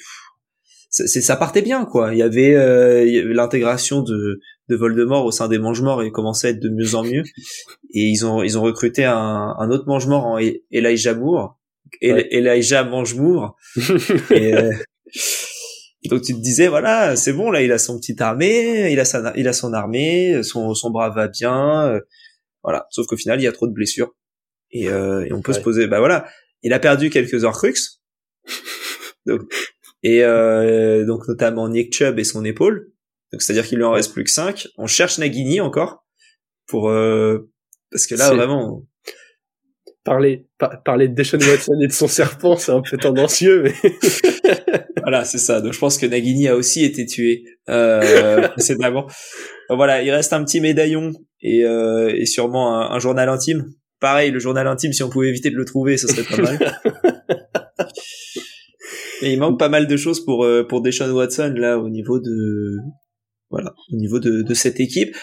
c'est 0.89 1.21
ça 1.21 1.35
partait 1.35 1.61
bien 1.61 1.85
quoi. 1.85 2.13
Il 2.13 2.17
y 2.17 2.23
avait, 2.23 2.55
euh, 2.55 3.33
l'intégration 3.33 4.01
de 4.01 4.39
de 4.69 4.75
Voldemort 4.75 5.25
au 5.25 5.31
sein 5.31 5.47
des 5.47 5.57
Mange-Morts 5.57 6.03
et 6.03 6.11
commençait 6.11 6.47
à 6.47 6.49
être 6.51 6.59
de 6.59 6.69
mieux 6.69 6.95
en 6.95 7.03
mieux. 7.03 7.23
Et 7.93 8.03
ils 8.03 8.25
ont 8.25 8.43
ils 8.43 8.57
ont 8.57 8.61
recruté 8.61 9.05
un, 9.05 9.55
un 9.57 9.69
autre 9.71 9.85
Mange-Mort 9.87 10.25
en 10.25 10.39
Elijah 10.71 11.13
Moore. 11.13 11.59
Ouais. 12.01 12.27
Elijah 12.31 12.83
et, 14.31 14.53
euh, 14.53 14.71
donc 16.07 16.21
tu 16.21 16.33
te 16.33 16.39
disais 16.39 16.67
voilà, 16.67 17.15
c'est 17.15 17.33
bon 17.33 17.51
là, 17.51 17.61
il 17.61 17.71
a 17.71 17.77
son 17.77 17.97
petite 17.97 18.21
armée, 18.21 18.91
il 18.91 18.99
a 18.99 19.05
sa, 19.05 19.33
il 19.35 19.47
a 19.47 19.53
son 19.53 19.73
armée, 19.73 20.41
son 20.43 20.73
son 20.73 20.91
bras 20.91 21.09
va 21.09 21.27
bien, 21.27 21.87
euh, 21.87 21.99
voilà. 22.63 22.87
Sauf 22.89 23.05
qu'au 23.07 23.17
final, 23.17 23.39
il 23.39 23.43
y 23.43 23.47
a 23.47 23.51
trop 23.51 23.67
de 23.67 23.73
blessures. 23.73 24.15
Et, 24.71 24.87
euh, 24.89 25.25
et 25.25 25.33
on 25.33 25.41
peut 25.41 25.53
se 25.53 25.59
poser, 25.59 25.87
bah 25.87 25.99
voilà, 25.99 26.29
il 26.61 26.73
a 26.73 26.79
perdu 26.79 27.09
quelques 27.09 27.43
Horcrux, 27.43 27.73
donc 29.25 29.41
et 30.03 30.23
euh, 30.23 31.05
donc 31.05 31.27
notamment 31.27 31.67
Nick 31.67 31.93
Chubb 31.93 32.19
et 32.19 32.23
son 32.23 32.45
épaule. 32.45 32.91
Donc 33.31 33.41
c'est-à-dire 33.41 33.65
qu'il 33.65 33.77
lui 33.77 33.83
en 33.83 33.91
reste 33.91 34.13
plus 34.13 34.23
que 34.23 34.31
5 34.31 34.67
On 34.77 34.87
cherche 34.87 35.19
Nagini 35.19 35.61
encore 35.61 36.05
pour 36.67 36.89
euh, 36.89 37.51
parce 37.91 38.07
que 38.07 38.15
là 38.15 38.33
vraiment 38.33 38.85
parler, 40.09 40.47
parler 40.85 41.07
de 41.07 41.13
Deshaun 41.13 41.39
Watson 41.39 41.79
et 41.83 41.87
de 41.87 41.91
son 41.91 42.07
serpent, 42.07 42.57
c'est 42.57 42.71
un 42.71 42.81
peu 42.81 42.97
tendancieux, 42.97 43.61
mais 43.61 43.73
voilà, 45.03 45.23
c'est 45.23 45.37
ça. 45.37 45.61
Donc 45.61 45.73
je 45.73 45.79
pense 45.79 45.99
que 45.99 46.07
Nagini 46.07 46.47
a 46.47 46.55
aussi 46.55 46.83
été 46.83 47.05
tué 47.05 47.43
euh, 47.69 48.47
précédemment. 48.53 49.05
voilà, 49.69 50.01
il 50.01 50.09
reste 50.09 50.33
un 50.33 50.43
petit 50.43 50.61
médaillon 50.61 51.13
et, 51.41 51.63
euh, 51.63 52.11
et 52.15 52.25
sûrement 52.25 52.75
un, 52.75 52.95
un, 52.95 52.99
journal 52.99 53.29
intime. 53.29 53.65
Pareil, 53.99 54.31
le 54.31 54.39
journal 54.39 54.65
intime, 54.65 54.93
si 54.93 55.03
on 55.03 55.09
pouvait 55.09 55.29
éviter 55.29 55.51
de 55.51 55.55
le 55.55 55.65
trouver, 55.65 55.97
ce 55.97 56.07
serait 56.07 56.23
pas 56.23 56.41
mal. 56.41 56.81
et 59.21 59.31
il 59.31 59.39
manque 59.39 59.59
pas 59.59 59.69
mal 59.69 59.85
de 59.85 59.95
choses 59.97 60.25
pour 60.25 60.43
euh, 60.43 60.65
pour 60.67 60.81
Deshaun 60.81 61.11
Watson 61.11 61.53
là 61.55 61.77
au 61.77 61.89
niveau 61.89 62.19
de 62.19 62.77
voilà 63.51 63.75
au 63.93 63.95
niveau 63.95 64.19
de, 64.19 64.41
de 64.41 64.53
cette 64.55 64.79
équipe. 64.79 65.15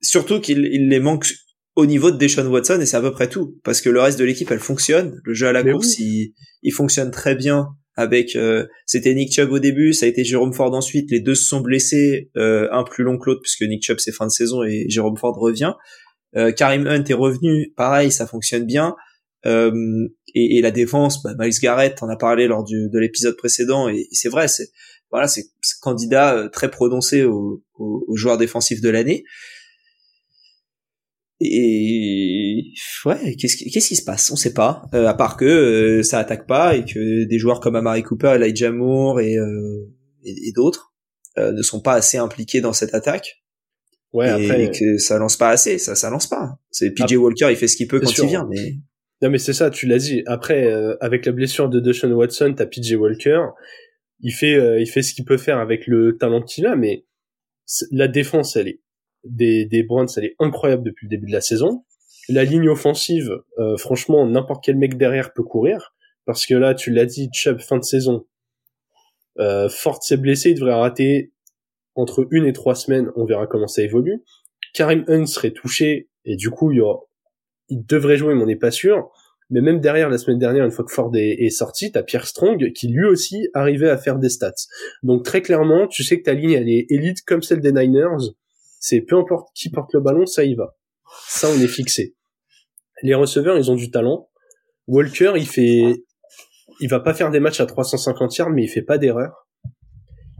Surtout 0.00 0.40
qu'il 0.40 0.66
il 0.72 0.88
les 0.88 0.98
manque 0.98 1.26
au 1.74 1.86
niveau 1.86 2.10
de 2.10 2.16
Deshaun 2.16 2.46
Watson 2.46 2.80
et 2.80 2.86
c'est 2.86 2.96
à 2.96 3.00
peu 3.00 3.12
près 3.12 3.28
tout. 3.28 3.58
Parce 3.64 3.80
que 3.80 3.88
le 3.88 4.00
reste 4.00 4.18
de 4.18 4.24
l'équipe 4.24 4.50
elle 4.50 4.60
fonctionne. 4.60 5.20
Le 5.24 5.34
jeu 5.34 5.46
à 5.46 5.52
la 5.52 5.62
course 5.62 5.98
il, 5.98 6.34
il 6.62 6.72
fonctionne 6.72 7.10
très 7.10 7.34
bien 7.34 7.68
avec 7.94 8.36
euh, 8.36 8.66
c'était 8.86 9.14
Nick 9.14 9.34
Chubb 9.34 9.52
au 9.52 9.58
début 9.58 9.92
ça 9.92 10.06
a 10.06 10.08
été 10.08 10.24
Jérôme 10.24 10.52
Ford 10.52 10.74
ensuite. 10.74 11.10
Les 11.10 11.20
deux 11.20 11.34
se 11.34 11.44
sont 11.44 11.60
blessés 11.60 12.30
euh, 12.36 12.68
un 12.72 12.84
plus 12.84 13.04
long 13.04 13.18
que 13.18 13.26
l'autre 13.26 13.40
puisque 13.42 13.62
Nick 13.62 13.84
Chubb 13.84 13.98
c'est 14.00 14.12
fin 14.12 14.26
de 14.26 14.30
saison 14.30 14.62
et 14.62 14.86
Jérôme 14.88 15.16
Ford 15.16 15.36
revient. 15.36 15.72
Euh, 16.36 16.52
Karim 16.52 16.86
Hunt 16.86 17.04
est 17.04 17.14
revenu 17.14 17.72
pareil 17.76 18.12
ça 18.12 18.26
fonctionne 18.26 18.64
bien. 18.64 18.94
Euh, 19.44 19.72
et, 20.36 20.58
et, 20.58 20.62
la 20.62 20.70
défense 20.70 21.20
bah, 21.24 21.32
Miles 21.36 21.58
Garrett 21.60 21.98
on 22.00 22.08
a 22.08 22.14
parlé 22.14 22.46
lors 22.46 22.62
du, 22.62 22.88
de 22.88 22.98
l'épisode 23.00 23.36
précédent 23.36 23.88
et, 23.88 24.06
c'est 24.12 24.28
vrai 24.28 24.46
c'est 24.46 24.68
voilà 25.10 25.26
c'est 25.26 25.42
candidat 25.80 26.36
euh, 26.36 26.48
très 26.48 26.70
prononcé 26.70 27.24
au, 27.24 27.60
au, 27.74 28.04
au 28.06 28.16
joueur 28.16 28.38
défensif 28.38 28.80
de 28.80 28.88
l'année 28.88 29.24
et 31.44 32.72
ouais, 33.04 33.36
qu'est-ce 33.36 33.56
qui, 33.56 33.70
qu'est-ce 33.70 33.88
qui 33.88 33.96
se 33.96 34.04
passe? 34.04 34.30
On 34.30 34.36
sait 34.36 34.54
pas. 34.54 34.82
Euh, 34.94 35.06
à 35.06 35.14
part 35.14 35.36
que 35.36 35.44
euh, 35.44 36.02
ça 36.02 36.18
attaque 36.18 36.46
pas 36.46 36.76
et 36.76 36.84
que 36.84 37.24
des 37.24 37.38
joueurs 37.38 37.60
comme 37.60 37.76
Amari 37.76 38.02
Cooper, 38.02 38.34
Elijah 38.36 38.70
Moore 38.70 39.20
et, 39.20 39.36
euh, 39.36 39.88
et, 40.24 40.52
d'autres 40.52 40.92
ne 41.38 41.62
sont 41.62 41.80
pas 41.80 41.94
assez 41.94 42.18
impliqués 42.18 42.60
dans 42.60 42.72
cette 42.72 42.94
attaque. 42.94 43.42
Ouais, 44.12 44.26
et, 44.26 44.30
après, 44.50 44.70
que 44.70 44.98
ça 44.98 45.18
lance 45.18 45.36
pas 45.36 45.48
assez, 45.48 45.78
ça 45.78 45.94
ça 45.94 46.10
lance 46.10 46.26
pas. 46.26 46.58
C'est 46.70 46.90
PJ 46.90 47.14
Walker, 47.14 47.48
il 47.50 47.56
fait 47.56 47.68
ce 47.68 47.76
qu'il 47.76 47.88
peut 47.88 48.00
quand 48.00 48.16
il 48.18 48.26
vient, 48.26 48.46
mais 48.50 48.76
non 49.22 49.30
mais 49.30 49.38
c'est 49.38 49.54
ça, 49.54 49.70
tu 49.70 49.86
l'as 49.86 49.98
dit. 49.98 50.22
Après, 50.26 50.70
avec 51.00 51.24
la 51.24 51.32
blessure 51.32 51.70
de 51.70 51.80
Deshaun 51.80 52.12
Watson, 52.12 52.52
t'as 52.54 52.66
PJ 52.66 52.92
Walker, 52.92 53.40
il 54.20 54.32
fait 54.32 54.80
il 54.80 54.86
fait 54.86 55.00
ce 55.00 55.14
qu'il 55.14 55.24
peut 55.24 55.38
faire 55.38 55.58
avec 55.58 55.86
le 55.86 56.18
talent 56.18 56.42
qu'il 56.42 56.66
a, 56.66 56.76
mais 56.76 57.06
la 57.90 58.08
défense 58.08 58.56
elle 58.56 58.68
est 58.68 58.81
des, 59.24 59.64
des 59.66 59.82
Browns, 59.82 60.08
elle 60.16 60.24
est 60.24 60.36
incroyable 60.38 60.82
depuis 60.82 61.06
le 61.06 61.10
début 61.10 61.26
de 61.26 61.32
la 61.32 61.40
saison. 61.40 61.84
La 62.28 62.44
ligne 62.44 62.68
offensive, 62.68 63.30
euh, 63.58 63.76
franchement, 63.76 64.26
n'importe 64.26 64.64
quel 64.64 64.76
mec 64.76 64.96
derrière 64.96 65.32
peut 65.32 65.42
courir. 65.42 65.94
Parce 66.24 66.46
que 66.46 66.54
là, 66.54 66.74
tu 66.74 66.92
l'as 66.92 67.06
dit, 67.06 67.28
Chubb, 67.32 67.60
fin 67.60 67.78
de 67.78 67.84
saison. 67.84 68.26
Euh, 69.38 69.68
Ford 69.68 70.02
s'est 70.02 70.16
blessé, 70.16 70.50
il 70.50 70.54
devrait 70.54 70.74
rater 70.74 71.32
entre 71.94 72.28
une 72.30 72.46
et 72.46 72.52
trois 72.52 72.74
semaines. 72.74 73.10
On 73.16 73.24
verra 73.24 73.46
comment 73.46 73.66
ça 73.66 73.82
évolue. 73.82 74.22
Karim 74.72 75.04
Hunt 75.08 75.26
serait 75.26 75.50
touché, 75.50 76.08
et 76.24 76.36
du 76.36 76.50
coup, 76.50 76.70
il, 76.70 76.78
y 76.78 76.82
il 77.68 77.84
devrait 77.84 78.16
jouer, 78.16 78.34
mais 78.34 78.42
on 78.42 78.46
n'est 78.46 78.56
pas 78.56 78.70
sûr. 78.70 79.10
Mais 79.50 79.60
même 79.60 79.80
derrière, 79.80 80.08
la 80.08 80.16
semaine 80.16 80.38
dernière, 80.38 80.64
une 80.64 80.70
fois 80.70 80.84
que 80.84 80.92
Ford 80.92 81.14
est, 81.14 81.44
est 81.44 81.50
sorti, 81.50 81.92
t'as 81.92 82.02
Pierre 82.02 82.26
Strong 82.26 82.72
qui 82.72 82.88
lui 82.88 83.04
aussi 83.04 83.48
arrivait 83.52 83.90
à 83.90 83.98
faire 83.98 84.18
des 84.18 84.30
stats. 84.30 84.52
Donc 85.02 85.24
très 85.24 85.42
clairement, 85.42 85.88
tu 85.88 86.04
sais 86.04 86.18
que 86.18 86.22
ta 86.22 86.32
ligne, 86.32 86.52
elle 86.52 86.70
est 86.70 86.86
élite 86.88 87.22
comme 87.26 87.42
celle 87.42 87.60
des 87.60 87.72
Niners 87.72 88.32
c'est 88.82 89.00
peu 89.00 89.16
importe 89.16 89.48
qui 89.54 89.70
porte 89.70 89.94
le 89.94 90.00
ballon, 90.00 90.26
ça 90.26 90.42
y 90.44 90.56
va. 90.56 90.76
Ça, 91.28 91.48
on 91.48 91.60
est 91.60 91.68
fixé. 91.68 92.16
Les 93.04 93.14
receveurs, 93.14 93.56
ils 93.56 93.70
ont 93.70 93.76
du 93.76 93.92
talent. 93.92 94.28
Walker, 94.88 95.34
il 95.36 95.46
fait, 95.46 96.02
il 96.80 96.88
va 96.88 96.98
pas 96.98 97.14
faire 97.14 97.30
des 97.30 97.38
matchs 97.38 97.60
à 97.60 97.66
350 97.66 98.36
yards, 98.36 98.50
mais 98.50 98.64
il 98.64 98.68
fait 98.68 98.82
pas 98.82 98.98
d'erreur. 98.98 99.48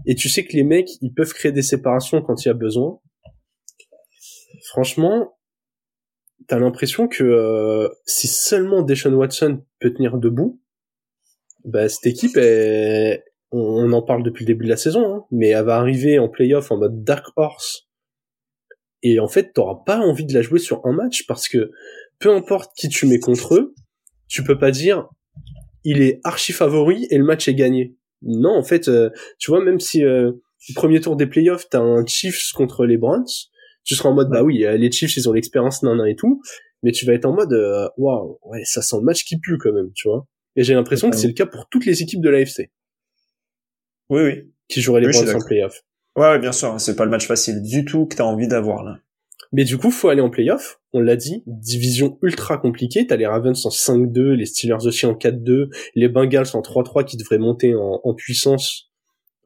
Et 0.06 0.16
tu 0.16 0.28
sais 0.28 0.44
que 0.44 0.54
les 0.54 0.64
mecs, 0.64 0.88
ils 1.00 1.14
peuvent 1.14 1.32
créer 1.32 1.52
des 1.52 1.62
séparations 1.62 2.20
quand 2.20 2.44
il 2.44 2.48
y 2.48 2.50
a 2.50 2.54
besoin. 2.54 2.98
Franchement, 4.70 5.38
t'as 6.48 6.58
l'impression 6.58 7.06
que 7.06 7.22
euh, 7.22 7.88
si 8.06 8.26
seulement 8.26 8.82
Deshaun 8.82 9.14
Watson 9.14 9.62
peut 9.78 9.94
tenir 9.94 10.18
debout, 10.18 10.60
bah 11.64 11.88
cette 11.88 12.06
équipe, 12.06 12.36
on, 13.52 13.92
en 13.92 14.02
parle 14.02 14.24
depuis 14.24 14.42
le 14.42 14.48
début 14.48 14.64
de 14.64 14.70
la 14.70 14.76
saison, 14.76 15.14
hein, 15.14 15.26
mais 15.30 15.50
elle 15.50 15.64
va 15.64 15.76
arriver 15.76 16.18
en 16.18 16.28
playoff 16.28 16.72
en 16.72 16.78
mode 16.78 17.04
dark 17.04 17.26
horse 17.36 17.86
et 19.02 19.18
en 19.20 19.28
fait 19.28 19.52
t'auras 19.52 19.82
pas 19.84 19.98
envie 19.98 20.24
de 20.24 20.34
la 20.34 20.42
jouer 20.42 20.58
sur 20.58 20.84
un 20.86 20.92
match 20.92 21.26
parce 21.26 21.48
que 21.48 21.70
peu 22.18 22.34
importe 22.34 22.72
qui 22.76 22.88
tu 22.88 23.06
mets 23.06 23.18
contre 23.18 23.54
eux, 23.54 23.74
tu 24.28 24.44
peux 24.44 24.58
pas 24.58 24.70
dire 24.70 25.08
il 25.84 26.00
est 26.00 26.20
archi 26.24 26.52
favori 26.52 27.06
et 27.10 27.18
le 27.18 27.24
match 27.24 27.48
est 27.48 27.54
gagné. 27.54 27.96
Non, 28.22 28.56
en 28.56 28.62
fait, 28.62 28.86
euh, 28.86 29.10
tu 29.38 29.50
vois, 29.50 29.64
même 29.64 29.80
si 29.80 30.04
euh, 30.04 30.30
premier 30.76 31.00
tour 31.00 31.16
des 31.16 31.26
playoffs, 31.26 31.68
t'as 31.68 31.80
un 31.80 32.06
Chiefs 32.06 32.52
contre 32.54 32.86
les 32.86 32.96
Browns, 32.96 33.26
tu 33.84 33.94
seras 33.94 34.10
en 34.10 34.14
mode 34.14 34.30
bah 34.30 34.42
oui, 34.42 34.64
euh, 34.64 34.76
les 34.76 34.90
Chiefs 34.92 35.16
ils 35.16 35.28
ont 35.28 35.32
l'expérience 35.32 35.82
nan 35.82 36.00
et 36.06 36.14
tout, 36.14 36.40
mais 36.82 36.92
tu 36.92 37.04
vas 37.04 37.14
être 37.14 37.24
en 37.24 37.32
mode 37.32 37.52
euh, 37.52 37.88
waouh, 37.96 38.38
ouais, 38.44 38.62
ça 38.64 38.82
sent 38.82 38.96
le 38.98 39.02
match 39.02 39.24
qui 39.24 39.38
pue 39.38 39.58
quand 39.58 39.72
même, 39.72 39.90
tu 39.94 40.08
vois. 40.08 40.26
Et 40.54 40.64
j'ai 40.64 40.74
l'impression 40.74 41.10
que 41.10 41.16
c'est 41.16 41.26
le 41.26 41.32
cas 41.32 41.46
pour 41.46 41.68
toutes 41.68 41.86
les 41.86 42.02
équipes 42.02 42.20
de 42.20 42.28
l'AFC. 42.28 42.70
Oui, 44.10 44.22
oui. 44.22 44.52
Qui 44.68 44.82
joueraient 44.82 45.00
les 45.00 45.08
Browns 45.08 45.34
en 45.34 45.44
playoff. 45.44 45.82
Ouais, 46.16 46.38
bien 46.38 46.52
sûr, 46.52 46.78
c'est 46.78 46.96
pas 46.96 47.04
le 47.04 47.10
match 47.10 47.26
facile 47.26 47.62
du 47.62 47.84
tout 47.84 48.06
que 48.06 48.16
t'as 48.16 48.24
envie 48.24 48.48
d'avoir 48.48 48.84
là. 48.84 48.98
Mais 49.52 49.64
du 49.64 49.76
coup, 49.76 49.90
faut 49.90 50.08
aller 50.08 50.22
en 50.22 50.30
playoff. 50.30 50.80
On 50.94 51.00
l'a 51.00 51.16
dit, 51.16 51.42
division 51.46 52.18
ultra 52.22 52.58
compliquée. 52.58 53.06
T'as 53.06 53.16
les 53.16 53.26
Ravens 53.26 53.66
en 53.66 53.68
5-2, 53.68 54.32
les 54.32 54.46
Steelers 54.46 54.86
aussi 54.86 55.04
en 55.06 55.12
4-2, 55.12 55.68
les 55.94 56.08
Bengals 56.08 56.48
en 56.54 56.60
3-3 56.60 57.04
qui 57.04 57.16
devraient 57.16 57.38
monter 57.38 57.74
en, 57.74 58.14
puissance. 58.14 58.90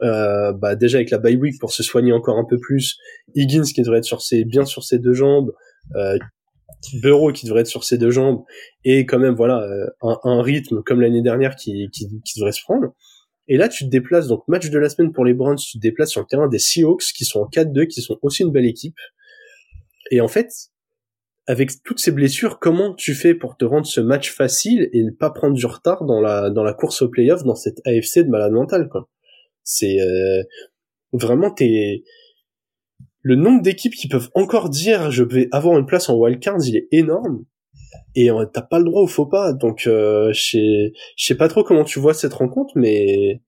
Euh, 0.02 0.52
bah 0.52 0.76
déjà 0.76 0.98
avec 0.98 1.10
la 1.10 1.16
bye 1.16 1.36
week 1.36 1.58
pour 1.58 1.72
se 1.72 1.82
soigner 1.82 2.12
encore 2.12 2.38
un 2.38 2.44
peu 2.44 2.58
plus. 2.58 2.98
Higgins 3.34 3.62
qui 3.62 3.82
devrait 3.82 3.98
être 3.98 4.04
sur 4.04 4.22
ses 4.22 4.44
bien 4.44 4.64
sur 4.64 4.84
ses 4.84 4.98
deux 4.98 5.14
jambes. 5.14 5.52
Euh, 5.96 6.18
Bureau 7.00 7.32
qui 7.32 7.46
devrait 7.46 7.62
être 7.62 7.66
sur 7.66 7.84
ses 7.84 7.98
deux 7.98 8.10
jambes 8.10 8.44
et 8.84 9.06
quand 9.06 9.18
même 9.18 9.34
voilà 9.34 9.62
euh, 9.62 9.86
un, 10.02 10.18
un 10.22 10.42
rythme 10.42 10.82
comme 10.84 11.00
l'année 11.00 11.22
dernière 11.22 11.56
qui, 11.56 11.88
qui, 11.92 12.06
qui 12.24 12.38
devrait 12.38 12.52
se 12.52 12.62
prendre. 12.62 12.94
Et 13.48 13.56
là, 13.56 13.68
tu 13.68 13.84
te 13.84 13.90
déplaces, 13.90 14.26
donc 14.26 14.42
match 14.48 14.70
de 14.70 14.78
la 14.78 14.88
semaine 14.88 15.12
pour 15.12 15.24
les 15.24 15.34
Browns, 15.34 15.56
tu 15.56 15.78
te 15.78 15.82
déplaces 15.82 16.10
sur 16.10 16.20
le 16.20 16.26
terrain 16.26 16.48
des 16.48 16.58
Seahawks 16.58 17.12
qui 17.16 17.24
sont 17.24 17.40
en 17.40 17.48
4-2, 17.48 17.86
qui 17.86 18.02
sont 18.02 18.18
aussi 18.22 18.42
une 18.42 18.50
belle 18.50 18.66
équipe. 18.66 18.98
Et 20.10 20.20
en 20.20 20.28
fait, 20.28 20.50
avec 21.46 21.82
toutes 21.84 22.00
ces 22.00 22.10
blessures, 22.10 22.58
comment 22.58 22.94
tu 22.94 23.14
fais 23.14 23.34
pour 23.34 23.56
te 23.56 23.64
rendre 23.64 23.86
ce 23.86 24.00
match 24.00 24.32
facile 24.32 24.88
et 24.92 25.02
ne 25.02 25.10
pas 25.10 25.30
prendre 25.30 25.54
du 25.54 25.66
retard 25.66 26.04
dans 26.04 26.20
la 26.20 26.50
dans 26.50 26.64
la 26.64 26.74
course 26.74 27.02
au 27.02 27.08
playoff 27.08 27.44
dans 27.44 27.54
cette 27.54 27.80
AFC 27.86 28.18
de 28.24 28.28
malade 28.28 28.52
mental 28.52 28.88
quoi? 28.88 29.08
C'est 29.62 30.00
euh, 30.00 30.42
vraiment 31.12 31.52
t'es 31.52 32.02
le 33.22 33.36
nombre 33.36 33.62
d'équipes 33.62 33.94
qui 33.94 34.08
peuvent 34.08 34.30
encore 34.34 34.70
dire 34.70 35.10
je 35.12 35.22
vais 35.22 35.48
avoir 35.52 35.78
une 35.78 35.86
place 35.86 36.08
en 36.08 36.16
wildcard, 36.16 36.58
il 36.64 36.76
est 36.76 36.88
énorme 36.90 37.44
et 38.14 38.30
euh, 38.30 38.44
t'as 38.46 38.62
pas 38.62 38.78
le 38.78 38.84
droit 38.84 39.02
au 39.02 39.06
faux 39.06 39.26
pas. 39.26 39.52
Donc 39.52 39.86
euh, 39.86 40.32
je 40.32 40.90
sais 41.16 41.34
pas 41.34 41.48
trop 41.48 41.64
comment 41.64 41.84
tu 41.84 41.98
vois 41.98 42.14
cette 42.14 42.34
rencontre, 42.34 42.72
mais 42.76 43.42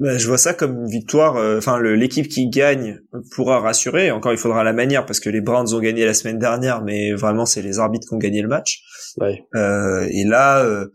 bah, 0.00 0.16
je 0.16 0.28
vois 0.28 0.38
ça 0.38 0.54
comme 0.54 0.76
une 0.82 0.88
victoire. 0.88 1.36
Euh, 1.36 1.58
enfin, 1.58 1.80
l'équipe 1.80 2.28
qui 2.28 2.48
gagne 2.48 3.00
pourra 3.34 3.60
rassurer. 3.60 4.10
Encore, 4.12 4.32
il 4.32 4.38
faudra 4.38 4.62
la 4.62 4.72
manière 4.72 5.06
parce 5.06 5.18
que 5.18 5.28
les 5.28 5.40
Browns 5.40 5.74
ont 5.74 5.80
gagné 5.80 6.04
la 6.04 6.14
semaine 6.14 6.38
dernière, 6.38 6.82
mais 6.82 7.12
vraiment, 7.14 7.46
c'est 7.46 7.62
les 7.62 7.80
arbitres 7.80 8.06
qui 8.08 8.14
ont 8.14 8.18
gagné 8.18 8.40
le 8.40 8.48
match. 8.48 8.82
Ouais. 9.20 9.44
Euh, 9.56 10.06
et 10.10 10.24
là, 10.24 10.64
euh, 10.64 10.86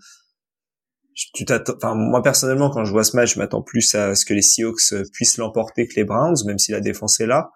tu 1.33 1.43
t'attends. 1.43 1.73
Enfin, 1.75 1.95
moi 1.95 2.23
personnellement, 2.23 2.69
quand 2.69 2.85
je 2.85 2.91
vois 2.91 3.03
ce 3.03 3.17
match, 3.17 3.33
je 3.33 3.39
m'attends 3.39 3.61
plus 3.61 3.93
à 3.93 4.15
ce 4.15 4.25
que 4.25 4.33
les 4.33 4.41
Seahawks 4.41 4.93
puissent 5.11 5.37
l'emporter 5.37 5.85
que 5.85 5.95
les 5.97 6.05
Browns, 6.05 6.37
même 6.45 6.57
si 6.57 6.71
la 6.71 6.79
défense 6.79 7.19
est 7.19 7.27
là, 7.27 7.51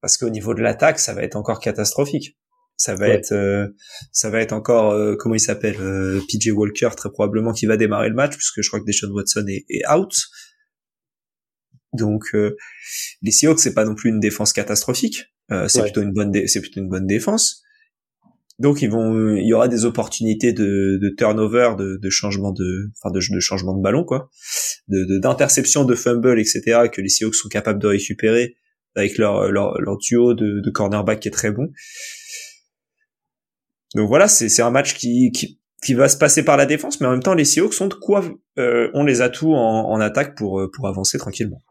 parce 0.00 0.16
qu'au 0.16 0.30
niveau 0.30 0.54
de 0.54 0.60
l'attaque, 0.60 1.00
ça 1.00 1.12
va 1.12 1.22
être 1.24 1.36
encore 1.36 1.58
catastrophique 1.58 2.36
ça 2.76 2.94
va 2.94 3.08
être 3.08 3.32
euh, 3.32 3.68
ça 4.12 4.30
va 4.30 4.40
être 4.40 4.52
encore 4.52 4.92
euh, 4.92 5.16
comment 5.16 5.34
il 5.34 5.40
s'appelle 5.40 5.76
euh, 5.80 6.20
PJ 6.28 6.48
Walker 6.48 6.90
très 6.96 7.10
probablement 7.10 7.52
qui 7.52 7.66
va 7.66 7.76
démarrer 7.76 8.08
le 8.08 8.14
match 8.14 8.36
puisque 8.36 8.62
je 8.62 8.68
crois 8.68 8.80
que 8.80 8.84
Deshaun 8.84 9.10
Watson 9.10 9.44
est, 9.48 9.64
est 9.68 9.88
out. 9.88 10.12
Donc 11.92 12.24
les 13.22 13.30
Seahawks 13.30 13.60
c'est 13.60 13.74
pas 13.74 13.84
non 13.84 13.94
plus 13.94 14.10
une 14.10 14.18
défense 14.18 14.52
catastrophique. 14.52 15.26
C'est 15.68 15.82
plutôt 15.82 16.02
une 16.02 16.12
bonne 16.12 16.32
c'est 16.48 16.60
plutôt 16.60 16.80
une 16.80 16.88
bonne 16.88 17.06
défense. 17.06 17.62
Donc 18.58 18.82
ils 18.82 18.90
vont 18.90 19.36
il 19.36 19.46
y 19.46 19.52
aura 19.52 19.68
des 19.68 19.84
opportunités 19.84 20.52
de, 20.52 20.98
de 21.00 21.14
turnover 21.16 21.74
de, 21.78 21.96
de 22.02 22.10
changement 22.10 22.50
de 22.50 22.90
enfin 22.98 23.12
de, 23.12 23.20
de 23.20 23.40
changement 23.40 23.76
de 23.76 23.82
ballon 23.82 24.04
quoi. 24.04 24.28
De 24.88 25.18
d'interception 25.20 25.84
de, 25.84 25.94
fumble 25.94 26.40
etc 26.40 26.88
que 26.92 27.00
les 27.00 27.08
Seahawks 27.08 27.36
sont 27.36 27.48
capables 27.48 27.80
de 27.80 27.86
récupérer 27.86 28.56
avec 28.96 29.16
leur 29.16 29.52
leur, 29.52 29.80
leur 29.80 29.96
duo 29.98 30.34
de, 30.34 30.60
de 30.60 30.70
cornerback 30.70 31.20
qui 31.20 31.28
est 31.28 31.32
très 31.32 31.52
bon 31.52 31.70
donc 33.94 34.08
voilà, 34.08 34.28
c'est 34.28 34.62
un 34.62 34.70
match 34.70 34.94
qui, 34.94 35.30
qui, 35.32 35.60
qui 35.84 35.94
va 35.94 36.08
se 36.08 36.16
passer 36.16 36.44
par 36.44 36.56
la 36.56 36.66
défense, 36.66 37.00
mais 37.00 37.06
en 37.06 37.12
même 37.12 37.22
temps 37.22 37.34
les 37.34 37.44
Seahawks 37.44 37.74
sont 37.74 37.88
de 37.88 37.94
quoi 37.94 38.24
euh, 38.58 38.90
ont 38.94 39.04
les 39.04 39.20
atouts 39.20 39.54
en, 39.54 39.90
en 39.90 40.00
attaque 40.00 40.36
pour 40.36 40.60
euh, 40.60 40.70
pour 40.72 40.88
avancer 40.88 41.18
tranquillement. 41.18 41.62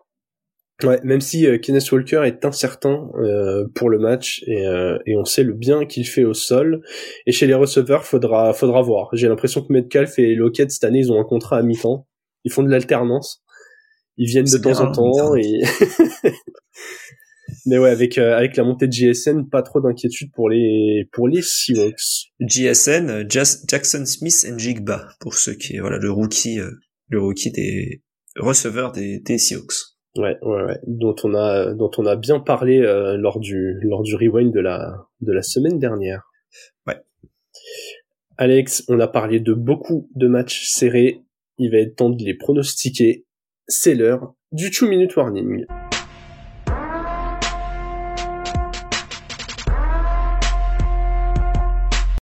Ouais, 0.81 0.99
même 1.03 1.21
si 1.21 1.45
euh, 1.45 1.57
Kenneth 1.59 1.89
Walker 1.91 2.23
est 2.25 2.43
incertain 2.45 3.09
euh, 3.15 3.67
pour 3.75 3.89
le 3.89 3.99
match 3.99 4.43
et, 4.47 4.65
euh, 4.65 4.97
et 5.05 5.15
on 5.15 5.23
sait 5.23 5.43
le 5.43 5.53
bien 5.53 5.85
qu'il 5.85 6.05
fait 6.05 6.23
au 6.23 6.33
sol. 6.33 6.81
Et 7.25 7.31
chez 7.31 7.45
les 7.47 7.53
receveurs, 7.53 8.03
faudra 8.03 8.53
faudra 8.53 8.81
voir. 8.81 9.09
J'ai 9.13 9.29
l'impression 9.29 9.61
que 9.61 9.71
Metcalf 9.71 10.17
et 10.17 10.35
Lockett 10.35 10.71
cette 10.71 10.83
année, 10.83 10.99
ils 10.99 11.11
ont 11.11 11.19
un 11.19 11.23
contrat 11.23 11.57
à 11.57 11.61
mi-temps. 11.61 12.07
Ils 12.43 12.51
font 12.51 12.63
de 12.63 12.69
l'alternance. 12.69 13.43
Ils 14.17 14.27
viennent 14.27 14.45
de 14.45 14.57
temps 14.57 14.71
bien, 14.71 14.79
en 14.79 14.91
temps. 14.91 15.35
Et... 15.35 15.61
Mais 17.65 17.77
ouais, 17.77 17.89
avec 17.89 18.17
euh, 18.17 18.35
avec 18.37 18.55
la 18.57 18.63
montée 18.63 18.87
de 18.87 18.91
JSN, 18.93 19.49
pas 19.49 19.61
trop 19.61 19.81
d'inquiétude 19.81 20.31
pour 20.33 20.49
les 20.49 21.07
pour 21.11 21.27
les 21.27 21.41
Seahawks. 21.41 22.31
JSN, 22.39 23.29
Jas- 23.29 23.63
Jackson 23.67 24.05
Smith 24.05 24.45
and 24.49 24.57
Jigba, 24.57 25.07
pour 25.19 25.35
ceux 25.35 25.53
qui, 25.53 25.77
voilà, 25.79 25.97
le 25.97 26.11
rookie, 26.11 26.59
euh, 26.59 26.71
le 27.09 27.21
rookie 27.21 27.51
des 27.51 28.01
receveurs 28.37 28.91
des, 28.91 29.19
des 29.19 29.37
Seahawks. 29.37 29.73
Ouais, 30.15 30.37
ouais, 30.43 30.63
ouais, 30.63 30.79
dont 30.85 31.15
on 31.23 31.33
a 31.33 31.73
dont 31.73 31.89
on 31.97 32.05
a 32.05 32.15
bien 32.15 32.39
parlé 32.39 32.79
euh, 32.81 33.17
lors 33.17 33.39
du 33.39 33.79
lors 33.81 34.03
du 34.03 34.15
rewind 34.15 34.53
de 34.53 34.59
la 34.59 34.93
de 35.21 35.31
la 35.33 35.41
semaine 35.41 35.79
dernière. 35.79 36.21
Ouais. 36.85 36.97
Alex, 38.37 38.83
on 38.87 38.99
a 38.99 39.07
parlé 39.07 39.39
de 39.39 39.53
beaucoup 39.53 40.09
de 40.15 40.27
matchs 40.27 40.65
serrés. 40.67 41.21
Il 41.57 41.71
va 41.71 41.77
être 41.77 41.95
temps 41.95 42.09
de 42.09 42.23
les 42.23 42.35
pronostiquer. 42.35 43.25
C'est 43.67 43.95
l'heure 43.95 44.33
du 44.51 44.69
two 44.71 44.87
minute 44.87 45.15
warning. 45.15 45.65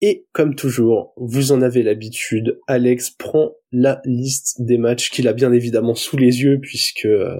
Et 0.02 0.26
comme 0.32 0.54
toujours, 0.54 1.12
vous 1.16 1.52
en 1.52 1.60
avez 1.60 1.82
l'habitude, 1.82 2.58
Alex 2.66 3.10
prend 3.10 3.52
la 3.70 4.00
liste 4.04 4.62
des 4.62 4.78
matchs 4.78 5.10
qu'il 5.10 5.28
a 5.28 5.32
bien 5.32 5.52
évidemment 5.52 5.94
sous 5.94 6.16
les 6.16 6.40
yeux 6.42 6.58
puisque 6.60 7.04
euh, 7.04 7.36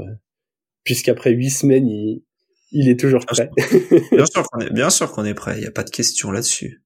puisqu'après 0.85 1.31
huit 1.33 1.51
semaines, 1.51 1.89
il, 1.89 2.23
il 2.71 2.89
est 2.89 2.99
toujours 3.01 3.25
prêt. 3.25 3.51
Bien 4.13 4.27
sûr 4.27 4.43
qu'on 4.51 4.61
est, 4.61 4.73
bien 4.73 4.91
sûr 4.91 5.11
qu'on 5.13 5.25
est 5.25 5.35
prêt. 5.35 5.57
Il 5.59 5.65
y 5.65 5.67
a 5.67 5.71
pas 5.71 5.85
de 5.85 5.91
question 5.91 6.31
là-dessus. 6.31 6.83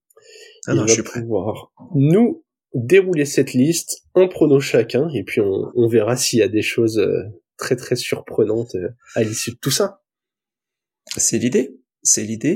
Ah 0.66 0.72
il 0.72 0.76
non, 0.76 0.82
va 0.82 0.86
je 0.86 0.92
suis 0.92 1.02
prêt. 1.02 1.20
pouvoir 1.20 1.72
nous 1.94 2.44
dérouler 2.74 3.24
cette 3.24 3.52
liste, 3.52 4.02
un 4.14 4.26
prono 4.26 4.60
chacun, 4.60 5.08
et 5.14 5.22
puis 5.24 5.40
on, 5.40 5.70
on 5.74 5.88
verra 5.88 6.16
s'il 6.16 6.38
y 6.38 6.42
a 6.42 6.48
des 6.48 6.62
choses 6.62 6.98
euh, 6.98 7.22
très 7.56 7.76
très 7.76 7.96
surprenantes 7.96 8.74
euh, 8.76 8.88
à 9.14 9.22
l'issue 9.22 9.52
de 9.52 9.56
tout 9.56 9.70
ça. 9.70 10.02
C'est 11.16 11.38
l'idée. 11.38 11.76
C'est 12.02 12.22
l'idée. 12.22 12.54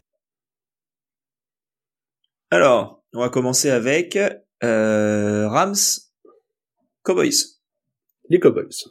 Alors, 2.51 2.97
on 3.19 3.23
va 3.23 3.31
commencer 3.31 3.69
avec 3.69 4.16
euh, 4.62 5.49
Rams, 5.49 5.75
Cowboys, 7.03 7.59
Les 8.29 8.39
Cowboys, 8.39 8.85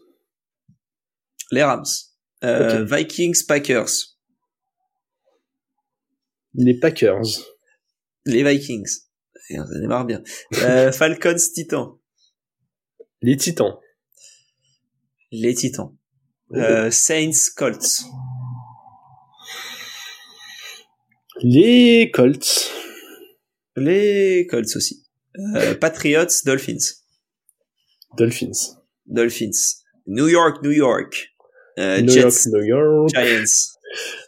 les 1.50 1.64
Rams, 1.64 1.86
euh, 2.44 2.84
Vikings, 2.84 3.46
Packers, 3.48 4.18
les 6.56 6.78
Packers, 6.78 7.24
les 8.26 8.44
Vikings. 8.44 8.90
Et 9.50 9.58
on 9.58 9.64
en 9.64 9.80
démarre 9.80 10.06
bien. 10.06 10.22
Euh, 10.56 10.92
Falcons, 10.92 11.38
Titans, 11.54 11.98
les 13.22 13.38
Titans, 13.38 13.80
les 15.32 15.54
Titans, 15.54 15.96
Saints, 16.92 17.54
Colts, 17.56 18.04
les 21.44 22.12
Colts, 22.14 22.77
les 23.78 24.46
Colts 24.48 24.76
aussi, 24.76 25.04
euh, 25.56 25.76
Patriots, 25.76 26.44
Dolphins, 26.46 26.96
Dolphins, 28.18 28.78
Dolphins, 29.06 29.84
New 30.08 30.28
York, 30.28 30.64
New 30.64 30.72
York, 30.72 31.30
euh, 31.80 32.02
New 32.02 32.10
Jets, 32.10 32.22
York, 32.22 32.36
New 32.48 32.64
York. 32.64 33.10
Giants. 33.16 33.74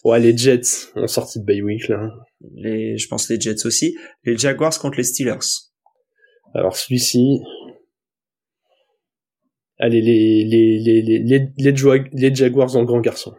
Ouais, 0.05 0.19
les 0.19 0.37
Jets 0.37 0.87
ont 0.95 1.07
sorti 1.07 1.39
de 1.39 1.43
bye 1.43 1.61
week 1.61 1.87
là. 1.89 2.09
les, 2.55 2.97
je 2.97 3.07
pense 3.07 3.29
les 3.29 3.39
Jets 3.39 3.65
aussi, 3.65 3.97
les 4.23 4.37
Jaguars 4.37 4.77
contre 4.79 4.97
les 4.97 5.03
Steelers. 5.03 5.39
Alors 6.53 6.75
celui-ci, 6.77 7.41
allez 9.79 10.01
les 10.01 10.45
les 10.45 10.79
les 10.79 11.01
les 11.01 11.19
les, 11.57 12.03
les 12.13 12.35
Jaguars 12.35 12.75
en 12.75 12.83
grand 12.83 13.01
garçon, 13.01 13.33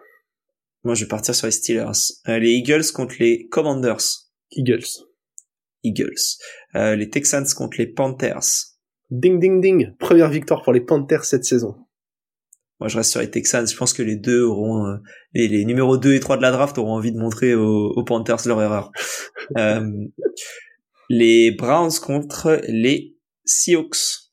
Moi, 0.84 0.94
je 0.94 1.04
vais 1.04 1.08
partir 1.08 1.34
sur 1.34 1.46
les 1.46 1.52
Steelers. 1.52 1.92
Euh, 2.28 2.38
les 2.38 2.50
Eagles 2.50 2.92
contre 2.92 3.14
les 3.18 3.46
Commanders. 3.48 4.26
Eagles. 4.52 5.09
Eagles. 5.82 6.38
Euh, 6.74 6.96
les 6.96 7.10
Texans 7.10 7.46
contre 7.56 7.78
les 7.78 7.86
Panthers. 7.86 8.76
Ding 9.10 9.40
ding 9.40 9.60
ding, 9.60 9.96
première 9.98 10.30
victoire 10.30 10.62
pour 10.62 10.72
les 10.72 10.80
Panthers 10.80 11.24
cette 11.24 11.44
saison. 11.44 11.74
Moi, 12.80 12.88
je 12.88 12.96
reste 12.96 13.10
sur 13.10 13.20
les 13.20 13.30
Texans. 13.30 13.66
Je 13.66 13.76
pense 13.76 13.92
que 13.92 14.02
les 14.02 14.16
deux 14.16 14.42
auront, 14.42 14.86
euh, 14.86 14.96
les, 15.34 15.48
les 15.48 15.64
numéros 15.66 15.98
2 15.98 16.14
et 16.14 16.20
3 16.20 16.38
de 16.38 16.42
la 16.42 16.50
draft 16.50 16.78
auront 16.78 16.94
envie 16.94 17.12
de 17.12 17.18
montrer 17.18 17.54
aux, 17.54 17.92
aux 17.94 18.04
Panthers 18.04 18.46
leur 18.46 18.60
erreur. 18.62 18.90
Euh, 19.56 19.84
les 21.08 21.50
Browns 21.50 21.98
contre 22.00 22.60
les 22.68 23.16
Seahawks. 23.44 24.30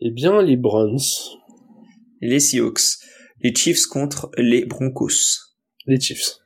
Eh 0.00 0.10
bien, 0.10 0.42
les 0.42 0.58
Browns, 0.58 1.00
Les 2.20 2.40
Seahawks. 2.40 2.98
Les 3.40 3.54
Chiefs 3.54 3.86
contre 3.86 4.30
les 4.36 4.66
Broncos. 4.66 5.54
les 5.86 5.98
Chiefs, 5.98 6.36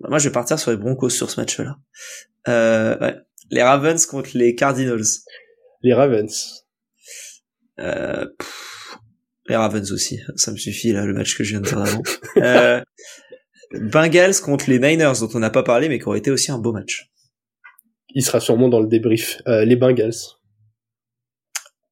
Moi, 0.00 0.18
je 0.18 0.28
vais 0.28 0.32
partir 0.32 0.58
sur 0.58 0.70
les 0.70 0.76
Broncos 0.76 1.10
sur 1.10 1.30
ce 1.30 1.40
match-là. 1.40 1.76
Euh, 2.48 2.98
ouais. 2.98 3.16
Les 3.50 3.62
Ravens 3.62 4.04
contre 4.06 4.30
les 4.34 4.54
Cardinals. 4.54 5.02
les 5.82 5.92
Ravens, 5.94 6.64
Euh, 7.78 8.26
pff, 8.38 8.96
les 9.48 9.56
Ravens 9.56 9.90
aussi. 9.92 10.20
Ça 10.36 10.52
me 10.52 10.56
suffit, 10.56 10.92
là, 10.92 11.04
le 11.04 11.12
match 11.14 11.36
que 11.36 11.44
je 11.44 11.50
viens 11.50 11.60
de 11.60 11.66
dire 11.66 11.78
avant. 11.78 12.02
euh, 12.38 12.82
Bengals 13.72 14.40
contre 14.42 14.68
les 14.70 14.78
Niners, 14.78 15.12
dont 15.20 15.28
on 15.34 15.38
n'a 15.38 15.50
pas 15.50 15.62
parlé, 15.62 15.88
mais 15.88 15.98
qui 15.98 16.04
aurait 16.06 16.18
été 16.18 16.30
aussi 16.30 16.50
un 16.50 16.58
beau 16.58 16.72
match. 16.72 17.10
il 18.14 18.24
sera 18.24 18.40
sûrement 18.40 18.68
dans 18.68 18.80
le 18.80 18.88
débrief. 18.88 19.40
Euh, 19.46 19.64
les 19.64 19.76
Bengals, 19.76 20.14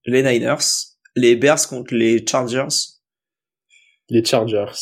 Les 0.04 0.22
Niners. 0.22 0.64
Les 1.14 1.36
Bears 1.36 1.66
contre 1.68 1.94
les 1.94 2.24
Chargers. 2.26 2.68
les 4.08 4.24
Chargers, 4.24 4.72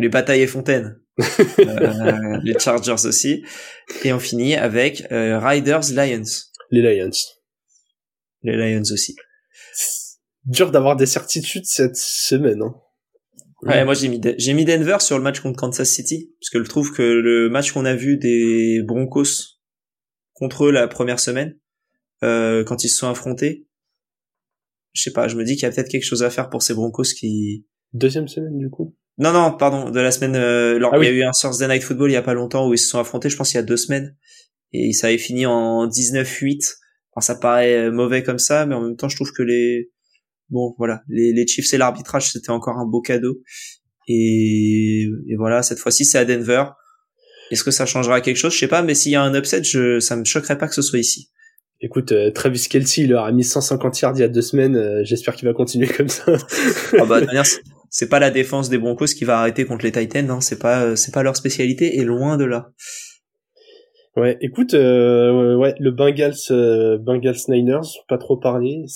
les 0.00 0.08
Batailles 0.08 0.42
et 0.42 0.46
Fontaines. 0.46 1.00
Euh, 1.58 2.38
les 2.44 2.58
Chargers 2.58 3.06
aussi. 3.06 3.42
Et 4.04 4.12
on 4.12 4.18
finit 4.18 4.54
avec 4.54 5.10
euh, 5.10 5.38
Riders 5.38 5.90
Lions. 5.94 6.22
les 6.70 6.82
Lions. 6.82 7.10
Les 8.42 8.56
Lions 8.56 8.82
aussi. 8.92 9.16
Dur 10.44 10.70
d'avoir 10.70 10.96
des 10.96 11.06
certitudes 11.06 11.64
cette 11.64 11.96
semaine. 11.96 12.60
Hein. 12.62 12.74
Ouais, 13.62 13.84
moi 13.84 13.94
j'ai 13.94 14.08
mis 14.08 14.20
j'ai 14.36 14.52
mis 14.52 14.64
Denver 14.64 14.98
sur 15.00 15.16
le 15.16 15.24
match 15.24 15.40
contre 15.40 15.58
Kansas 15.58 15.88
City 15.88 16.34
parce 16.38 16.50
que 16.50 16.62
je 16.62 16.68
trouve 16.68 16.92
que 16.92 17.02
le 17.02 17.48
match 17.48 17.72
qu'on 17.72 17.86
a 17.86 17.94
vu 17.94 18.18
des 18.18 18.82
Broncos 18.84 19.58
contre 20.34 20.66
eux 20.66 20.70
la 20.70 20.86
première 20.86 21.18
semaine 21.18 21.58
euh, 22.22 22.62
quand 22.64 22.84
ils 22.84 22.88
se 22.88 22.98
sont 22.98 23.08
affrontés, 23.08 23.66
je 24.92 25.02
sais 25.02 25.12
pas, 25.12 25.28
je 25.28 25.36
me 25.36 25.44
dis 25.44 25.54
qu'il 25.54 25.62
y 25.62 25.66
a 25.66 25.70
peut-être 25.70 25.88
quelque 25.88 26.04
chose 26.04 26.22
à 26.22 26.30
faire 26.30 26.50
pour 26.50 26.62
ces 26.62 26.74
Broncos 26.74 27.14
qui 27.18 27.66
Deuxième 27.94 28.28
semaine 28.28 28.58
du 28.58 28.68
coup. 28.68 28.94
Non 29.18 29.32
non 29.32 29.56
pardon 29.56 29.90
de 29.90 30.00
la 30.00 30.10
semaine 30.10 30.36
euh, 30.36 30.78
Ah 30.92 30.98
il 30.98 31.04
y 31.04 31.08
a 31.08 31.10
eu 31.10 31.22
un 31.22 31.30
Thursday 31.30 31.66
Night 31.68 31.82
Football 31.82 32.10
il 32.10 32.14
y 32.14 32.18
a 32.18 32.22
pas 32.22 32.34
longtemps 32.34 32.68
où 32.68 32.74
ils 32.74 32.78
se 32.78 32.88
sont 32.88 32.98
affrontés, 32.98 33.30
je 33.30 33.36
pense 33.36 33.52
il 33.52 33.56
y 33.56 33.60
a 33.60 33.62
deux 33.62 33.76
semaines 33.76 34.14
et 34.72 34.92
ça 34.92 35.06
avait 35.06 35.16
fini 35.18 35.46
en 35.46 35.86
19-8. 35.88 36.60
Alors 37.14 37.22
ça 37.22 37.34
paraît 37.36 37.74
euh, 37.86 37.90
mauvais 37.92 38.22
comme 38.22 38.38
ça, 38.38 38.66
mais 38.66 38.74
en 38.74 38.82
même 38.82 38.96
temps 38.96 39.08
je 39.08 39.16
trouve 39.16 39.32
que 39.32 39.42
les 39.42 39.90
bon 40.50 40.74
voilà 40.78 41.02
les, 41.08 41.32
les 41.32 41.46
Chiefs 41.46 41.72
et 41.74 41.78
l'arbitrage 41.78 42.30
c'était 42.30 42.50
encore 42.50 42.76
un 42.78 42.86
beau 42.86 43.00
cadeau 43.00 43.40
et, 44.08 45.02
et 45.28 45.36
voilà 45.36 45.62
cette 45.62 45.78
fois-ci 45.78 46.04
c'est 46.04 46.18
à 46.18 46.24
Denver 46.24 46.64
est-ce 47.50 47.62
que 47.64 47.70
ça 47.70 47.86
changera 47.86 48.20
quelque 48.20 48.36
chose? 48.36 48.52
Je 48.52 48.58
sais 48.58 48.68
pas 48.68 48.82
mais 48.82 48.94
s'il 48.94 49.12
y 49.12 49.16
a 49.16 49.22
un 49.22 49.34
upset 49.34 49.62
je 49.64 49.98
ça 50.00 50.16
me 50.16 50.24
choquerait 50.24 50.58
pas 50.58 50.68
que 50.68 50.74
ce 50.74 50.82
soit 50.82 50.98
ici 50.98 51.30
Écoute, 51.82 52.12
euh, 52.12 52.30
Travis 52.30 52.68
Kelsey, 52.70 53.02
il 53.04 53.10
leur 53.10 53.24
a 53.24 53.32
mis 53.32 53.44
150 53.44 54.00
yards 54.00 54.14
il 54.16 54.20
y 54.20 54.24
a 54.24 54.28
deux 54.28 54.40
semaines. 54.40 54.76
euh, 54.76 55.02
J'espère 55.04 55.34
qu'il 55.36 55.46
va 55.46 55.52
continuer 55.52 55.86
comme 55.86 56.08
ça. 56.08 56.24
ah 56.98 57.04
bah 57.04 57.20
de 57.20 57.26
manière 57.30 57.44
c'est- 57.90 58.08
pas 58.08 58.18
la 58.18 58.30
défense 58.30 58.68
des 58.68 58.78
Broncos 58.78 59.06
qui 59.16 59.24
va 59.24 59.38
arrêter 59.38 59.64
contre 59.64 59.84
les 59.84 59.92
Titans 59.92 60.30
hein. 60.30 60.40
c'est 60.40 60.58
pas 60.58 60.82
euh, 60.84 60.96
c'est 60.96 61.12
pas 61.12 61.22
leur 61.22 61.36
spécialité 61.36 61.98
et 61.98 62.04
loin 62.04 62.36
de 62.36 62.44
là 62.44 62.70
Ouais, 64.16 64.38
écoute, 64.40 64.72
euh, 64.72 65.54
ouais, 65.56 65.74
le 65.78 65.90
Bengals, 65.90 66.32
euh, 66.50 66.96
Bengals 66.96 67.36
Niners, 67.48 67.82
pas 68.08 68.16
trop 68.16 68.38
parlé. 68.38 68.86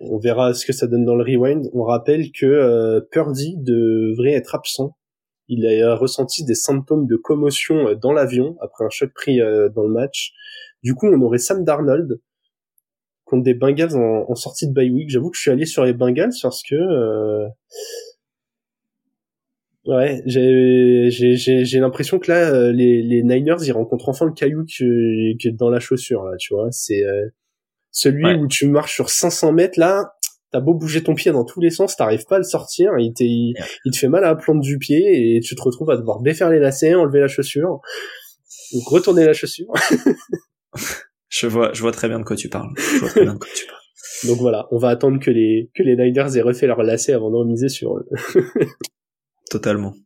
on 0.00 0.16
verra 0.18 0.54
ce 0.54 0.64
que 0.64 0.72
ça 0.72 0.86
donne 0.86 1.04
dans 1.04 1.16
le 1.16 1.22
rewind. 1.22 1.68
On 1.74 1.82
rappelle 1.82 2.32
que 2.32 2.46
euh, 2.46 3.00
Purdy 3.10 3.56
devrait 3.58 4.32
être 4.32 4.54
absent. 4.54 4.96
Il 5.48 5.66
a 5.66 5.94
ressenti 5.96 6.44
des 6.44 6.54
symptômes 6.54 7.06
de 7.06 7.16
commotion 7.16 7.88
euh, 7.88 7.94
dans 7.94 8.12
l'avion 8.12 8.56
après 8.62 8.86
un 8.86 8.88
choc 8.88 9.12
pris 9.12 9.42
euh, 9.42 9.68
dans 9.68 9.82
le 9.82 9.92
match. 9.92 10.32
Du 10.82 10.94
coup, 10.94 11.08
on 11.08 11.20
aurait 11.20 11.36
Sam 11.36 11.62
Darnold 11.62 12.18
contre 13.24 13.42
des 13.42 13.52
Bengals 13.54 13.94
en, 13.96 14.30
en 14.30 14.34
sortie 14.34 14.66
de 14.66 14.72
bye 14.72 14.90
week. 14.90 15.10
J'avoue 15.10 15.28
que 15.28 15.36
je 15.36 15.42
suis 15.42 15.50
allé 15.50 15.66
sur 15.66 15.84
les 15.84 15.92
Bengals 15.92 16.32
parce 16.40 16.62
que 16.62 16.74
Ouais, 19.86 20.20
j'ai 20.26 21.08
j'ai 21.10 21.36
j'ai 21.36 21.64
j'ai 21.64 21.80
l'impression 21.80 22.18
que 22.18 22.30
là 22.30 22.50
euh, 22.52 22.70
les 22.70 23.02
les 23.02 23.22
Niners 23.22 23.56
ils 23.64 23.72
rencontrent 23.72 24.10
enfin 24.10 24.26
le 24.26 24.32
caillou 24.32 24.64
que, 24.64 25.32
que 25.42 25.48
dans 25.56 25.70
la 25.70 25.80
chaussure 25.80 26.22
là, 26.24 26.36
tu 26.38 26.52
vois, 26.52 26.68
c'est 26.70 27.02
euh, 27.02 27.26
celui 27.90 28.24
Ouais. 28.24 28.34
où 28.36 28.46
tu 28.46 28.66
marches 28.68 28.94
sur 28.94 29.08
500 29.08 29.52
mètres 29.52 29.78
là, 29.80 30.12
t'as 30.52 30.60
beau 30.60 30.74
bouger 30.74 31.02
ton 31.02 31.14
pied 31.14 31.32
dans 31.32 31.44
tous 31.46 31.60
les 31.60 31.70
sens, 31.70 31.96
t'arrives 31.96 32.26
pas 32.26 32.36
à 32.36 32.38
le 32.38 32.44
sortir, 32.44 32.90
il, 32.98 33.14
il, 33.20 33.54
il, 33.86 33.92
te 33.92 33.96
fait 33.96 34.08
mal 34.08 34.22
à 34.24 34.28
la 34.28 34.34
plante 34.36 34.60
du 34.60 34.76
pied 34.78 35.36
et 35.36 35.40
tu 35.40 35.54
te 35.56 35.62
retrouves 35.62 35.88
à 35.90 35.96
devoir 35.96 36.20
défaire 36.20 36.50
les 36.50 36.58
lacets, 36.58 36.94
enlever 36.94 37.20
la 37.20 37.28
chaussure, 37.28 37.80
donc 38.74 38.86
retourner 38.86 39.24
la 39.24 39.32
chaussure. 39.32 39.72
je 41.30 41.46
vois, 41.46 41.72
je 41.72 41.80
vois 41.80 41.92
très 41.92 42.08
bien 42.08 42.18
de 42.18 42.24
quoi 42.24 42.36
tu 42.36 42.50
parles. 42.50 42.70
Je 42.76 42.98
vois 42.98 43.08
très 43.08 43.22
bien 43.22 43.32
de 43.34 43.38
quoi 43.38 43.48
tu 43.54 43.64
parles. 43.64 43.78
Donc 44.28 44.38
voilà, 44.40 44.68
on 44.72 44.76
va 44.76 44.88
attendre 44.90 45.18
que 45.18 45.30
les 45.30 45.70
que 45.74 45.82
les 45.82 45.96
Niners 45.96 46.36
aient 46.36 46.42
refait 46.42 46.66
leur 46.66 46.82
lacets 46.82 47.14
avant 47.14 47.30
de 47.30 47.36
remiser 47.36 47.70
sur 47.70 47.96
eux. 47.96 48.06
Totalement. 49.50 49.96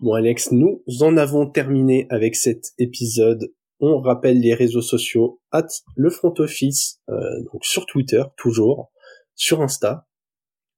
Bon 0.00 0.14
Alex, 0.14 0.50
nous 0.50 0.82
en 1.00 1.18
avons 1.18 1.46
terminé 1.46 2.06
avec 2.08 2.36
cet 2.36 2.72
épisode. 2.78 3.52
On 3.80 4.00
rappelle 4.00 4.40
les 4.40 4.54
réseaux 4.54 4.80
sociaux 4.80 5.42
at 5.50 5.66
le 5.94 6.08
front 6.08 6.32
office, 6.38 7.02
euh, 7.10 7.20
donc 7.52 7.66
sur 7.66 7.84
Twitter 7.84 8.22
toujours, 8.38 8.90
sur 9.34 9.60
Insta 9.60 10.08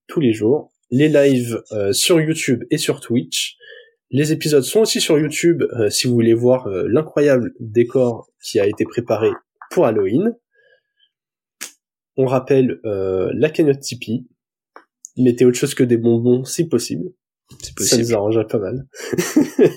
tous 0.09 0.19
les 0.19 0.33
jours, 0.33 0.73
les 0.91 1.09
lives 1.09 1.63
euh, 1.71 1.93
sur 1.93 2.21
YouTube 2.21 2.65
et 2.73 2.79
sur 2.79 3.01
Twitch. 3.01 3.59
Les 4.11 4.33
épisodes 4.33 4.65
sont 4.65 4.81
aussi 4.81 5.01
sur 5.01 5.17
YouTube 5.17 5.63
euh, 5.63 5.91
si 5.91 6.09
vous 6.09 6.15
voulez 6.15 6.35
voir 6.35 6.69
l'incroyable 6.69 7.55
décor 7.61 8.29
qui 8.43 8.59
a 8.59 8.67
été 8.67 8.85
préparé 8.85 9.31
pour 9.71 9.87
Halloween. 9.87 10.37
On 12.17 12.27
rappelle 12.27 12.81
la 12.85 13.51
cagnotte 13.51 13.81
Tipeee. 13.81 14.27
Mettez 15.17 15.45
autre 15.45 15.59
chose 15.59 15.75
que 15.75 15.85
des 15.85 15.97
bonbons 15.97 16.45
si 16.45 16.69
possible. 16.69 17.11
Ça 17.79 17.99
nous 17.99 18.15
arrangerait 18.15 18.47
pas 18.47 18.59
mal. 18.59 18.87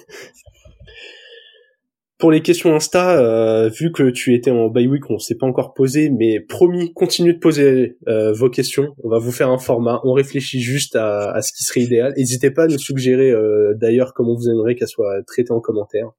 Pour 2.17 2.31
les 2.31 2.41
questions 2.41 2.73
Insta, 2.73 3.19
euh, 3.19 3.69
vu 3.69 3.91
que 3.91 4.09
tu 4.09 4.33
étais 4.33 4.49
en 4.49 4.69
bye 4.69 4.87
week, 4.87 5.07
on 5.11 5.19
s'est 5.19 5.35
pas 5.35 5.45
encore 5.45 5.75
posé, 5.75 6.09
mais 6.09 6.39
promis, 6.39 6.91
continuez 6.93 7.33
de 7.33 7.37
poser 7.37 7.97
euh, 8.07 8.33
vos 8.33 8.49
questions. 8.49 8.95
On 9.03 9.09
va 9.09 9.19
vous 9.19 9.31
faire 9.31 9.51
un 9.51 9.59
format. 9.59 10.01
On 10.03 10.13
réfléchit 10.13 10.59
juste 10.59 10.95
à, 10.95 11.39
ce 11.43 11.53
qui 11.53 11.63
serait 11.63 11.81
idéal. 11.81 12.13
N'hésitez 12.17 12.49
pas 12.49 12.63
à 12.63 12.67
nous 12.67 12.79
suggérer 12.79 13.29
euh, 13.29 13.75
d'ailleurs 13.75 14.15
comment 14.15 14.33
vous 14.33 14.49
aimeriez 14.49 14.75
qu'elle 14.75 14.87
soit 14.87 15.21
traitée 15.27 15.51
en 15.51 15.59
commentaire. 15.59 16.09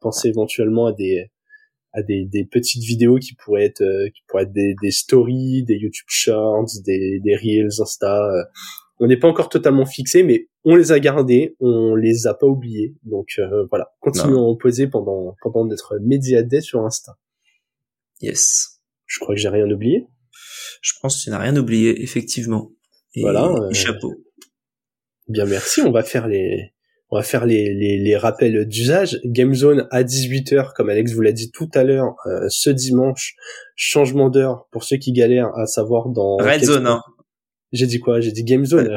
Pensez 0.00 0.28
éventuellement 0.28 0.86
à 0.86 0.92
des 0.92 1.26
à 1.96 2.02
des, 2.02 2.48
petites 2.50 2.84
vidéos 2.84 3.16
qui 3.16 3.34
pourraient 3.34 3.64
être 3.64 4.08
qui 4.14 4.22
pourraient 4.28 4.44
être 4.44 4.52
des, 4.52 4.74
des 4.80 4.90
stories, 4.90 5.64
des 5.64 5.74
YouTube 5.74 6.06
Shorts, 6.08 6.68
des, 6.84 7.20
des 7.24 7.34
Reels 7.34 7.80
Insta 7.80 8.30
on 8.98 9.06
n'est 9.06 9.18
pas 9.18 9.28
encore 9.28 9.48
totalement 9.48 9.86
fixé, 9.86 10.22
mais 10.22 10.48
on 10.64 10.74
les 10.74 10.92
a 10.92 10.98
gardés, 10.98 11.54
on 11.60 11.94
les 11.94 12.26
a 12.26 12.34
pas 12.34 12.46
oubliés. 12.46 12.94
Donc 13.02 13.34
euh, 13.38 13.66
voilà, 13.70 13.94
continuons 14.00 14.46
à 14.46 14.50
en 14.50 14.56
poser 14.56 14.86
pendant 14.86 15.36
pendant 15.42 15.64
notre 15.64 15.98
médiadé 15.98 16.60
sur 16.60 16.84
Insta. 16.84 17.16
Yes. 18.20 18.80
Je 19.04 19.20
crois 19.20 19.34
que 19.34 19.40
j'ai 19.40 19.48
rien 19.48 19.70
oublié. 19.70 20.06
Je 20.80 20.92
pense 21.00 21.18
que 21.18 21.24
tu 21.24 21.30
n'as 21.30 21.38
rien 21.38 21.56
oublié, 21.56 22.02
effectivement. 22.02 22.72
voilà. 23.16 23.48
Euh, 23.50 23.72
chapeau. 23.72 24.14
Bien 25.28 25.44
merci. 25.44 25.82
On 25.82 25.90
va 25.90 26.02
faire 26.02 26.26
les 26.26 26.72
on 27.10 27.16
va 27.16 27.22
faire 27.22 27.46
les, 27.46 27.72
les, 27.72 27.98
les 27.98 28.16
rappels 28.16 28.66
d'usage. 28.66 29.20
Gamezone 29.24 29.86
à 29.90 30.02
18h, 30.02 30.72
comme 30.74 30.90
Alex 30.90 31.12
vous 31.12 31.20
l'a 31.20 31.32
dit 31.32 31.50
tout 31.50 31.68
à 31.74 31.84
l'heure, 31.84 32.14
euh, 32.26 32.46
ce 32.48 32.70
dimanche. 32.70 33.34
Changement 33.76 34.28
d'heure 34.28 34.66
pour 34.72 34.84
ceux 34.84 34.96
qui 34.96 35.12
galèrent 35.12 35.56
à 35.56 35.66
savoir 35.66 36.08
dans... 36.08 36.36
Red 36.36 36.64
Zone, 36.64 36.86
hein. 36.86 37.02
J'ai 37.72 37.86
dit 37.86 38.00
quoi? 38.00 38.20
J'ai 38.20 38.32
dit 38.32 38.44
Game 38.44 38.64
Zone. 38.64 38.96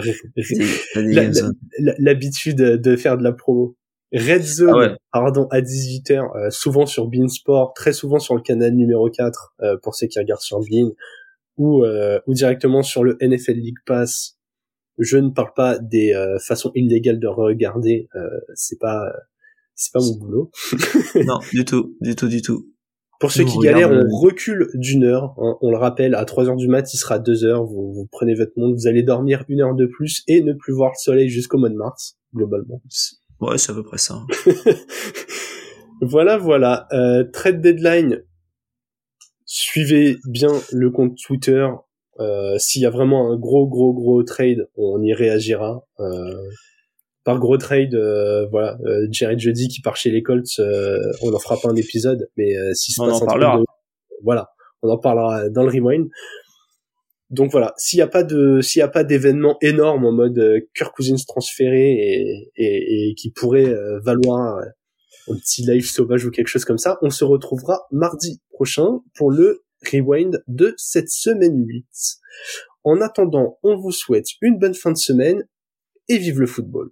L'habitude 1.78 2.57
de 2.57 2.95
faire 2.95 3.18
de 3.18 3.24
la 3.24 3.34
promo. 3.34 3.76
Red 4.12 4.41
Zone, 4.41 4.97
ah 5.12 5.20
pardon, 5.22 5.47
à 5.51 5.62
18h, 5.62 6.36
euh, 6.36 6.49
souvent 6.49 6.88
sur 6.88 7.07
Beansport, 7.07 7.74
très 7.76 7.93
souvent 7.93 8.18
sur 8.18 8.36
le 8.36 8.41
canal 8.41 8.74
numéro 8.74 9.07
4, 9.10 9.53
euh, 9.62 9.78
pour 9.84 9.93
ceux 9.93 10.07
qui 10.07 10.18
regardent 10.18 10.41
sur 10.41 10.60
Bean, 10.62 10.89
ou, 11.57 11.84
euh, 11.84 12.20
ou 12.26 12.34
directement 12.34 12.82
sur 12.82 13.03
le 13.03 13.18
NFL 13.22 13.53
League 13.53 13.78
Pass. 13.86 14.39
Je 15.00 15.18
ne 15.18 15.30
parle 15.30 15.54
pas 15.56 15.80
des 15.80 16.14
façons 16.45 16.72
illégales 16.76 17.20
de 17.20 17.28
regarder, 17.28 18.10
c'est 18.54 18.80
pas 18.80 19.12
c'est 19.80 19.93
pas 19.93 20.02
mon 20.02 20.18
boulot. 20.18 20.52
non, 21.26 21.39
du 21.54 21.64
tout, 21.64 21.95
du 22.02 22.16
tout, 22.16 22.28
du 22.28 22.41
tout. 22.41 22.68
Pour 23.20 23.32
ceux 23.32 23.45
qui 23.45 23.58
galèrent, 23.60 23.91
on 23.91 24.18
recule 24.18 24.70
d'une 24.74 25.04
heure. 25.04 25.36
Hein. 25.38 25.58
on 25.62 25.72
le 25.72 25.78
rappelle, 25.78 26.16
à 26.16 26.24
3 26.24 26.50
heures 26.50 26.56
du 26.56 26.68
mat, 26.68 26.93
il 26.93 26.97
sera 26.97 27.20
2 27.20 27.45
heures. 27.45 27.64
Vous, 27.64 27.93
vous, 27.93 28.08
prenez 28.12 28.34
votre 28.34 28.54
monde, 28.58 28.76
vous 28.76 28.88
allez 28.88 29.04
dormir 29.04 29.43
une 29.47 29.62
heure 29.62 29.76
de 29.76 29.86
plus 29.86 30.24
et 30.28 30.41
ne 30.41 30.54
plus 30.54 30.74
voir 30.74 30.91
le 30.91 31.02
soleil 31.02 31.30
jusqu'au 31.30 31.58
mois 31.58 31.70
de 31.70 31.76
mars, 31.76 32.18
globalement. 32.34 32.82
Ouais, 33.39 33.58
c'est 33.58 33.72
à 33.72 33.76
peu 33.76 33.84
près 33.84 33.97
ça. 33.97 34.22
voilà, 36.02 36.38
voilà. 36.38 36.88
Euh, 36.91 37.24
trade 37.24 37.62
deadline. 37.62 38.24
Suivez 39.45 40.18
bien 40.26 40.52
le 40.72 40.89
compte 40.89 41.18
Twitter. 41.18 41.68
Euh, 42.20 42.57
S'il 42.57 42.82
y 42.82 42.86
a 42.86 42.89
vraiment 42.89 43.32
un 43.32 43.38
gros, 43.38 43.67
gros, 43.67 43.93
gros 43.93 44.24
trade, 44.24 44.67
on 44.76 45.01
y 45.01 45.13
réagira. 45.13 45.84
Euh, 45.99 46.34
par 47.24 47.39
gros 47.39 47.57
trade, 47.57 47.93
euh, 47.95 48.47
voilà, 48.47 48.78
Jared 49.11 49.39
Jody 49.39 49.67
qui 49.67 49.82
part 49.82 49.95
chez 49.95 50.09
les 50.09 50.24
Colts, 50.24 50.59
on 51.22 51.34
en 51.34 51.39
fera 51.39 51.57
pas 51.61 51.70
un 51.70 51.76
épisode, 51.76 52.30
mais 52.38 52.53
si 52.74 52.93
on 52.99 53.09
en 53.09 53.26
parlera, 53.26 53.61
voilà, 54.24 54.49
on 54.82 54.89
en 54.89 54.97
parlera 54.97 55.49
dans 55.49 55.63
le 55.63 55.70
rewind. 55.70 56.09
Donc 57.30 57.51
voilà, 57.51 57.74
s'il 57.78 57.99
y 57.99 58.01
a 58.01 58.07
pas 58.07 58.24
de, 58.24 58.59
s'il 58.61 58.80
y 58.80 58.84
a 58.84 58.88
pas 58.88 59.03
d'événement 59.03 59.57
énorme 59.61 60.05
en 60.05 60.11
mode 60.11 60.63
Kirk 60.74 60.95
Cousins 60.95 61.24
transféré 61.28 61.91
et, 61.91 62.51
et, 62.55 63.09
et 63.09 63.15
qui 63.15 63.30
pourrait 63.30 63.72
valoir 64.01 64.63
un 65.30 65.36
petit 65.36 65.61
live 65.61 65.86
sauvage 65.86 66.26
ou 66.26 66.32
quelque 66.32 66.47
chose 66.47 66.65
comme 66.65 66.80
ça, 66.80 66.97
on 67.03 67.11
se 67.11 67.24
retrouvera 67.24 67.86
mardi 67.91 68.41
prochain 68.49 69.01
pour 69.15 69.30
le 69.30 69.63
rewind 69.91 70.43
de 70.47 70.73
cette 70.77 71.09
semaine 71.09 71.65
8. 71.65 71.86
En 72.84 73.01
attendant, 73.01 73.59
on 73.63 73.77
vous 73.77 73.91
souhaite 73.91 74.27
une 74.41 74.57
bonne 74.57 74.75
fin 74.75 74.91
de 74.91 74.97
semaine 74.97 75.47
et 76.07 76.17
vive 76.17 76.39
le 76.39 76.47
football. 76.47 76.91